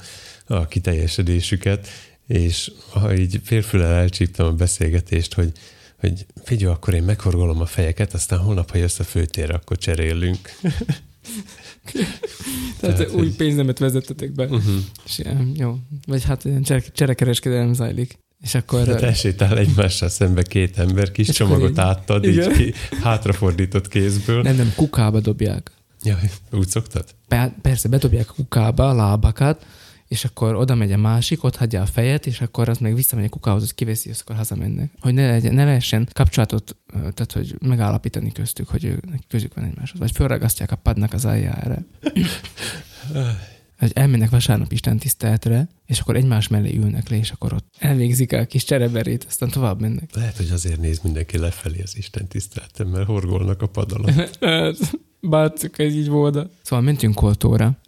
a 0.46 0.66
kiteljesedésüket, 0.66 1.88
és 2.26 2.72
ha 2.90 3.14
így 3.14 3.40
félfüle 3.44 3.86
elcsíptem 3.86 4.46
a 4.46 4.52
beszélgetést, 4.52 5.34
hogy 5.34 5.52
hogy 6.00 6.26
figyelj, 6.44 6.72
akkor 6.72 6.94
én 6.94 7.02
meghorgolom 7.02 7.60
a 7.60 7.66
fejeket, 7.66 8.14
aztán 8.14 8.38
holnap, 8.38 8.70
ha 8.70 8.78
jössz 8.78 8.98
a 8.98 9.04
főtérre, 9.04 9.54
akkor 9.54 9.78
cserélünk. 9.78 10.38
Tehát, 12.80 12.96
Tehát 12.96 13.14
új 13.14 13.20
hogy... 13.20 13.36
pénznemet 13.36 13.78
vezettetek 13.78 14.32
be. 14.32 14.44
Uh-huh. 14.44 14.74
És, 15.04 15.22
jó. 15.54 15.78
Vagy 16.06 16.24
hát 16.24 16.44
ilyen 16.44 16.64
cserekereskedelem 16.92 17.72
zajlik. 17.72 18.18
És 18.40 18.54
akkor... 18.54 18.86
Hát 18.86 19.02
elsétál 19.02 19.58
egymással 19.58 20.08
szembe 20.08 20.42
két 20.42 20.78
ember, 20.78 21.10
kis 21.10 21.28
csomagot 21.28 21.70
így, 21.70 21.78
átad, 21.78 22.24
igen. 22.24 22.50
így 22.50 22.56
ki, 22.56 22.72
hátrafordított 23.02 23.88
kézből. 23.88 24.42
Nem, 24.42 24.56
nem, 24.56 24.72
kukába 24.76 25.20
dobják. 25.20 25.70
Ja, 26.02 26.18
úgy 26.52 26.68
szoktad? 26.68 27.04
Persze, 27.62 27.88
bedobják 27.88 28.26
kukába 28.26 28.88
a 28.88 28.94
lábakat, 28.94 29.66
és 30.12 30.24
akkor 30.24 30.54
oda 30.54 30.74
megy 30.74 30.92
a 30.92 30.96
másik, 30.96 31.44
ott 31.44 31.56
hagyja 31.56 31.82
a 31.82 31.86
fejet, 31.86 32.26
és 32.26 32.40
akkor 32.40 32.68
az 32.68 32.78
meg 32.78 32.94
visszamegy 32.94 33.24
a 33.24 33.28
kukához, 33.28 33.60
hogy 33.60 33.74
kiveszi, 33.74 34.08
és 34.08 34.20
akkor 34.20 34.36
hazamennek. 34.36 34.90
Hogy 35.00 35.14
ne, 35.14 35.30
legyen, 35.30 35.54
ne 35.54 35.64
lehessen 35.64 36.08
kapcsolatot, 36.12 36.76
tehát 36.92 37.32
hogy 37.32 37.56
megállapítani 37.60 38.32
köztük, 38.32 38.68
hogy 38.68 38.84
ők, 38.84 39.00
közük 39.28 39.54
van 39.54 39.64
egymáshoz. 39.64 40.00
Vagy 40.00 40.10
fölragasztják 40.10 40.72
a 40.72 40.76
padnak 40.76 41.12
az 41.12 41.24
aljára. 41.24 41.78
hogy 43.78 43.90
elmennek 43.94 44.30
vasárnap 44.30 44.72
Isten 44.72 44.98
tiszteletre, 44.98 45.68
és 45.86 46.00
akkor 46.00 46.16
egymás 46.16 46.48
mellé 46.48 46.76
ülnek 46.76 47.08
le, 47.08 47.16
és 47.16 47.30
akkor 47.30 47.52
ott 47.52 47.74
elvégzik 47.78 48.32
a 48.32 48.44
kis 48.44 48.64
csereberét, 48.64 49.24
aztán 49.28 49.50
tovább 49.50 49.80
mennek. 49.80 50.14
Lehet, 50.14 50.36
hogy 50.36 50.50
azért 50.50 50.80
néz 50.80 51.00
mindenki 51.02 51.38
lefelé 51.38 51.82
az 51.82 51.96
Isten 51.96 52.28
tiszteleten, 52.28 52.86
mert 52.86 53.06
horgolnak 53.06 53.62
a 53.62 53.66
pad 53.66 53.92
alatt. 53.92 54.38
Bár 55.30 55.52
ez 55.76 55.94
így 55.94 56.08
volt. 56.08 56.48
Szóval 56.62 56.84
mentünk 56.84 57.14
Koltóra, 57.14 57.78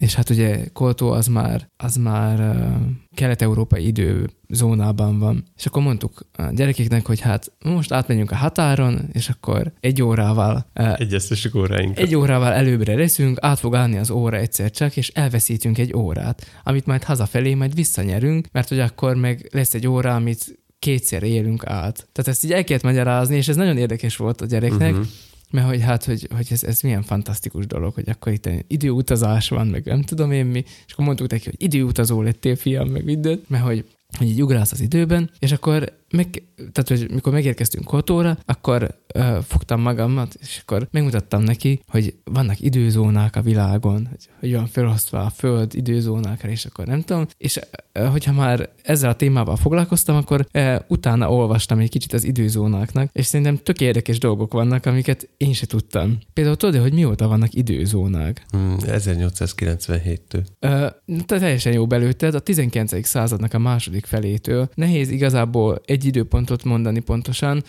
és 0.00 0.14
hát 0.14 0.30
ugye 0.30 0.64
Koltó 0.72 1.10
az 1.10 1.26
már, 1.26 1.68
az 1.76 1.96
már 1.96 2.66
kelet-európai 3.14 3.86
időzónában 3.86 5.18
van. 5.18 5.44
És 5.56 5.66
akkor 5.66 5.82
mondtuk 5.82 6.26
a 6.32 6.42
gyerekeknek, 6.52 7.06
hogy 7.06 7.20
hát 7.20 7.52
most 7.64 7.92
átmenjünk 7.92 8.30
a 8.30 8.36
határon, 8.36 9.08
és 9.12 9.28
akkor 9.28 9.72
egy 9.80 10.02
órával... 10.02 10.66
Egyeztessük 10.96 11.54
óráinkat. 11.54 11.98
Egy 11.98 12.14
órával 12.14 12.52
előbbre 12.52 12.94
leszünk, 12.94 13.38
át 13.40 13.58
fog 13.58 13.74
állni 13.74 13.96
az 13.96 14.10
óra 14.10 14.36
egyszer 14.36 14.70
csak, 14.70 14.96
és 14.96 15.08
elveszítünk 15.08 15.78
egy 15.78 15.94
órát, 15.94 16.46
amit 16.62 16.86
majd 16.86 17.02
hazafelé 17.02 17.54
majd 17.54 17.74
visszanyerünk, 17.74 18.48
mert 18.52 18.68
hogy 18.68 18.80
akkor 18.80 19.16
meg 19.16 19.48
lesz 19.52 19.74
egy 19.74 19.86
óra, 19.86 20.14
amit 20.14 20.58
kétszer 20.78 21.22
élünk 21.22 21.66
át. 21.66 22.08
Tehát 22.12 22.28
ezt 22.28 22.44
így 22.44 22.52
el 22.52 22.64
kellett 22.64 22.82
magyarázni, 22.82 23.36
és 23.36 23.48
ez 23.48 23.56
nagyon 23.56 23.76
érdekes 23.76 24.16
volt 24.16 24.40
a 24.40 24.46
gyereknek, 24.46 24.90
uh-huh 24.90 25.06
mert 25.50 25.66
hogy 25.66 25.80
hát, 25.80 26.04
hogy, 26.04 26.28
hogy 26.34 26.46
ez, 26.50 26.62
ez 26.62 26.80
milyen 26.80 27.02
fantasztikus 27.02 27.66
dolog, 27.66 27.94
hogy 27.94 28.08
akkor 28.08 28.32
itt 28.32 28.48
időutazás 28.66 29.48
van, 29.48 29.66
meg 29.66 29.84
nem 29.84 30.02
tudom 30.02 30.32
én 30.32 30.46
mi, 30.46 30.64
és 30.86 30.92
akkor 30.92 31.04
mondtuk 31.04 31.30
neki, 31.30 31.44
hogy 31.44 31.62
időutazó 31.62 32.22
lettél, 32.22 32.56
fiam, 32.56 32.88
meg 32.88 33.04
mindent, 33.04 33.48
mert 33.48 33.64
hogy 33.64 33.84
hogy 34.18 34.28
így 34.28 34.42
ugrálsz 34.42 34.72
az 34.72 34.80
időben, 34.80 35.30
és 35.38 35.52
akkor 35.52 35.98
meg, 36.10 36.42
tehát, 36.56 36.88
hogy 36.88 37.10
mikor 37.10 37.32
megérkeztünk 37.32 37.84
Kotóra, 37.84 38.38
akkor 38.44 39.00
ö, 39.14 39.38
fogtam 39.46 39.80
magamat, 39.80 40.36
és 40.40 40.60
akkor 40.62 40.88
megmutattam 40.90 41.42
neki, 41.42 41.80
hogy 41.88 42.14
vannak 42.24 42.60
időzónák 42.60 43.36
a 43.36 43.42
világon, 43.42 44.06
hogy, 44.10 44.28
hogy 44.40 44.54
van 44.54 44.66
felosztva 44.66 45.20
a 45.20 45.30
Föld 45.30 45.74
időzónákra, 45.74 46.48
és 46.48 46.64
akkor 46.64 46.86
nem 46.86 47.02
tudom, 47.02 47.26
és 47.36 47.58
ö, 47.92 48.04
hogyha 48.04 48.32
már 48.32 48.68
ezzel 48.82 49.10
a 49.10 49.14
témával 49.14 49.56
foglalkoztam, 49.56 50.16
akkor 50.16 50.46
ö, 50.52 50.76
utána 50.88 51.32
olvastam 51.32 51.78
egy 51.78 51.90
kicsit 51.90 52.12
az 52.12 52.24
időzónáknak, 52.24 53.10
és 53.12 53.26
szerintem 53.26 53.56
tök 53.56 53.80
érdekes 53.80 54.18
dolgok 54.18 54.52
vannak, 54.52 54.86
amiket 54.86 55.28
én 55.36 55.52
se 55.52 55.66
tudtam. 55.66 56.18
Például 56.32 56.56
tudod, 56.56 56.80
hogy 56.80 56.92
mióta 56.92 57.28
vannak 57.28 57.54
időzónák? 57.54 58.44
Hmm, 58.50 58.76
1897-től. 58.80 60.44
Ö, 60.58 60.86
teljesen 61.26 61.72
jó 61.72 61.86
belőtted, 61.86 62.34
a 62.34 62.40
19. 62.40 63.06
századnak 63.06 63.54
a 63.54 63.58
második 63.58 64.06
felétől. 64.06 64.70
Nehéz 64.74 65.10
igazából 65.10 65.80
egy 65.84 65.99
egy 66.00 66.06
időpontot 66.06 66.64
mondani 66.64 67.00
pontosan. 67.00 67.64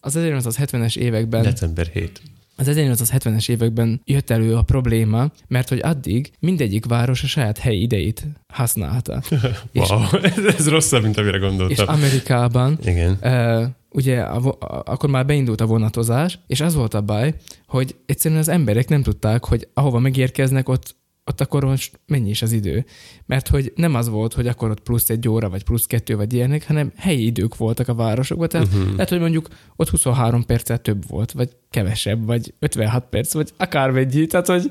Az 0.00 0.14
1970-es 0.18 0.96
években... 0.96 1.42
December 1.42 1.86
7 1.86 2.20
az 2.56 2.66
1870-es 2.70 3.48
években 3.48 4.00
jött 4.04 4.30
elő 4.30 4.56
a 4.56 4.62
probléma, 4.62 5.30
mert 5.48 5.68
hogy 5.68 5.80
addig 5.82 6.30
mindegyik 6.38 6.86
város 6.86 7.22
a 7.22 7.26
saját 7.26 7.58
helyi 7.58 7.80
idejét 7.82 8.26
használta. 8.52 9.22
wow, 9.74 10.02
és, 10.22 10.30
ez, 10.36 10.44
ez 10.44 10.68
rosszabb, 10.68 11.02
mint 11.02 11.18
amire 11.18 11.38
gondoltam. 11.38 11.86
És 11.86 11.92
Amerikában 11.92 12.78
Igen. 12.84 13.18
Uh, 13.22 13.64
ugye 13.90 14.20
a, 14.20 14.48
a, 14.48 14.82
akkor 14.84 15.10
már 15.10 15.26
beindult 15.26 15.60
a 15.60 15.66
vonatozás, 15.66 16.38
és 16.46 16.60
az 16.60 16.74
volt 16.74 16.94
a 16.94 17.00
baj, 17.00 17.34
hogy 17.66 17.96
egyszerűen 18.06 18.40
az 18.40 18.48
emberek 18.48 18.88
nem 18.88 19.02
tudták, 19.02 19.44
hogy 19.44 19.68
ahova 19.74 19.98
megérkeznek, 19.98 20.68
ott 20.68 20.96
ott 21.30 21.40
akkor 21.40 21.64
most 21.64 22.00
mennyi 22.06 22.30
is 22.30 22.42
az 22.42 22.52
idő. 22.52 22.84
Mert 23.26 23.48
hogy 23.48 23.72
nem 23.76 23.94
az 23.94 24.08
volt, 24.08 24.32
hogy 24.32 24.46
akkor 24.46 24.70
ott 24.70 24.80
plusz 24.80 25.10
egy 25.10 25.28
óra, 25.28 25.48
vagy 25.48 25.64
plusz 25.64 25.86
kettő, 25.86 26.16
vagy 26.16 26.32
ilyenek, 26.32 26.66
hanem 26.66 26.92
helyi 26.96 27.24
idők 27.24 27.56
voltak 27.56 27.88
a 27.88 27.94
városokban. 27.94 28.48
Tehát 28.48 28.66
uh-huh. 28.66 28.90
lehet, 28.92 29.08
hogy 29.08 29.20
mondjuk 29.20 29.48
ott 29.76 29.88
23 29.88 30.44
perccel 30.44 30.78
több 30.78 31.08
volt, 31.08 31.32
vagy 31.32 31.50
kevesebb, 31.70 32.26
vagy 32.26 32.54
56 32.58 33.04
perc, 33.10 33.32
vagy 33.32 33.50
akármennyi. 33.56 34.26
Tehát, 34.26 34.46
hogy 34.46 34.70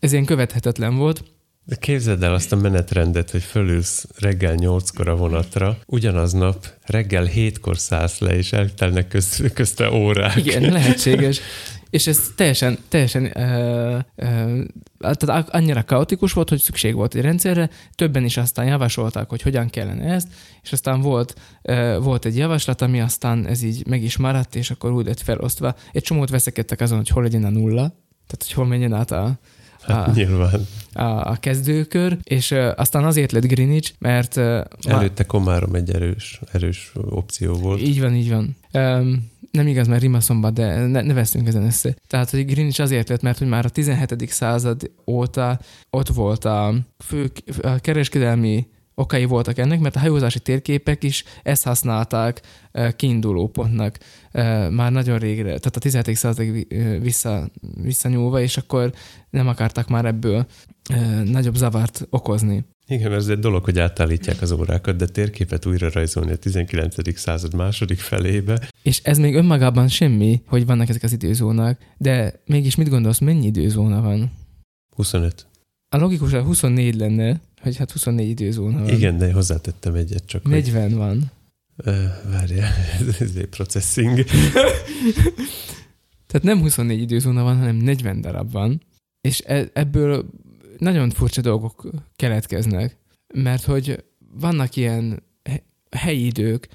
ez 0.00 0.12
ilyen 0.12 0.24
követhetetlen 0.24 0.96
volt. 0.96 1.24
De 1.64 1.76
képzeld 1.76 2.22
el 2.22 2.34
azt 2.34 2.52
a 2.52 2.56
menetrendet, 2.56 3.30
hogy 3.30 3.42
fölülsz 3.42 4.06
reggel 4.18 4.54
nyolckor 4.54 5.08
a 5.08 5.16
vonatra, 5.16 5.78
ugyanaznap 5.86 6.66
reggel 6.86 7.24
hétkor 7.24 7.78
szállsz 7.78 8.18
le, 8.18 8.36
és 8.36 8.52
eltelnek 8.52 9.08
közt, 9.08 9.52
közte 9.52 9.90
órák. 9.90 10.36
Igen, 10.36 10.72
lehetséges. 10.72 11.40
És 11.90 12.06
ez 12.06 12.32
teljesen, 12.34 12.78
teljesen 12.88 13.22
uh, 13.24 13.98
uh, 14.16 15.14
tehát 15.14 15.48
annyira 15.48 15.84
kaotikus 15.84 16.32
volt, 16.32 16.48
hogy 16.48 16.60
szükség 16.60 16.94
volt 16.94 17.14
egy 17.14 17.22
rendszerre, 17.22 17.70
többen 17.94 18.24
is 18.24 18.36
aztán 18.36 18.66
javasolták, 18.66 19.28
hogy 19.28 19.42
hogyan 19.42 19.68
kellene 19.68 20.12
ezt, 20.12 20.28
és 20.62 20.72
aztán 20.72 21.00
volt, 21.00 21.34
uh, 21.62 22.02
volt 22.02 22.24
egy 22.24 22.36
javaslat, 22.36 22.82
ami 22.82 23.00
aztán 23.00 23.46
ez 23.46 23.62
így 23.62 23.86
meg 23.86 24.02
is 24.02 24.16
maradt, 24.16 24.54
és 24.54 24.70
akkor 24.70 24.92
úgy 24.92 25.06
lett 25.06 25.20
felosztva. 25.20 25.74
Egy 25.92 26.02
csomót 26.02 26.30
veszekedtek 26.30 26.80
azon, 26.80 26.96
hogy 26.96 27.08
hol 27.08 27.22
legyen 27.22 27.44
a 27.44 27.50
nulla, 27.50 27.88
tehát 28.26 28.44
hogy 28.44 28.52
hol 28.52 28.66
menjen 28.66 28.92
át 28.92 29.10
a, 29.10 29.38
Hát, 29.88 30.14
nyilván. 30.14 30.66
A, 30.92 31.02
a 31.02 31.36
kezdőkör, 31.40 32.18
és 32.22 32.50
uh, 32.50 32.72
aztán 32.76 33.04
azért 33.04 33.32
lett 33.32 33.46
Greenwich, 33.46 33.92
mert... 33.98 34.36
Uh, 34.36 34.60
Előtte 34.86 35.24
Komárom 35.24 35.74
egy 35.74 35.90
erős, 35.90 36.40
erős 36.52 36.92
opció 36.94 37.54
volt. 37.54 37.80
Így 37.80 38.00
van, 38.00 38.14
így 38.14 38.30
van. 38.30 38.56
Um, 38.72 39.30
nem 39.50 39.66
igaz, 39.66 39.86
mert 39.86 40.02
Rimaszomba, 40.02 40.50
de 40.50 40.86
ne, 40.86 41.00
ne 41.00 41.12
veszünk 41.12 41.48
ezen 41.48 41.64
össze. 41.64 41.96
Tehát, 42.06 42.30
hogy 42.30 42.46
Greenwich 42.46 42.80
azért 42.80 43.08
lett, 43.08 43.22
mert 43.22 43.38
hogy 43.38 43.48
már 43.48 43.64
a 43.64 43.68
17. 43.68 44.28
század 44.28 44.90
óta 45.06 45.60
ott 45.90 46.08
volt 46.08 46.44
a 46.44 46.74
fő 47.04 47.30
a 47.62 47.78
kereskedelmi 47.78 48.66
okai 48.98 49.24
voltak 49.24 49.58
ennek, 49.58 49.80
mert 49.80 49.96
a 49.96 49.98
hajózási 49.98 50.40
térképek 50.40 51.04
is 51.04 51.24
ezt 51.42 51.64
használták 51.64 52.40
kiinduló 52.96 53.48
pontnak 53.48 53.98
már 54.70 54.92
nagyon 54.92 55.18
régre, 55.18 55.44
tehát 55.44 55.76
a 55.76 55.80
17. 55.80 56.16
századig 56.16 56.76
vissza, 57.00 57.50
visszanyúlva, 57.82 58.40
és 58.40 58.56
akkor 58.56 58.92
nem 59.30 59.48
akartak 59.48 59.88
már 59.88 60.04
ebből 60.04 60.46
nagyobb 61.24 61.54
zavart 61.54 62.06
okozni. 62.10 62.64
Igen, 62.86 63.12
ez 63.12 63.28
egy 63.28 63.38
dolog, 63.38 63.64
hogy 63.64 63.78
átállítják 63.78 64.42
az 64.42 64.52
órákat, 64.52 64.96
de 64.96 65.06
térképet 65.06 65.66
újra 65.66 65.90
rajzolni 65.92 66.32
a 66.32 66.36
19. 66.36 67.18
század 67.18 67.54
második 67.54 67.98
felébe. 67.98 68.68
És 68.82 69.00
ez 69.02 69.18
még 69.18 69.34
önmagában 69.34 69.88
semmi, 69.88 70.42
hogy 70.46 70.66
vannak 70.66 70.88
ezek 70.88 71.02
az 71.02 71.12
időzónák, 71.12 71.94
de 71.96 72.42
mégis 72.46 72.74
mit 72.74 72.88
gondolsz, 72.88 73.18
mennyi 73.18 73.46
időzóna 73.46 74.00
van? 74.00 74.32
25. 74.96 75.46
A 75.88 75.96
logikus, 75.96 76.32
hogy 76.32 76.42
24 76.42 76.94
lenne, 76.94 77.40
hogy 77.60 77.76
hát 77.76 77.90
24 77.90 78.28
időzóna 78.28 78.78
van. 78.78 78.88
Igen, 78.88 79.18
de 79.18 79.32
hozzátettem 79.32 79.94
egyet 79.94 80.26
csak. 80.26 80.44
40 80.44 80.82
hogy... 80.82 80.94
van. 80.94 81.30
Várjál, 82.30 82.72
ez 83.20 83.32
egy 83.36 83.46
processing. 83.46 84.24
Tehát 86.26 86.42
nem 86.42 86.60
24 86.60 87.00
időzóna 87.00 87.42
van, 87.42 87.56
hanem 87.56 87.76
40 87.76 88.20
darab 88.20 88.52
van, 88.52 88.82
és 89.20 89.42
e- 89.46 89.70
ebből 89.72 90.30
nagyon 90.78 91.10
furcsa 91.10 91.40
dolgok 91.40 91.90
keletkeznek, 92.16 92.96
mert 93.34 93.64
hogy 93.64 94.04
vannak 94.34 94.76
ilyen 94.76 95.22
helyi 95.90 96.26
idők, 96.26 96.68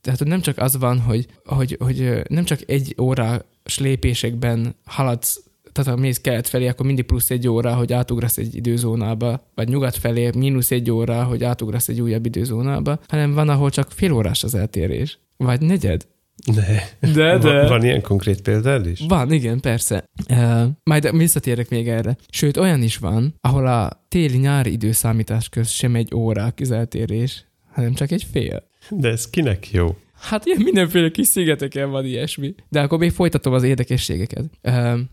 tehát 0.00 0.24
nem 0.24 0.40
csak 0.40 0.58
az 0.58 0.76
van, 0.76 0.98
hogy, 1.00 1.26
hogy, 1.44 1.76
hogy 1.80 2.22
nem 2.28 2.44
csak 2.44 2.60
egy 2.70 2.94
óra 3.00 3.44
lépésekben 3.78 4.74
haladsz, 4.84 5.42
tehát 5.72 5.90
ha 5.90 5.96
mész 5.96 6.18
kelet 6.18 6.48
felé, 6.48 6.68
akkor 6.68 6.86
mindig 6.86 7.04
plusz 7.04 7.30
egy 7.30 7.48
óra, 7.48 7.74
hogy 7.74 7.92
átugrasz 7.92 8.36
egy 8.36 8.54
időzónába, 8.54 9.50
vagy 9.54 9.68
nyugat 9.68 9.96
felé 9.96 10.30
mínusz 10.34 10.70
egy 10.70 10.90
óra, 10.90 11.24
hogy 11.24 11.44
átugrasz 11.44 11.88
egy 11.88 12.00
újabb 12.00 12.26
időzónába, 12.26 12.98
hanem 13.08 13.34
van, 13.34 13.48
ahol 13.48 13.70
csak 13.70 13.90
fél 13.90 14.12
órás 14.12 14.44
az 14.44 14.54
eltérés, 14.54 15.18
vagy 15.36 15.60
negyed. 15.60 16.06
Ne. 16.44 17.10
De, 17.12 17.38
de. 17.38 17.38
Van, 17.38 17.68
van 17.68 17.84
ilyen 17.84 18.02
konkrét 18.02 18.42
példád 18.42 18.86
is? 18.86 19.00
Van, 19.08 19.32
igen, 19.32 19.60
persze. 19.60 20.04
Uh, 20.30 20.62
majd 20.82 21.16
visszatérek 21.16 21.70
még 21.70 21.88
erre. 21.88 22.16
Sőt, 22.28 22.56
olyan 22.56 22.82
is 22.82 22.96
van, 22.96 23.34
ahol 23.40 23.66
a 23.66 24.04
téli-nyári 24.08 24.72
időszámítás 24.72 25.48
köz 25.48 25.68
sem 25.68 25.94
egy 25.94 26.14
órák 26.14 26.60
eltérés, 26.70 27.44
hanem 27.72 27.94
csak 27.94 28.10
egy 28.10 28.26
fél. 28.32 28.68
De 28.90 29.08
ez 29.08 29.30
kinek 29.30 29.70
jó? 29.70 29.96
Hát 30.20 30.46
ilyen 30.46 30.62
mindenféle 30.62 31.10
kis 31.10 31.26
szigeteken 31.26 31.90
van 31.90 32.04
ilyesmi. 32.04 32.54
De 32.68 32.80
akkor 32.80 32.98
még 32.98 33.10
folytatom 33.10 33.52
az 33.52 33.62
érdekességeket. 33.62 34.44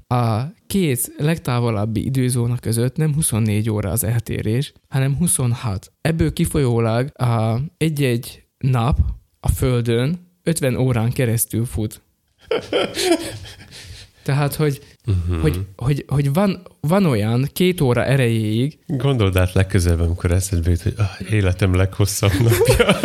A 0.08 0.41
két 0.68 1.14
legtávolabbi 1.18 2.05
időzóna 2.05 2.58
között 2.58 2.95
nem 2.95 3.14
24 3.14 3.70
óra 3.70 3.89
az 3.89 4.03
eltérés, 4.03 4.74
hanem 4.89 5.16
26. 5.18 5.91
Ebből 6.01 6.34
kifolyólag 6.34 7.10
a 7.14 7.60
egy-egy 7.78 8.43
nap 8.58 8.99
a 9.39 9.49
Földön 9.49 10.32
50 10.43 10.76
órán 10.76 11.12
keresztül 11.12 11.66
fut. 11.66 12.01
Tehát, 14.24 14.55
hogy, 14.55 14.82
uh-huh. 15.08 15.41
hogy, 15.41 15.66
hogy, 15.76 16.05
hogy 16.08 16.34
van, 16.34 16.62
van 16.82 17.05
olyan 17.05 17.49
két 17.53 17.82
óra 17.82 18.05
erejéig... 18.05 18.80
Gondold 18.88 19.38
át 19.38 19.53
legközelebb, 19.53 19.99
amikor 19.99 20.32
eszedbe 20.32 20.70
jut, 20.70 20.82
hogy 20.82 20.93
ah, 20.97 21.32
életem 21.32 21.76
leghosszabb 21.76 22.32
napja. 22.39 22.95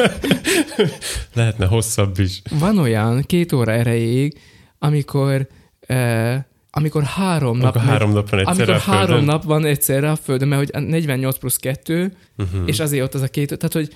Lehetne 1.35 1.67
hosszabb 1.67 2.19
is. 2.19 2.43
Van 2.59 2.79
olyan 2.79 3.23
két 3.23 3.53
óra 3.53 3.73
erejéig, 3.73 4.39
amikor 4.79 5.49
eh, 5.81 6.43
amikor 6.75 7.03
három 7.03 7.59
nap, 7.59 7.77
amikor 7.77 7.91
három 7.91 8.13
nap 8.13 8.31
van 8.31 8.41
egyszerre 8.41 8.73
amikor 8.73 8.75
a 8.75 8.79
Földön. 8.79 9.09
három 9.09 9.25
nap 9.25 9.45
van 9.45 9.65
egyszerre 9.65 10.11
a 10.11 10.17
Földön, 10.17 10.49
mert 10.49 10.71
hogy 10.71 10.85
48 10.85 11.39
plusz 11.39 11.57
2, 11.57 12.17
uh-huh. 12.37 12.61
és 12.67 12.81
azért 12.81 13.05
ott 13.05 13.15
az 13.15 13.21
a 13.21 13.29
két, 13.29 13.47
tehát 13.47 13.73
hogy 13.73 13.89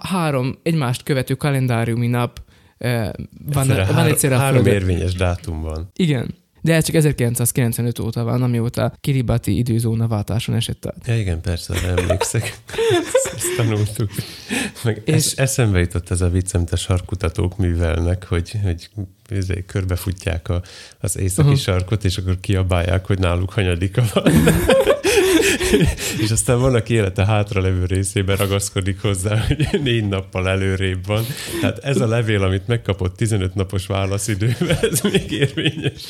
három 0.00 0.58
egymást 0.62 1.02
követő 1.02 1.34
kalendáriumi 1.34 2.06
nap 2.06 2.42
van, 2.78 3.70
egyszerre 3.70 3.92
van 3.92 4.06
egyszerre 4.06 4.36
három 4.36 4.66
érvényes 4.66 5.14
dátum 5.14 5.62
van. 5.62 5.90
Igen. 5.96 6.34
De 6.64 6.74
ez 6.74 6.84
csak 6.84 6.94
1995 6.94 7.98
óta 7.98 8.24
van, 8.24 8.42
amióta 8.42 8.92
Kiribati 9.00 9.56
időzóna 9.56 10.08
váltáson 10.08 10.54
esett 10.54 10.86
át. 10.86 11.06
Ja, 11.06 11.18
igen, 11.18 11.40
persze, 11.40 11.74
emlékszek. 11.96 12.58
Ezt 13.36 13.56
tanultuk. 13.56 14.10
Meg 14.84 15.02
és... 15.04 15.14
es, 15.14 15.32
eszembe 15.32 15.78
jutott 15.78 16.10
ez 16.10 16.20
a 16.20 16.28
vicc, 16.28 16.54
amit 16.54 16.72
a 16.72 16.76
sarkutatók 16.76 17.56
művelnek, 17.56 18.24
hogy, 18.24 18.52
hogy 18.62 18.90
izé, 19.28 19.64
körbefutják 19.66 20.48
a, 20.48 20.62
az 21.00 21.18
északi 21.18 21.48
uh-huh. 21.48 21.62
sarkot, 21.62 22.04
és 22.04 22.16
akkor 22.16 22.40
kiabálják, 22.40 23.06
hogy 23.06 23.18
náluk 23.18 23.52
hanyadika 23.52 24.02
van. 24.14 24.32
És 26.18 26.30
aztán 26.30 26.60
van, 26.60 26.74
aki 26.74 26.94
élete 26.94 27.24
hátra 27.24 27.60
levő 27.60 27.84
részében 27.84 28.36
ragaszkodik 28.36 29.00
hozzá, 29.00 29.44
hogy 29.46 29.80
négy 29.82 30.08
nappal 30.08 30.48
előrébb 30.48 31.06
van. 31.06 31.24
Tehát 31.60 31.78
ez 31.78 32.00
a 32.00 32.06
levél, 32.06 32.42
amit 32.42 32.66
megkapott 32.66 33.16
15 33.16 33.54
napos 33.54 33.86
válaszidővel, 33.86 34.78
ez 34.90 35.00
még 35.00 35.30
érvényes. 35.30 36.02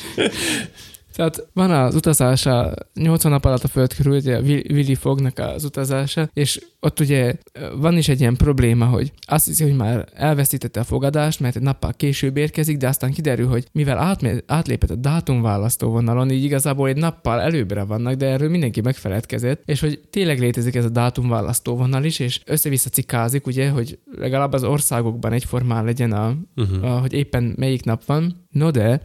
Tehát 1.15 1.47
van 1.53 1.71
az 1.71 1.95
utazása, 1.95 2.73
80 2.93 3.31
nap 3.31 3.45
alatt 3.45 3.63
a 3.63 3.67
föld 3.67 3.93
körül, 3.93 4.15
ugye 4.15 4.39
Willy 4.39 4.95
Fognak 4.95 5.39
az 5.39 5.63
utazása, 5.63 6.29
és 6.33 6.61
ott 6.79 6.99
ugye 6.99 7.33
van 7.77 7.97
is 7.97 8.07
egy 8.07 8.19
ilyen 8.19 8.35
probléma, 8.35 8.85
hogy 8.85 9.11
azt 9.21 9.45
hiszi, 9.45 9.63
hogy 9.63 9.75
már 9.75 10.07
elveszítette 10.13 10.79
a 10.79 10.83
fogadást, 10.83 11.39
mert 11.39 11.55
egy 11.55 11.61
nappal 11.61 11.93
később 11.93 12.37
érkezik, 12.37 12.77
de 12.77 12.87
aztán 12.87 13.11
kiderül, 13.11 13.47
hogy 13.47 13.67
mivel 13.71 13.97
átme- 13.97 14.43
átlépett 14.47 14.89
a 14.89 14.95
dátumválasztó 14.95 15.89
vonalon, 15.89 16.31
így 16.31 16.43
igazából 16.43 16.87
egy 16.87 16.97
nappal 16.97 17.41
előbbre 17.41 17.83
vannak, 17.83 18.13
de 18.13 18.25
erről 18.25 18.49
mindenki 18.49 18.81
megfeledkezett, 18.81 19.61
és 19.65 19.79
hogy 19.79 19.99
tényleg 20.09 20.39
létezik 20.39 20.75
ez 20.75 20.85
a 20.85 20.89
dátumválasztó 20.89 21.75
vonal 21.75 22.03
is, 22.03 22.19
és 22.19 22.41
össze-vissza 22.45 22.89
cikázik, 22.89 23.47
ugye, 23.47 23.69
hogy 23.69 23.99
legalább 24.17 24.53
az 24.53 24.63
országokban 24.63 25.31
egyformán 25.31 25.85
legyen, 25.85 26.11
a, 26.11 26.35
uh-huh. 26.55 26.83
a, 26.91 26.99
hogy 26.99 27.13
éppen 27.13 27.53
melyik 27.57 27.83
nap 27.83 28.05
van. 28.05 28.42
No 28.53 28.71
de 28.71 29.01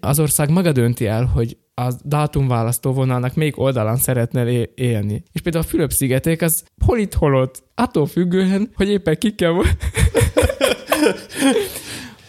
az 0.00 0.20
ország 0.20 0.50
maga 0.50 0.72
dönti 0.72 1.06
el, 1.06 1.24
hogy 1.24 1.56
a 1.74 1.92
dátumválasztó 2.04 2.92
vonalnak 2.92 3.34
melyik 3.34 3.58
oldalán 3.58 3.96
szeretne 3.96 4.66
élni. 4.74 5.22
És 5.32 5.40
például 5.40 5.64
a 5.64 5.68
Fülöp-szigeték 5.68 6.42
az 6.42 6.64
hol 6.84 6.98
itt, 6.98 7.14
hol 7.14 7.34
ott. 7.34 7.62
Attól 7.74 8.06
függően, 8.06 8.70
hogy 8.74 8.88
éppen 8.88 9.18
kikkel 9.18 9.52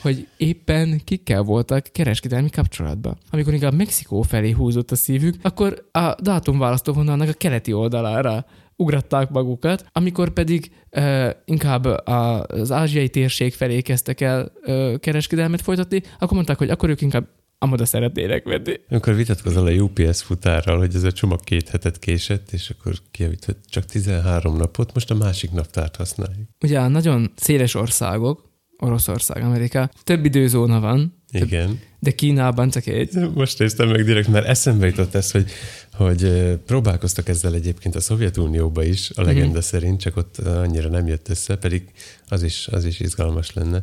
hogy 0.02 0.28
éppen 0.38 1.02
kikkel 1.04 1.42
voltak 1.42 1.88
kereskedelmi 1.92 2.50
kapcsolatban. 2.50 3.18
Amikor 3.30 3.54
inkább 3.54 3.74
Mexikó 3.74 4.22
felé 4.22 4.52
húzott 4.52 4.92
a 4.92 4.96
szívük, 4.96 5.36
akkor 5.42 5.90
a 5.92 6.16
dátumválasztó 6.22 6.94
vonalnak 6.94 7.30
a 7.30 7.34
keleti 7.34 7.74
oldalára 7.74 8.46
ugratták 8.78 9.30
magukat, 9.30 9.86
amikor 9.92 10.30
pedig 10.30 10.72
uh, 10.92 11.30
inkább 11.46 11.86
az 11.86 12.72
ázsiai 12.72 13.10
térség 13.10 13.54
felé 13.54 13.82
kezdtek 13.82 14.22
el 14.22 14.52
uh, 14.66 14.96
kereskedelmet 14.96 15.62
folytatni, 15.62 16.02
akkor 16.20 16.34
mondták, 16.34 16.58
hogy 16.58 16.70
akkor 16.70 16.90
ők 16.90 17.02
inkább 17.02 17.28
amoda 17.60 17.86
szeretnének 17.86 18.44
venni. 18.44 18.74
Amikor 18.90 19.16
vitatkozol 19.16 19.68
a 19.68 19.72
UPS 19.72 20.22
futárral, 20.22 20.78
hogy 20.78 20.96
ez 20.96 21.04
a 21.04 21.12
csomag 21.12 21.40
két 21.44 21.70
hetet 21.70 22.00
késett, 22.00 22.52
és 22.52 22.70
akkor 22.70 22.94
kijavít, 23.12 23.46
hogy 23.46 23.56
csak 23.70 23.86
13 23.86 24.58
napot, 24.58 24.94
most 24.94 25.12
a 25.12 25.16
másik 25.16 25.52
naptárt 25.52 25.96
használjuk. 25.96 26.48
Ugye 26.64 26.88
nagyon 26.88 27.32
széles 27.36 27.76
országok, 27.76 28.46
Oroszország, 28.78 29.44
Amerika, 29.44 29.90
több 30.04 30.26
időzóna 30.26 30.80
van, 30.80 31.17
Igen. 31.32 31.80
De 32.00 32.12
Kínában 32.12 32.70
csak 32.70 32.86
egy. 32.86 33.10
Most 33.34 33.60
néztem 33.60 33.90
meg 33.90 34.04
direkt, 34.04 34.28
mert 34.28 34.46
eszembe 34.48 34.86
jutott 34.86 35.16
ez, 35.16 35.32
hogy, 35.32 35.46
hogy 35.94 36.32
próbálkoztak 36.66 37.30
ezzel 37.30 37.54
egyébként 37.54 37.96
a 37.96 38.00
Szovjetunióba 38.00 38.84
is, 38.84 39.12
a 39.16 39.22
legenda 39.22 39.50
Mhm. 39.52 39.60
szerint, 39.60 40.00
csak 40.00 40.18
ott 40.18 40.38
annyira 40.38 40.90
nem 40.90 41.08
jött 41.08 41.30
össze, 41.30 41.56
pedig 41.56 41.84
az 42.28 42.44
is, 42.44 42.68
az 42.68 42.86
is 42.86 43.00
izgalmas 43.00 43.54
lenne. 43.54 43.82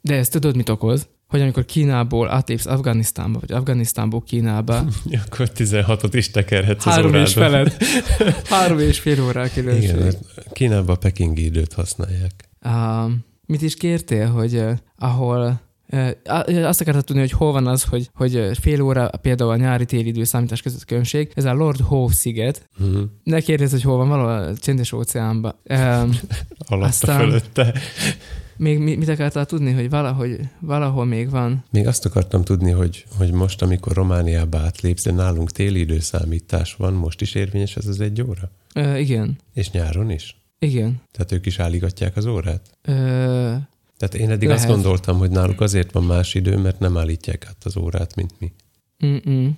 De 0.00 0.14
ezt 0.14 0.30
tudod, 0.32 0.56
mit 0.56 0.68
okoz? 0.68 1.06
Hogy 1.28 1.40
amikor 1.40 1.64
Kínából 1.64 2.30
átlépsz 2.30 2.66
Afganisztánba, 2.66 3.38
vagy 3.40 3.52
Afganisztánból 3.52 4.22
Kínába, 4.22 4.84
Akkor 5.26 5.50
16-ot 5.56 6.10
is 6.12 6.30
tekerhetsz 6.30 6.86
az 6.86 6.92
három 6.92 7.14
és 7.14 7.36
órádon. 7.36 7.68
felett, 7.68 7.84
három 8.48 8.78
és 8.78 8.98
fél 9.00 9.22
órá 9.22 9.44
Igen, 9.44 9.64
különbség. 9.64 9.94
mert 9.96 10.18
Kínában 10.52 10.98
pekingi 10.98 11.44
időt 11.44 11.72
használják. 11.72 12.48
Uh, 12.64 13.12
mit 13.46 13.62
is 13.62 13.74
kértél, 13.74 14.26
hogy 14.28 14.54
uh, 14.56 14.72
ahol 14.98 15.60
azt 16.64 16.80
akartad 16.80 17.04
tudni, 17.04 17.20
hogy 17.20 17.30
hol 17.30 17.52
van 17.52 17.66
az, 17.66 17.82
hogy, 17.84 18.10
hogy 18.14 18.50
fél 18.60 18.80
óra 18.82 19.10
például 19.22 19.50
a 19.50 19.56
nyári-téli 19.56 20.06
időszámítás 20.08 20.62
között 20.62 20.84
különbség. 20.84 21.32
Ez 21.34 21.44
a 21.44 21.52
Lord 21.54 21.80
Howe 21.80 22.12
sziget. 22.12 22.68
Uh-huh. 22.80 23.02
Ne 23.22 23.40
kérdezz, 23.40 23.70
hogy 23.70 23.82
hol 23.82 23.96
van, 23.96 24.08
valahol 24.08 24.32
a 24.48 24.56
csendes 24.56 24.92
óceánban. 24.92 25.54
Um, 25.64 25.76
Alatta, 26.68 26.86
Aztán- 26.86 27.18
fölötte. 27.20 27.74
még 28.56 28.78
mi- 28.78 28.94
mit 28.96 29.08
akartál 29.08 29.46
tudni, 29.46 29.72
hogy 29.72 29.90
valahogy, 29.90 30.38
valahol 30.60 31.04
még 31.04 31.30
van? 31.30 31.64
Még 31.70 31.86
azt 31.86 32.04
akartam 32.06 32.42
tudni, 32.44 32.70
hogy, 32.70 33.04
hogy 33.16 33.32
most, 33.32 33.62
amikor 33.62 33.92
Romániába 33.92 34.58
átlépsz, 34.58 35.02
de 35.04 35.12
nálunk 35.12 35.50
téli 35.50 35.80
időszámítás 35.80 36.74
van, 36.74 36.92
most 36.92 37.20
is 37.20 37.34
érvényes 37.34 37.76
ez 37.76 37.86
az 37.86 38.00
egy 38.00 38.22
óra? 38.22 38.50
Uh, 38.74 39.00
igen, 39.00 39.38
És 39.52 39.70
nyáron 39.70 40.10
is? 40.10 40.42
igen. 40.58 41.00
Tehát 41.12 41.32
ők 41.32 41.46
is 41.46 41.58
állígatják 41.58 42.16
az 42.16 42.26
órát? 42.26 42.60
Uh, 42.88 43.54
Tehát 43.96 44.14
én 44.14 44.30
eddig 44.30 44.48
Lehet. 44.48 44.62
azt 44.64 44.72
gondoltam, 44.72 45.18
hogy 45.18 45.30
náluk 45.30 45.60
azért 45.60 45.92
van 45.92 46.04
más 46.04 46.34
idő, 46.34 46.56
mert 46.56 46.78
nem 46.78 46.96
állítják 46.96 47.46
át 47.48 47.64
az 47.64 47.76
órát, 47.76 48.14
mint 48.14 48.32
mi. 48.38 48.52
mm-mm. 49.06 49.50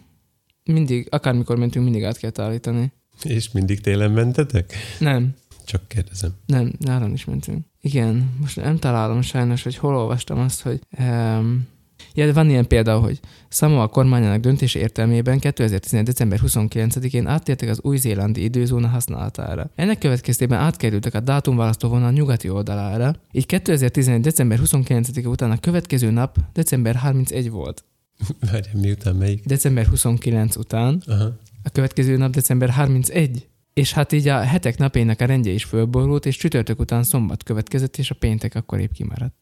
Mindig, 0.64 1.06
akármikor 1.10 1.56
mentünk, 1.56 1.84
mindig 1.84 2.04
át 2.04 2.18
kell 2.18 2.30
állítani. 2.36 2.92
És 3.22 3.52
mindig 3.52 3.80
télen 3.80 4.10
mentetek? 4.10 4.72
Nem, 4.98 5.34
Csak 5.64 5.88
kérdezem. 5.88 6.34
Nem, 6.46 6.72
nálam 6.78 7.12
is 7.12 7.24
mentünk. 7.24 7.66
Igen, 7.80 8.34
most 8.40 8.56
nem 8.56 8.78
találom 8.78 9.22
sajnos, 9.22 9.62
hogy 9.62 9.76
hol 9.76 9.96
olvastam 9.96 10.38
azt, 10.38 10.60
hogy... 10.62 10.80
Um, 10.98 11.66
ja, 12.14 12.26
de 12.26 12.32
van 12.32 12.50
ilyen 12.50 12.66
példa, 12.66 12.98
hogy 12.98 13.20
Samoa 13.48 13.88
kormányának 13.88 14.40
döntése 14.40 14.78
értelmében 14.78 15.38
2011. 15.38 16.06
december 16.06 16.40
29-én 16.46 17.26
áttértek 17.26 17.68
az 17.68 17.80
új-zélandi 17.82 18.42
időzóna 18.42 18.88
használatára. 18.88 19.70
Ennek 19.74 19.98
következtében 19.98 20.58
átkerültek 20.58 21.14
a 21.14 21.20
dátumválasztó 21.20 21.88
vonal 21.88 22.10
nyugati 22.10 22.48
oldalára, 22.48 23.14
így 23.32 23.46
2011. 23.46 24.20
december 24.20 24.58
29 24.58 25.08
után 25.24 25.50
a 25.50 25.60
következő 25.60 26.10
nap 26.10 26.38
december 26.52 26.96
31 26.96 27.50
volt. 27.50 27.84
Várjál, 28.50 28.74
miután 28.80 29.16
melyik? 29.16 29.44
December 29.44 29.86
29 29.86 30.56
után 30.56 31.02
Aha. 31.06 31.24
a 31.62 31.68
következő 31.72 32.16
nap 32.16 32.32
december 32.32 32.70
31. 32.70 33.46
És 33.74 33.92
hát 33.92 34.12
így 34.12 34.28
a 34.28 34.40
hetek 34.40 34.78
napjának 34.78 35.20
a 35.20 35.24
rendje 35.24 35.52
is 35.52 35.64
fölborult, 35.64 36.26
és 36.26 36.36
csütörtök 36.36 36.80
után 36.80 37.02
szombat 37.02 37.42
következett, 37.42 37.96
és 37.96 38.10
a 38.10 38.14
péntek 38.14 38.54
akkor 38.54 38.80
épp 38.80 38.92
kimaradt. 38.92 39.34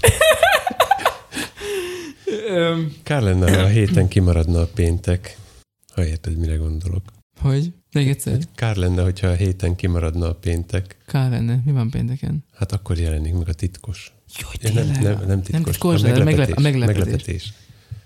Öm, 2.50 2.92
Kár 3.02 3.22
lenne, 3.22 3.56
ha 3.56 3.62
a 3.62 3.66
héten 3.66 4.08
kimaradna 4.08 4.60
a 4.60 4.66
péntek. 4.74 5.36
Ha 5.94 6.04
érted, 6.06 6.36
mire 6.36 6.56
gondolok. 6.56 7.02
hogy? 7.40 7.72
Még 7.92 8.08
egyszer? 8.08 8.38
Kár 8.54 8.76
lenne, 8.76 9.02
hogyha 9.02 9.26
a 9.26 9.34
héten 9.34 9.76
kimaradna 9.76 10.28
a 10.28 10.34
péntek. 10.34 10.96
Kár 11.06 11.30
lenne. 11.30 11.60
Mi 11.64 11.72
van 11.72 11.90
pénteken? 11.90 12.44
Hát 12.54 12.72
akkor 12.72 12.98
jelenik 12.98 13.32
meg 13.32 13.48
a 13.48 13.52
titkos. 13.52 14.12
Jó, 14.40 14.72
nem, 14.72 14.86
nem, 14.86 15.22
nem 15.26 15.42
titkos. 15.42 15.50
Nem 15.50 15.62
titkos, 15.62 16.02
a 16.02 16.06
meglepetés. 16.06 16.24
meglep- 16.24 16.58
a 16.58 16.60
meglepetés. 16.60 17.02
meglepetés. 17.04 17.52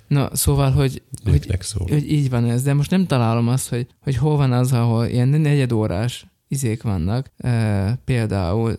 Na, 0.06 0.36
szóval, 0.36 0.70
hogy, 0.70 1.02
hogy, 1.24 1.56
szól. 1.60 1.86
hogy 1.88 2.12
így 2.12 2.30
van 2.30 2.44
ez, 2.50 2.62
de 2.62 2.74
most 2.74 2.90
nem 2.90 3.06
találom 3.06 3.48
azt, 3.48 3.68
hogy, 3.68 3.86
hogy 4.00 4.16
hol 4.16 4.36
van 4.36 4.52
az, 4.52 4.72
ahol 4.72 5.06
ilyen 5.06 5.28
negyedórás 5.28 6.26
izék 6.48 6.82
vannak. 6.82 7.30
E, 7.36 7.94
például 8.04 8.76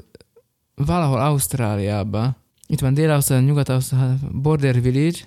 valahol 0.76 1.20
Ausztráliában, 1.20 2.36
itt 2.68 2.80
van 2.80 2.94
Dél-Ausztrália, 2.94 3.48
Nyugat-Ausztrália, 3.48 4.18
Border 4.32 4.82
Village, 4.82 5.18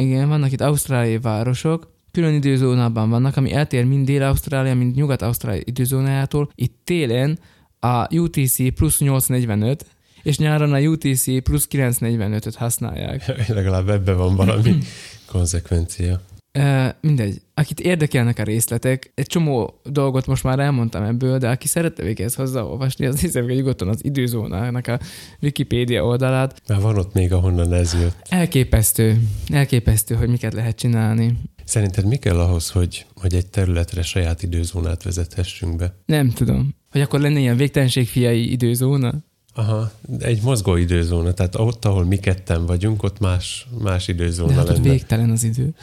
igen, 0.00 0.28
vannak 0.28 0.52
itt 0.52 0.60
ausztráliai 0.60 1.18
városok, 1.18 1.92
külön 2.12 2.34
időzónában 2.34 3.10
vannak, 3.10 3.36
ami 3.36 3.52
eltér 3.52 3.84
mind 3.84 4.06
Dél-Ausztrália, 4.06 4.74
mind 4.74 4.94
Nyugat-Ausztrália 4.94 5.62
időzónájától. 5.64 6.50
Itt 6.54 6.74
télen 6.84 7.38
a 7.80 8.14
UTC 8.14 8.74
plusz 8.74 8.98
845, 8.98 9.86
és 10.22 10.38
nyáron 10.38 10.72
a 10.72 10.78
UTC 10.78 11.42
plusz 11.42 11.68
945-öt 11.70 12.54
használják. 12.54 13.32
Legalább 13.48 13.88
ebben 13.88 14.16
van 14.16 14.36
valami 14.36 14.78
konzekvencia. 15.32 16.20
E, 16.52 16.98
mindegy. 17.00 17.42
Akit 17.54 17.80
érdekelnek 17.80 18.38
a 18.38 18.42
részletek, 18.42 19.12
egy 19.14 19.26
csomó 19.26 19.80
dolgot 19.84 20.26
most 20.26 20.44
már 20.44 20.58
elmondtam 20.58 21.02
ebből, 21.02 21.38
de 21.38 21.48
aki 21.48 21.68
szeretne 21.68 22.04
még 22.04 22.20
ezt 22.20 22.34
hozzáolvasni, 22.34 23.06
az 23.06 23.20
hiszem, 23.20 23.44
hogy 23.44 23.54
nyugodtan 23.54 23.88
az 23.88 24.04
időzónának 24.04 24.86
a 24.86 24.98
Wikipédia 25.42 26.04
oldalát. 26.04 26.62
Már 26.68 26.80
van 26.80 26.98
ott 26.98 27.12
még, 27.12 27.32
ahonnan 27.32 27.72
ez 27.72 27.94
jött. 27.94 28.16
Elképesztő, 28.28 29.20
elképesztő, 29.48 30.14
hogy 30.14 30.28
miket 30.28 30.52
lehet 30.52 30.76
csinálni. 30.76 31.38
Szerinted 31.64 32.04
mi 32.04 32.16
kell 32.16 32.40
ahhoz, 32.40 32.70
hogy, 32.70 33.06
hogy 33.14 33.34
egy 33.34 33.46
területre 33.46 34.02
saját 34.02 34.42
időzónát 34.42 35.02
vezethessünk 35.02 35.76
be? 35.76 35.94
Nem 36.06 36.30
tudom. 36.30 36.74
Hogy 36.90 37.00
akkor 37.00 37.20
lenne 37.20 37.38
ilyen 37.38 37.56
végtelenség 37.56 38.08
fiai 38.08 38.50
időzóna? 38.50 39.14
Aha, 39.54 39.90
egy 40.18 40.42
mozgó 40.42 40.76
időzóna, 40.76 41.32
tehát 41.32 41.54
ott, 41.54 41.84
ahol 41.84 42.04
mi 42.04 42.18
ketten 42.18 42.66
vagyunk, 42.66 43.02
ott 43.02 43.18
más, 43.18 43.66
más 43.78 44.06
De 44.06 44.12
időzóna 44.12 44.52
hát 44.52 44.68
ott 44.68 44.76
lenne. 44.76 44.90
végtelen 44.90 45.30
az 45.30 45.42
idő. 45.42 45.74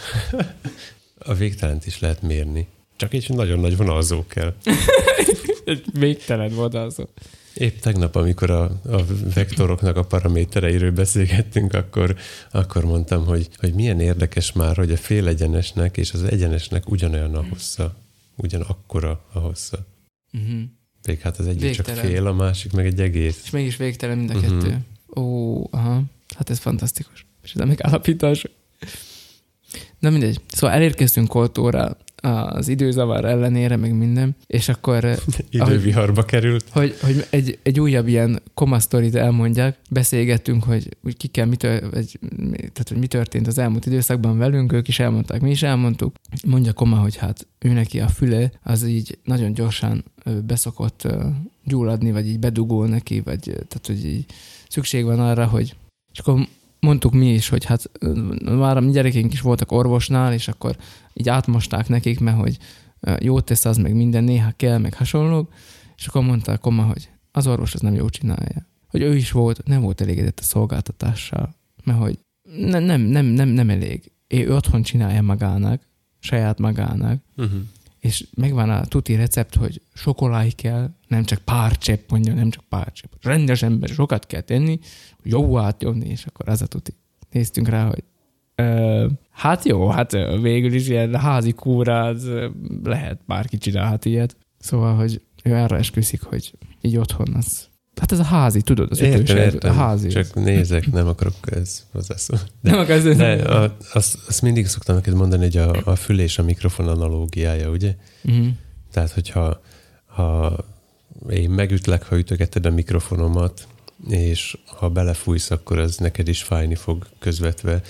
A 1.19 1.33
végtelent 1.33 1.85
is 1.85 1.99
lehet 1.99 2.21
mérni. 2.21 2.67
Csak 2.95 3.13
egy 3.13 3.29
nagyon 3.29 3.59
nagy 3.59 3.77
vonalzó 3.77 4.27
kell. 4.27 4.53
Egy 5.65 5.85
végtelen 5.93 6.55
vadázó. 6.55 7.03
Épp 7.53 7.79
tegnap, 7.79 8.15
amikor 8.15 8.49
a, 8.49 8.63
a 8.63 9.03
vektoroknak 9.33 9.95
a 9.95 10.03
paramétereiről 10.03 10.91
beszélgettünk, 10.91 11.73
akkor, 11.73 12.15
akkor 12.51 12.85
mondtam, 12.85 13.25
hogy, 13.25 13.49
hogy 13.57 13.73
milyen 13.73 13.99
érdekes 13.99 14.51
már, 14.51 14.75
hogy 14.75 14.91
a 14.91 14.97
félegyenesnek 14.97 15.97
és 15.97 16.11
az 16.13 16.23
egyenesnek 16.23 16.89
ugyanolyan 16.89 17.35
a 17.35 17.45
hossza. 17.49 17.95
Ugyanakkora 18.35 19.23
a 19.33 19.39
hossza. 19.39 19.77
Uh-huh. 20.33 20.61
Pedig 21.07 21.21
hát 21.21 21.37
az 21.37 21.47
egyik 21.47 21.71
csak 21.71 21.85
Végtelen. 21.85 22.11
fél, 22.11 22.27
a 22.27 22.33
másik 22.33 22.71
meg 22.71 22.85
egy 22.85 22.99
egész. 23.01 23.39
És 23.43 23.49
mégis 23.49 23.77
végtelen 23.77 24.17
mind 24.17 24.29
a 24.29 24.33
Mhm. 24.33 24.41
kettő. 24.59 24.77
Ó, 25.15 25.61
aha. 25.71 26.01
Hát 26.35 26.49
ez 26.49 26.59
fantasztikus. 26.59 27.25
És 27.43 27.53
ez 27.53 27.61
a 27.61 27.65
megállapítás. 27.65 28.45
Na 29.99 30.09
mindegy. 30.09 30.39
Szóval 30.47 30.75
elérkeztünk 30.75 31.27
Koltóra 31.27 31.97
az 32.21 32.67
időzavar 32.67 33.25
ellenére, 33.25 33.75
meg 33.75 33.93
minden, 33.93 34.35
és 34.47 34.69
akkor, 34.69 35.05
eh, 35.05 35.17
Időviharba 35.49 36.23
került. 36.23 36.65
hogy, 36.69 36.95
hogy 37.01 37.25
egy, 37.29 37.59
egy 37.63 37.79
újabb 37.79 38.07
ilyen 38.07 38.41
koma 38.53 38.79
sztorit 38.79 39.15
elmondják, 39.15 39.77
beszélgettünk, 39.89 40.63
hogy, 40.63 40.89
hogy 41.03 41.17
ki 41.17 41.27
kell, 41.27 41.45
mi, 41.45 41.55
tör, 41.55 41.89
vagy, 41.91 42.19
tehát, 42.57 42.87
hogy 42.87 42.97
mi 42.97 43.07
történt 43.07 43.47
az 43.47 43.57
elmúlt 43.57 43.85
időszakban 43.85 44.37
velünk, 44.37 44.73
ők 44.73 44.87
is 44.87 44.99
elmondták, 44.99 45.41
mi 45.41 45.49
is 45.49 45.63
elmondtuk. 45.63 46.15
Mondja 46.45 46.73
Koma, 46.73 46.95
hogy 46.95 47.15
hát 47.15 47.47
ő 47.59 47.69
neki 47.69 47.99
a 47.99 48.07
füle 48.07 48.51
az 48.63 48.85
így 48.85 49.17
nagyon 49.23 49.53
gyorsan 49.53 50.03
beszokott 50.45 51.07
gyulladni, 51.63 52.11
vagy 52.11 52.27
így 52.27 52.39
bedugul 52.39 52.87
neki, 52.87 53.19
vagy 53.19 53.39
tehát, 53.39 53.81
hogy 53.85 54.05
így 54.05 54.25
szükség 54.69 55.03
van 55.03 55.19
arra, 55.19 55.45
hogy 55.45 55.75
és 56.11 56.19
akkor 56.19 56.47
mondtuk 56.79 57.13
mi 57.13 57.33
is, 57.33 57.49
hogy 57.49 57.65
hát 57.65 57.91
már 58.43 58.77
a 58.77 58.79
mi 58.79 58.91
gyerekeink 58.91 59.33
is 59.33 59.41
voltak 59.41 59.71
orvosnál, 59.71 60.33
és 60.33 60.47
akkor 60.47 60.77
így 61.13 61.29
átmosták 61.29 61.87
nekik, 61.87 62.19
mert 62.19 62.37
hogy 62.37 62.57
ö, 62.99 63.15
jót 63.19 63.45
tesz 63.45 63.65
az, 63.65 63.77
meg 63.77 63.95
minden, 63.95 64.23
néha 64.23 64.51
kell, 64.55 64.77
meg 64.77 64.93
hasonlók, 64.93 65.53
és 65.97 66.07
akkor 66.07 66.23
mondta 66.23 66.51
a 66.51 66.57
koma, 66.57 66.83
hogy 66.83 67.09
az 67.31 67.47
orvos 67.47 67.73
az 67.73 67.81
nem 67.81 67.93
jó 67.93 68.09
csinálja. 68.09 68.67
Hogy 68.87 69.01
ő 69.01 69.15
is 69.15 69.31
volt, 69.31 69.63
nem 69.65 69.81
volt 69.81 70.01
elégedett 70.01 70.39
a 70.39 70.43
szolgáltatással, 70.43 71.55
mert 71.83 71.99
hogy 71.99 72.19
ne, 72.57 72.79
nem, 72.79 73.01
nem, 73.01 73.25
nem, 73.25 73.47
nem 73.47 73.69
elég. 73.69 74.11
Ő 74.27 74.55
otthon 74.55 74.81
csinálja 74.81 75.21
magának, 75.21 75.81
saját 76.19 76.59
magának, 76.59 77.21
Uh-huh. 77.37 77.59
És 78.07 78.27
megvan 78.35 78.69
a 78.69 78.85
tuti 78.85 79.15
recept, 79.15 79.55
hogy 79.55 79.81
sokoláj 79.93 80.49
kell, 80.49 80.89
nem 81.07 81.23
csak 81.23 81.39
pár 81.39 81.77
csepp, 81.77 82.09
mondja, 82.09 82.33
nem 82.33 82.49
csak 82.49 82.63
pár 82.69 82.91
csepp. 82.91 83.11
Rendes 83.21 83.61
ember, 83.61 83.89
sokat 83.89 84.25
kell 84.25 84.41
tenni, 84.41 84.79
jó 85.23 85.57
átjönni, 85.57 86.09
és 86.09 86.25
akkor 86.25 86.49
az 86.49 86.61
a 86.61 86.67
tuti. 86.67 86.93
Néztünk 87.31 87.67
rá, 87.67 87.85
hogy 87.87 88.03
hát 89.29 89.65
jó, 89.65 89.87
hát 89.87 90.11
végül 90.41 90.73
is 90.73 90.87
ilyen 90.87 91.15
házi 91.15 91.51
kúra, 91.51 92.15
lehet, 92.83 93.19
bárki 93.25 93.57
csinálhat 93.57 94.05
ilyet. 94.05 94.37
Szóval, 94.59 94.95
hogy 94.95 95.21
ő 95.43 95.55
arra 95.55 95.77
esküszik, 95.77 96.21
hogy 96.21 96.53
így 96.81 96.97
otthon 96.97 97.33
az. 97.35 97.69
Hát 97.99 98.11
ez 98.11 98.19
a 98.19 98.23
házi, 98.23 98.61
tudod, 98.61 98.91
az 98.91 99.01
Értem, 99.01 99.37
a 99.37 99.39
értem. 99.39 99.75
házi. 99.75 100.07
Csak 100.07 100.33
nézek, 100.33 100.91
nem 100.91 101.07
akarok 101.07 101.35
ez 101.43 101.83
hozzászólni. 101.91 102.43
De, 102.61 102.71
nem 102.71 102.79
akarsz 102.79 103.03
de 103.03 103.33
a, 103.33 103.75
azt, 103.93 104.17
azt 104.27 104.41
mindig 104.41 104.67
szoktam 104.67 104.95
neked 104.95 105.13
mondani, 105.13 105.43
hogy 105.43 105.57
a, 105.57 105.81
a 105.83 105.95
fül 105.95 106.19
és 106.19 106.37
a 106.37 106.43
mikrofon 106.43 106.87
analógiája, 106.87 107.69
ugye? 107.69 107.95
uh-huh. 108.23 108.47
Tehát, 108.91 109.11
hogyha 109.11 109.61
ha 110.05 110.57
én 111.29 111.49
megütlek, 111.49 112.03
ha 112.03 112.17
ütögeted 112.17 112.65
a 112.65 112.69
mikrofonomat, 112.69 113.67
és 114.09 114.57
ha 114.65 114.89
belefújsz, 114.89 115.51
akkor 115.51 115.79
az 115.79 115.97
neked 115.97 116.27
is 116.27 116.43
fájni 116.43 116.75
fog 116.75 117.07
közvetve. 117.19 117.81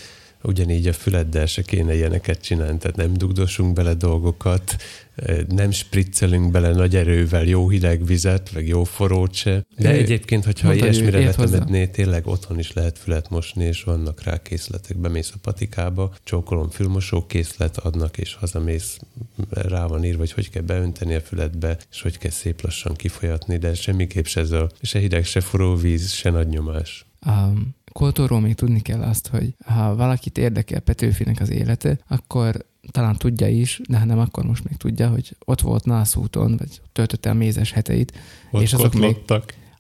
Ugyanígy 0.44 0.88
a 0.88 0.94
füleddel 0.94 1.46
se 1.46 1.62
kéne 1.62 1.96
ilyeneket 1.96 2.42
csinálni, 2.42 2.78
tehát 2.78 2.96
nem 2.96 3.14
dugdosunk 3.14 3.74
bele 3.74 3.94
dolgokat, 3.94 4.76
nem 5.48 5.72
spriccelünk 5.72 6.52
bele 6.52 6.72
nagy 6.72 6.96
erővel 6.96 7.44
jó 7.44 7.70
hideg 7.70 8.06
vizet, 8.06 8.54
meg 8.54 8.68
jó 8.68 8.84
forrót 8.84 9.34
se. 9.34 9.66
De 9.78 9.94
ő, 9.94 9.98
egyébként, 9.98 10.46
hogyha 10.46 10.74
ilyesmire 10.74 11.20
letemedné, 11.20 11.88
tényleg 11.88 12.28
otthon 12.28 12.60
is 12.60 12.74
lehet 12.74 12.98
fület 12.98 13.30
mosni, 13.30 13.66
és 13.66 13.84
vannak 13.84 14.24
rá 14.24 14.42
készletek. 14.42 14.98
Bemész 14.98 15.32
a 15.34 15.38
patikába, 15.42 16.16
csókolom 16.24 16.70
fülmosó 16.70 17.26
készlet 17.26 17.78
adnak, 17.78 18.18
és 18.18 18.36
hazamész, 18.36 18.98
rá 19.50 19.86
van 19.86 20.06
írva, 20.06 20.20
hogy 20.20 20.32
hogy 20.32 20.50
kell 20.50 20.64
beönteni 20.64 21.16
a 21.16 21.22
fületbe, 21.22 21.78
és 21.92 22.02
hogy 22.02 22.18
kell 22.18 22.32
szép 22.32 22.62
lassan 22.62 22.96
kifolyatni, 22.96 23.58
de 23.58 23.74
semmiképp 23.74 24.26
se 24.26 24.40
ez 24.40 24.52
a 24.52 24.70
se 24.82 25.00
hideg, 25.00 25.26
se 25.26 25.42
forró 25.42 25.76
víz, 25.76 26.12
se 26.12 26.30
nagy 26.30 26.48
nyomás. 26.48 27.06
Um, 27.26 27.76
Koltóról 27.98 28.40
még 28.40 28.56
tudni 28.56 28.82
kell 28.82 29.02
azt, 29.02 29.28
hogy 29.28 29.54
ha 29.66 29.96
valakit 29.96 30.38
érdekel 30.38 30.80
Petőfinek 30.80 31.40
az 31.40 31.50
élete, 31.50 32.00
akkor 32.08 32.66
talán 32.92 33.16
tudja 33.16 33.48
is, 33.48 33.82
de 33.90 33.98
ha 33.98 34.06
nem, 34.06 34.20
akkor 34.20 34.46
most 34.46 34.64
még 34.64 34.78
tudja, 34.78 35.10
hogy 35.10 35.36
ott 35.46 35.62
volt 35.62 35.86
Nászúton, 35.86 36.58
vagy 36.58 36.82
töltötte 36.92 37.30
a 37.30 37.34
mézes 37.34 37.72
heteit, 37.72 38.14
ott 38.52 38.62
és 38.62 38.74
azok 38.74 38.94
még, 38.94 39.18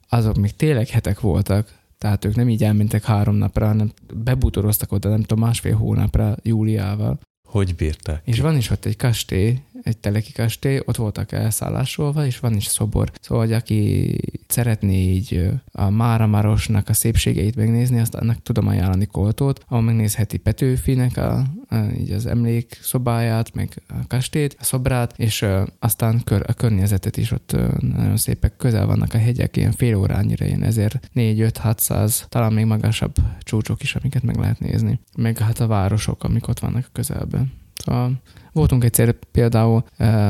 azok 0.09 0.37
még 0.37 0.55
tényleg 0.55 0.87
hetek 0.87 1.19
voltak, 1.19 1.73
tehát 1.97 2.25
ők 2.25 2.35
nem 2.35 2.49
így 2.49 2.63
elmentek 2.63 3.03
három 3.03 3.35
napra, 3.35 3.67
hanem 3.67 3.91
bebútoroztak 4.13 4.91
oda, 4.91 5.09
nem 5.09 5.21
tudom, 5.21 5.43
másfél 5.43 5.75
hónapra 5.75 6.35
Júliával. 6.43 7.19
Hogy 7.47 7.75
bírták? 7.75 8.21
És 8.25 8.39
van 8.39 8.57
is 8.57 8.69
ott 8.69 8.85
egy 8.85 8.95
kastély, 8.95 9.59
egy 9.81 9.97
teleki 9.97 10.31
kastély, 10.31 10.81
ott 10.85 10.95
voltak 10.95 11.31
elszállásolva, 11.31 12.25
és 12.25 12.39
van 12.39 12.55
is 12.55 12.65
szobor. 12.65 13.11
Szóval, 13.21 13.45
hogy 13.45 13.53
aki 13.53 14.15
szeretné 14.47 15.11
így 15.11 15.49
a 15.71 15.89
Mára 15.89 16.27
Marosnak 16.27 16.89
a 16.89 16.93
szépségeit 16.93 17.55
megnézni, 17.55 17.99
azt 17.99 18.15
annak 18.15 18.41
tudom 18.41 18.67
ajánlani 18.67 19.05
Koltót, 19.05 19.63
ahol 19.67 19.83
megnézheti 19.83 20.37
Petőfinek 20.37 21.17
a, 21.17 21.43
a, 21.69 21.75
így 21.99 22.11
az 22.11 22.25
emlék 22.25 22.79
szobáját, 22.81 23.53
meg 23.53 23.81
a 23.87 24.07
kastélyt, 24.07 24.55
a 24.59 24.63
szobrát, 24.63 25.13
és 25.17 25.45
aztán 25.79 26.21
kör, 26.23 26.43
a 26.47 26.53
környezetet 26.53 27.17
is 27.17 27.31
ott 27.31 27.55
nagyon 27.79 28.17
szépek, 28.17 28.55
közel 28.57 28.85
vannak 28.85 29.13
a 29.13 29.17
hegyek, 29.17 29.57
ilyen 29.57 29.71
fél 29.71 29.95
órányira, 29.95 30.45
ilyen 30.45 30.63
ezért 30.63 31.09
4-5-600, 31.15 32.23
talán 32.29 32.53
még 32.53 32.65
magasabb 32.65 33.15
csúcsok 33.39 33.83
is, 33.83 33.95
amiket 33.95 34.23
meg 34.23 34.37
lehet 34.37 34.59
nézni. 34.59 34.99
Meg 35.17 35.37
hát 35.37 35.59
a 35.59 35.67
városok, 35.67 36.23
amik 36.23 36.47
ott 36.47 36.59
vannak 36.59 36.85
a 36.87 36.91
közelben. 36.91 37.51
Szóval 37.75 38.21
voltunk 38.57 38.83
egyszer 38.83 39.15
például, 39.31 39.83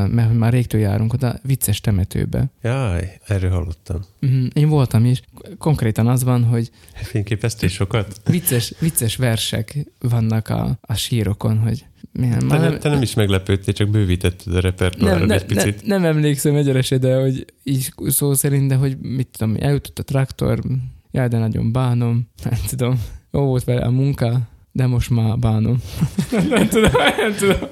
mert 0.08 0.34
már 0.34 0.52
régtől 0.54 0.82
járunk 0.82 1.14
oda, 1.14 1.40
vicces 1.44 1.82
temetőbe. 1.82 2.46
Jaj, 2.62 3.20
erről 3.28 3.52
hallottam. 3.52 4.00
Mhm, 4.20 4.46
én 4.54 4.70
voltam 4.70 5.06
is. 5.06 5.22
Konkrétan 5.58 6.08
az 6.08 6.24
van, 6.24 6.44
hogy... 6.44 6.72
Fényképeztél 6.94 7.70
sokat? 7.70 8.22
Vicces, 8.26 8.74
vicces 8.80 9.16
versek 9.16 9.78
vannak 10.00 10.50
a, 10.50 10.78
a 10.82 10.94
sírokon, 10.94 11.58
hogy 11.58 11.86
milyen, 12.12 12.40
te, 12.40 12.46
már 12.46 12.60
nem, 12.60 12.80
te 12.80 12.90
nem 12.90 13.02
is 13.02 13.14
meglepődtél, 13.14 13.74
csak 13.74 13.90
bővítetted 13.90 14.56
a 14.56 14.60
repertoárat 14.60 15.20
nem, 15.20 15.38
egy 15.38 15.46
picit. 15.46 15.86
Ne, 15.86 15.98
nem 15.98 16.06
emlékszem 16.06 16.56
egyenesen, 16.56 17.00
de 17.00 17.20
hogy 17.20 17.46
így 17.64 17.94
szó 18.06 18.34
szerint, 18.34 18.68
de 18.68 18.76
hogy 18.76 18.98
mit 18.98 19.28
tudom, 19.38 19.56
eljutott 19.60 20.00
a 20.00 20.04
traktor, 20.04 20.62
jaj, 21.12 21.28
de 21.28 21.38
nagyon 21.38 21.72
bánom, 21.72 22.28
nem 22.44 22.60
tudom, 22.68 23.02
jó 23.32 23.42
volt 23.42 23.64
vele 23.64 23.86
a 23.86 23.90
munka, 23.90 24.42
de 24.78 24.86
most 24.86 25.10
már 25.10 25.38
bánom. 25.38 25.78
nem 26.50 26.68
tudom, 26.68 26.92
nem 27.18 27.36
tudom. 27.36 27.70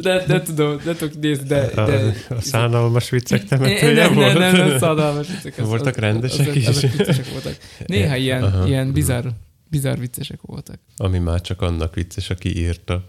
De, 0.00 0.24
de 0.26 0.42
tudom, 0.42 0.76
de 0.84 0.94
tudok 0.94 1.20
nézni, 1.20 1.46
de... 1.46 1.70
de 1.74 2.14
a 2.28 2.40
szánalmas 2.40 3.10
viccek 3.10 3.44
temetője 3.44 4.04
nem, 4.06 4.14
volt? 4.14 4.38
Nem, 4.38 4.56
nem, 4.56 4.68
nem 4.68 4.78
szánalmas 4.78 5.26
viccek. 5.28 5.58
Az, 5.58 5.68
voltak 5.68 5.96
rendesek 5.96 6.48
az, 6.48 6.56
is? 6.56 6.66
Azok 6.66 6.90
viccesek 6.90 7.30
voltak. 7.30 7.56
Néha 7.86 8.16
ilyen, 8.16 8.42
Aha. 8.42 8.66
ilyen 8.66 8.92
bizarr, 8.92 9.26
bizarr 9.70 9.98
viccesek 9.98 10.40
voltak. 10.42 10.78
Ami 10.96 11.18
már 11.18 11.40
csak 11.40 11.62
annak 11.62 11.94
vicces, 11.94 12.30
aki 12.30 12.58
írta. 12.58 13.04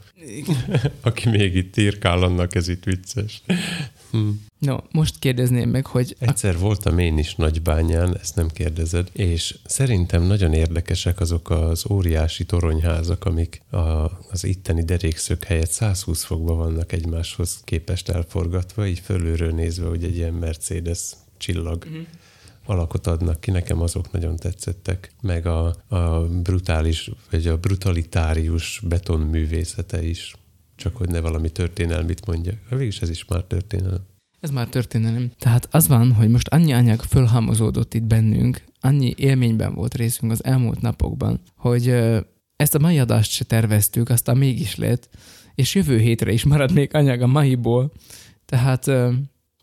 aki 1.01 1.30
még 1.30 1.55
itt 1.55 1.78
írkál, 1.78 2.24
annak 2.24 2.55
ez 2.55 2.68
itt 2.68 2.84
vicces. 2.84 3.41
Hm. 4.12 4.30
No, 4.57 4.78
most 4.91 5.20
kérdezném 5.20 5.70
meg, 5.70 5.86
hogy... 5.86 6.16
Egyszer 6.20 6.57
voltam 6.57 6.97
én 6.97 7.18
is 7.18 7.36
Nagybányán, 7.36 8.18
ezt 8.18 8.36
nem 8.36 8.47
kérdezed, 8.47 9.10
és 9.14 9.57
szerintem 9.66 10.24
nagyon 10.24 10.53
érdekesek 10.53 11.20
azok 11.20 11.49
az 11.49 11.86
óriási 11.89 12.45
toronyházak, 12.45 13.26
amik 13.26 13.62
a, 13.70 13.78
az 14.32 14.43
itteni 14.43 14.84
derékszög 14.84 15.43
helyett 15.43 15.72
120 15.72 16.24
fokban 16.24 16.57
vannak 16.57 16.91
egymáshoz 16.91 17.62
képest 17.64 18.10
elforgatva, 18.10 18.88
így 18.88 18.99
fölülről 18.99 19.51
nézve, 19.51 19.88
hogy 19.88 20.03
egy 20.03 20.16
ilyen 20.16 20.34
Mercedes 20.34 21.12
csillag. 21.38 21.86
Uh-huh 21.88 22.05
alakot 22.70 23.07
adnak 23.07 23.39
ki, 23.39 23.51
nekem 23.51 23.82
azok 23.82 24.12
nagyon 24.12 24.36
tetszettek, 24.36 25.12
meg 25.22 25.45
a, 25.45 25.76
a 25.88 26.28
brutális, 26.28 27.12
vagy 27.32 27.47
a 27.47 27.57
brutalitárius 27.57 28.82
betonművészete 28.88 30.03
is, 30.03 30.36
csak 30.80 30.98
hogy 30.98 31.10
ne 31.10 31.20
valami 31.20 31.50
történelmit 31.50 32.26
mondjak. 32.26 32.56
Végülis 32.70 33.02
ez 33.02 33.10
is 33.10 33.26
már 33.26 33.42
történelem. 33.42 34.08
Ez 34.40 34.50
már 34.50 34.68
történelem. 34.68 35.32
Tehát 35.40 35.68
az 35.72 35.88
van, 35.88 36.14
hogy 36.14 36.30
most 36.30 36.48
annyi 36.48 36.74
anyag 36.74 37.02
fölhalmozódott 37.02 37.94
itt 37.94 38.04
bennünk, 38.04 38.64
annyi 38.80 39.14
élményben 39.18 39.74
volt 39.74 39.96
részünk 39.96 40.32
az 40.32 40.44
elmúlt 40.44 40.82
napokban, 40.82 41.42
hogy 41.56 41.88
ezt 42.56 42.76
a 42.76 42.80
mai 42.80 43.00
adást 43.00 43.32
se 43.32 43.44
terveztük, 43.44 44.10
aztán 44.10 44.38
mégis 44.38 44.76
lett, 44.76 45.10
és 45.56 45.76
jövő 45.76 45.98
hétre 45.98 46.32
is 46.32 46.44
marad 46.44 46.72
még 46.72 46.90
anyag 46.94 47.22
a 47.22 47.28
maiból. 47.28 47.92
Tehát... 48.46 48.88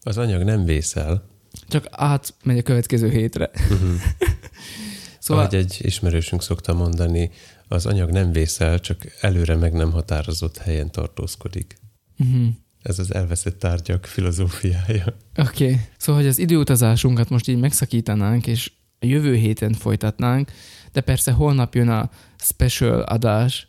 Az 0.01 0.19
anyag 0.19 0.43
nem 0.43 0.64
vészel. 0.64 1.25
Csak 1.69 1.87
átmegy 1.91 2.59
a 2.59 2.62
következő 2.62 3.11
hétre. 3.11 3.51
Uh-huh. 3.71 3.91
szóval... 5.19 5.45
Ahogy 5.45 5.59
egy 5.59 5.79
ismerősünk 5.81 6.43
szokta 6.43 6.75
mondani, 6.75 7.31
az 7.69 7.87
anyag 7.87 8.11
nem 8.11 8.33
vészel, 8.33 8.81
csak 8.81 9.07
előre 9.21 9.57
meg 9.57 9.73
nem 9.73 9.91
határozott 9.91 10.57
helyen 10.57 10.91
tartózkodik. 10.91 11.79
Uh-huh. 12.19 12.47
Ez 12.83 12.99
az 12.99 13.14
elveszett 13.14 13.59
tárgyak 13.59 14.05
filozófiája. 14.05 15.17
Oké, 15.37 15.64
okay. 15.64 15.81
szóval, 15.97 16.21
hogy 16.21 16.31
az 16.31 16.39
időutazásunkat 16.39 17.29
most 17.29 17.49
így 17.49 17.59
megszakítanánk, 17.59 18.47
és 18.47 18.73
a 19.01 19.07
jövő 19.07 19.35
héten 19.35 19.73
folytatnánk, 19.73 20.53
de 20.93 21.01
persze 21.01 21.33
holnap 21.33 21.75
jön 21.75 21.89
a 21.89 22.11
special 22.39 23.01
adás. 23.01 23.69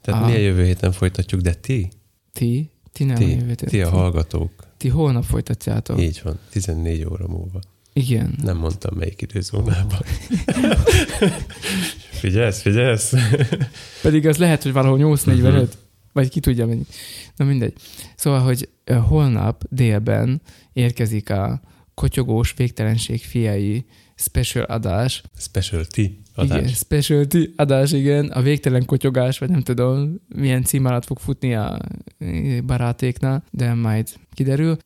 Tehát 0.00 0.22
a... 0.22 0.26
mi 0.26 0.32
a 0.32 0.38
jövő 0.38 0.64
héten 0.64 0.92
folytatjuk, 0.92 1.40
de 1.40 1.54
ti? 1.54 1.88
Ti? 2.32 2.70
Ti 2.92 3.04
nem 3.04 3.16
ti, 3.16 3.24
a 3.24 3.26
jövő 3.26 3.46
héten. 3.46 3.68
Ti 3.68 3.82
a 3.82 3.90
hallgatók. 3.90 4.52
Ti 4.76 4.88
holnap 4.88 5.24
folytatjátok. 5.24 6.00
Így 6.00 6.20
van, 6.24 6.38
14 6.50 7.04
óra 7.04 7.28
múlva. 7.28 7.60
Igen. 7.92 8.34
Nem 8.42 8.56
mondtam 8.56 8.96
melyik 8.96 9.22
időzónában. 9.22 10.00
figyelsz, 12.20 12.60
figyelsz. 12.60 13.12
Pedig 14.02 14.26
az 14.26 14.36
lehet, 14.36 14.62
hogy 14.62 14.72
valahol 14.72 14.98
8.45. 14.98 15.42
Uh-huh. 15.42 15.68
Vagy 16.12 16.28
ki 16.28 16.40
tudja 16.40 16.66
mennyi. 16.66 16.86
Na 17.36 17.44
mindegy. 17.44 17.74
Szóval, 18.16 18.40
hogy 18.40 18.68
holnap 19.08 19.64
délben 19.70 20.42
érkezik 20.72 21.30
a 21.30 21.60
kotyogós 21.94 22.54
végtelenség 22.56 23.20
fiai 23.22 23.86
special 24.14 24.64
adás. 24.64 25.22
Specialty 25.38 26.20
adás. 26.34 26.58
Igen, 26.58 26.72
specialty 26.72 27.52
adás, 27.56 27.92
igen. 27.92 28.26
A 28.26 28.42
végtelen 28.42 28.84
kotyogás, 28.84 29.38
vagy 29.38 29.50
nem 29.50 29.62
tudom, 29.62 30.20
milyen 30.28 30.64
cím 30.64 30.84
alatt 30.84 31.04
fog 31.04 31.18
futni 31.18 31.54
a 31.54 31.78
barátéknál, 32.66 33.44
de 33.50 33.74
majd 33.74 34.08
kiderül. 34.34 34.76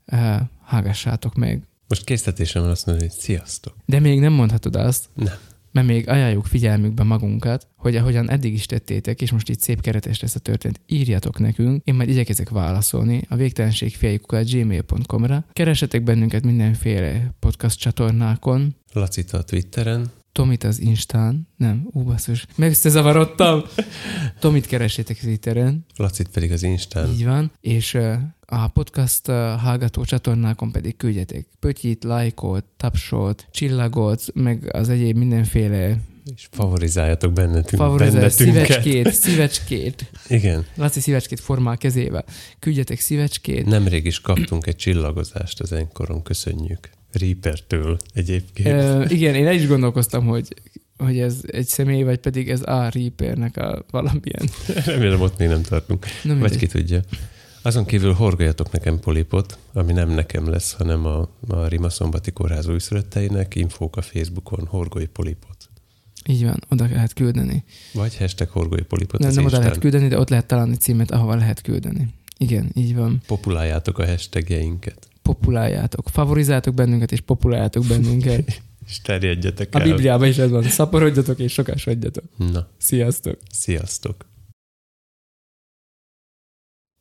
Hágassátok 0.64 1.34
meg. 1.34 1.66
Most 1.88 2.04
készítetésem 2.04 2.62
van 2.62 2.70
azt 2.70 2.86
mondani, 2.86 3.08
hogy 3.08 3.18
sziasztok. 3.18 3.74
De 3.84 4.00
még 4.00 4.20
nem 4.20 4.32
mondhatod 4.32 4.76
azt. 4.76 5.04
Nem 5.14 5.38
mert 5.76 5.88
még 5.88 6.08
ajánljuk 6.08 6.46
figyelmükbe 6.46 7.02
magunkat, 7.02 7.66
hogy 7.76 7.96
ahogyan 7.96 8.30
eddig 8.30 8.52
is 8.52 8.66
tettétek, 8.66 9.22
és 9.22 9.32
most 9.32 9.48
itt 9.48 9.60
szép 9.60 9.80
keretes 9.80 10.20
lesz 10.20 10.34
a 10.34 10.38
történet, 10.38 10.80
írjatok 10.86 11.38
nekünk, 11.38 11.84
én 11.84 11.94
majd 11.94 12.08
igyekezek 12.08 12.48
válaszolni 12.48 13.22
a 13.28 13.36
végtelenség 13.36 13.96
gmail.com-ra. 14.30 15.44
Keresetek 15.52 16.02
bennünket 16.02 16.44
mindenféle 16.44 17.34
podcast 17.38 17.78
csatornákon. 17.78 18.76
Lacit 18.92 19.32
a 19.32 19.42
Twitteren. 19.42 20.10
Tomit 20.32 20.64
az 20.64 20.80
Instán, 20.80 21.48
nem, 21.56 21.88
ú, 21.92 22.02
basszus, 22.02 22.46
meg 22.54 22.70
összezavarodtam. 22.70 23.62
Tomit 24.40 24.66
keresétek 24.66 25.18
Twitteren. 25.18 25.86
Lacit 25.96 26.28
pedig 26.28 26.52
az 26.52 26.62
Instán. 26.62 27.10
Így 27.12 27.24
van, 27.24 27.52
és 27.60 27.98
a 28.46 28.68
podcast 28.68 29.26
hallgató 29.58 30.04
csatornákon 30.04 30.72
pedig 30.72 30.96
küldjetek 30.96 31.46
pötyit, 31.60 32.04
lájkot, 32.04 32.64
tapsot, 32.76 33.46
csillagot, 33.50 34.24
meg 34.34 34.68
az 34.72 34.88
egyéb 34.88 35.16
mindenféle 35.16 35.96
és 36.34 36.48
favorizáljatok 36.50 37.32
bennetünk, 37.32 37.82
Favorizálj, 37.82 38.28
szívecskét, 38.28 39.12
szívecskét. 39.12 40.10
Igen. 40.28 40.64
Laci 40.74 41.00
szívecskét 41.00 41.40
formál 41.40 41.76
kezével. 41.76 42.24
Küldjetek 42.58 43.00
szívecskét. 43.00 43.66
Nemrég 43.66 44.04
is 44.04 44.20
kaptunk 44.20 44.66
egy 44.66 44.76
csillagozást 44.76 45.60
az 45.60 45.72
enkoron, 45.72 46.22
köszönjük. 46.22 46.90
Reaper-től 47.12 47.98
egyébként. 48.14 48.66
E, 48.66 49.06
igen, 49.08 49.34
én 49.34 49.52
is 49.52 49.66
gondolkoztam, 49.66 50.26
hogy 50.26 50.54
hogy 50.98 51.18
ez 51.18 51.40
egy 51.46 51.66
személy, 51.66 52.02
vagy 52.02 52.18
pedig 52.18 52.50
ez 52.50 52.62
a 52.62 52.88
Reapernek 52.88 53.56
a 53.56 53.84
valamilyen. 53.90 54.48
Remélem 54.84 55.20
ott 55.20 55.38
még 55.38 55.48
nem 55.48 55.62
tartunk. 55.62 56.06
Nem 56.22 56.38
vagy 56.38 56.56
ki 56.56 56.66
tudja. 56.66 57.00
Azon 57.66 57.84
kívül 57.84 58.12
horgoljatok 58.12 58.72
nekem 58.72 59.00
polipot, 59.00 59.58
ami 59.72 59.92
nem 59.92 60.10
nekem 60.10 60.48
lesz, 60.48 60.72
hanem 60.72 61.06
a, 61.06 61.28
a 61.48 61.66
Rima 61.66 61.88
Szombati 61.88 62.30
Kórház 62.30 62.68
újszülötteinek, 62.68 63.54
infók 63.54 63.96
a 63.96 64.02
Facebookon, 64.02 64.66
horgolj 64.66 65.04
polipot. 65.04 65.56
Így 66.26 66.44
van, 66.44 66.62
oda 66.68 66.86
lehet 66.92 67.12
küldeni. 67.12 67.64
Vagy 67.92 68.16
hashtag 68.16 68.48
horgoly 68.48 68.82
polipot 68.82 69.20
Nem, 69.20 69.34
nem 69.34 69.44
oda 69.44 69.58
lehet 69.58 69.78
küldeni, 69.78 70.08
de 70.08 70.18
ott 70.18 70.28
lehet 70.28 70.46
találni 70.46 70.76
címet, 70.76 71.10
ahova 71.10 71.34
lehet 71.34 71.60
küldeni. 71.60 72.08
Igen, 72.38 72.70
így 72.74 72.94
van. 72.94 73.22
Populáljátok 73.26 73.98
a 73.98 74.06
hashtagjeinket. 74.06 75.08
Populáljátok. 75.22 76.08
Favorizáltok 76.08 76.74
bennünket, 76.74 77.12
és 77.12 77.20
populáljátok 77.20 77.86
bennünket. 77.86 78.60
És 78.88 79.00
terjedjetek 79.00 79.74
A 79.74 79.78
el. 79.78 79.84
Bibliában 79.84 80.28
is 80.28 80.38
ez 80.38 80.50
van. 80.50 80.62
Szaporodjatok 80.62 81.38
és 81.38 81.52
sokasodjatok. 81.52 82.24
Na, 82.36 82.68
Sziasztok! 82.78 83.38
sziasztok. 83.50 84.26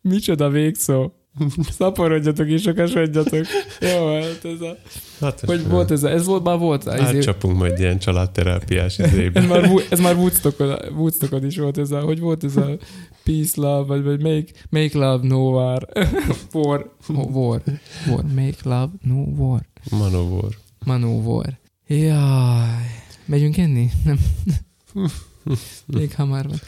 Micsoda 0.10 0.50
végszó! 0.50 1.12
Szaporodjatok 1.78 2.48
és 2.48 2.62
sokasodjatok. 2.62 3.46
Jó, 3.80 4.14
hát 4.14 4.46
ez 4.46 4.62
a... 4.62 4.78
Hát, 5.20 5.40
Hogy 5.40 5.68
volt 5.68 5.92
ez 5.92 6.04
a... 6.04 6.10
Ez 6.10 6.26
volt, 6.26 6.44
már 6.44 6.58
volt. 6.58 6.88
Átcsapunk 6.88 7.58
majd 7.58 7.80
ilyen 7.80 8.00
családterápiás 8.00 8.98
izébe. 8.98 9.40
ez 9.40 9.48
már, 9.48 9.72
ez 9.90 10.00
már 10.00 10.16
Woodstockon, 10.16 10.76
Woodstockon 10.96 11.46
is 11.46 11.58
volt 11.58 11.78
ez 11.78 11.92
a... 11.92 12.00
Hogy 12.00 12.20
volt 12.20 12.44
ez 12.44 12.56
a... 12.56 12.78
Peace, 13.24 13.62
love, 13.62 13.86
vagy, 13.86 14.04
vagy 14.04 14.22
make, 14.22 14.46
make 14.70 14.98
love, 14.98 15.28
no 15.28 15.38
war. 15.38 15.88
war. 16.54 16.92
War. 17.08 17.62
War. 18.08 18.24
Make 18.24 18.58
love, 18.64 18.92
no 19.02 19.16
war. 19.16 19.66
Manovor. 19.92 20.58
Manó 20.86 21.22
war. 21.22 21.58
Jaj. 21.88 23.04
Megyünk 23.26 23.58
enni? 23.58 23.90
Nem. 24.04 24.18
Még 25.86 26.14
hamar 26.16 26.48
van. 26.48 26.60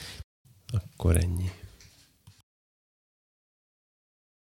Akkor 0.68 1.18
ennyi. 1.18 1.50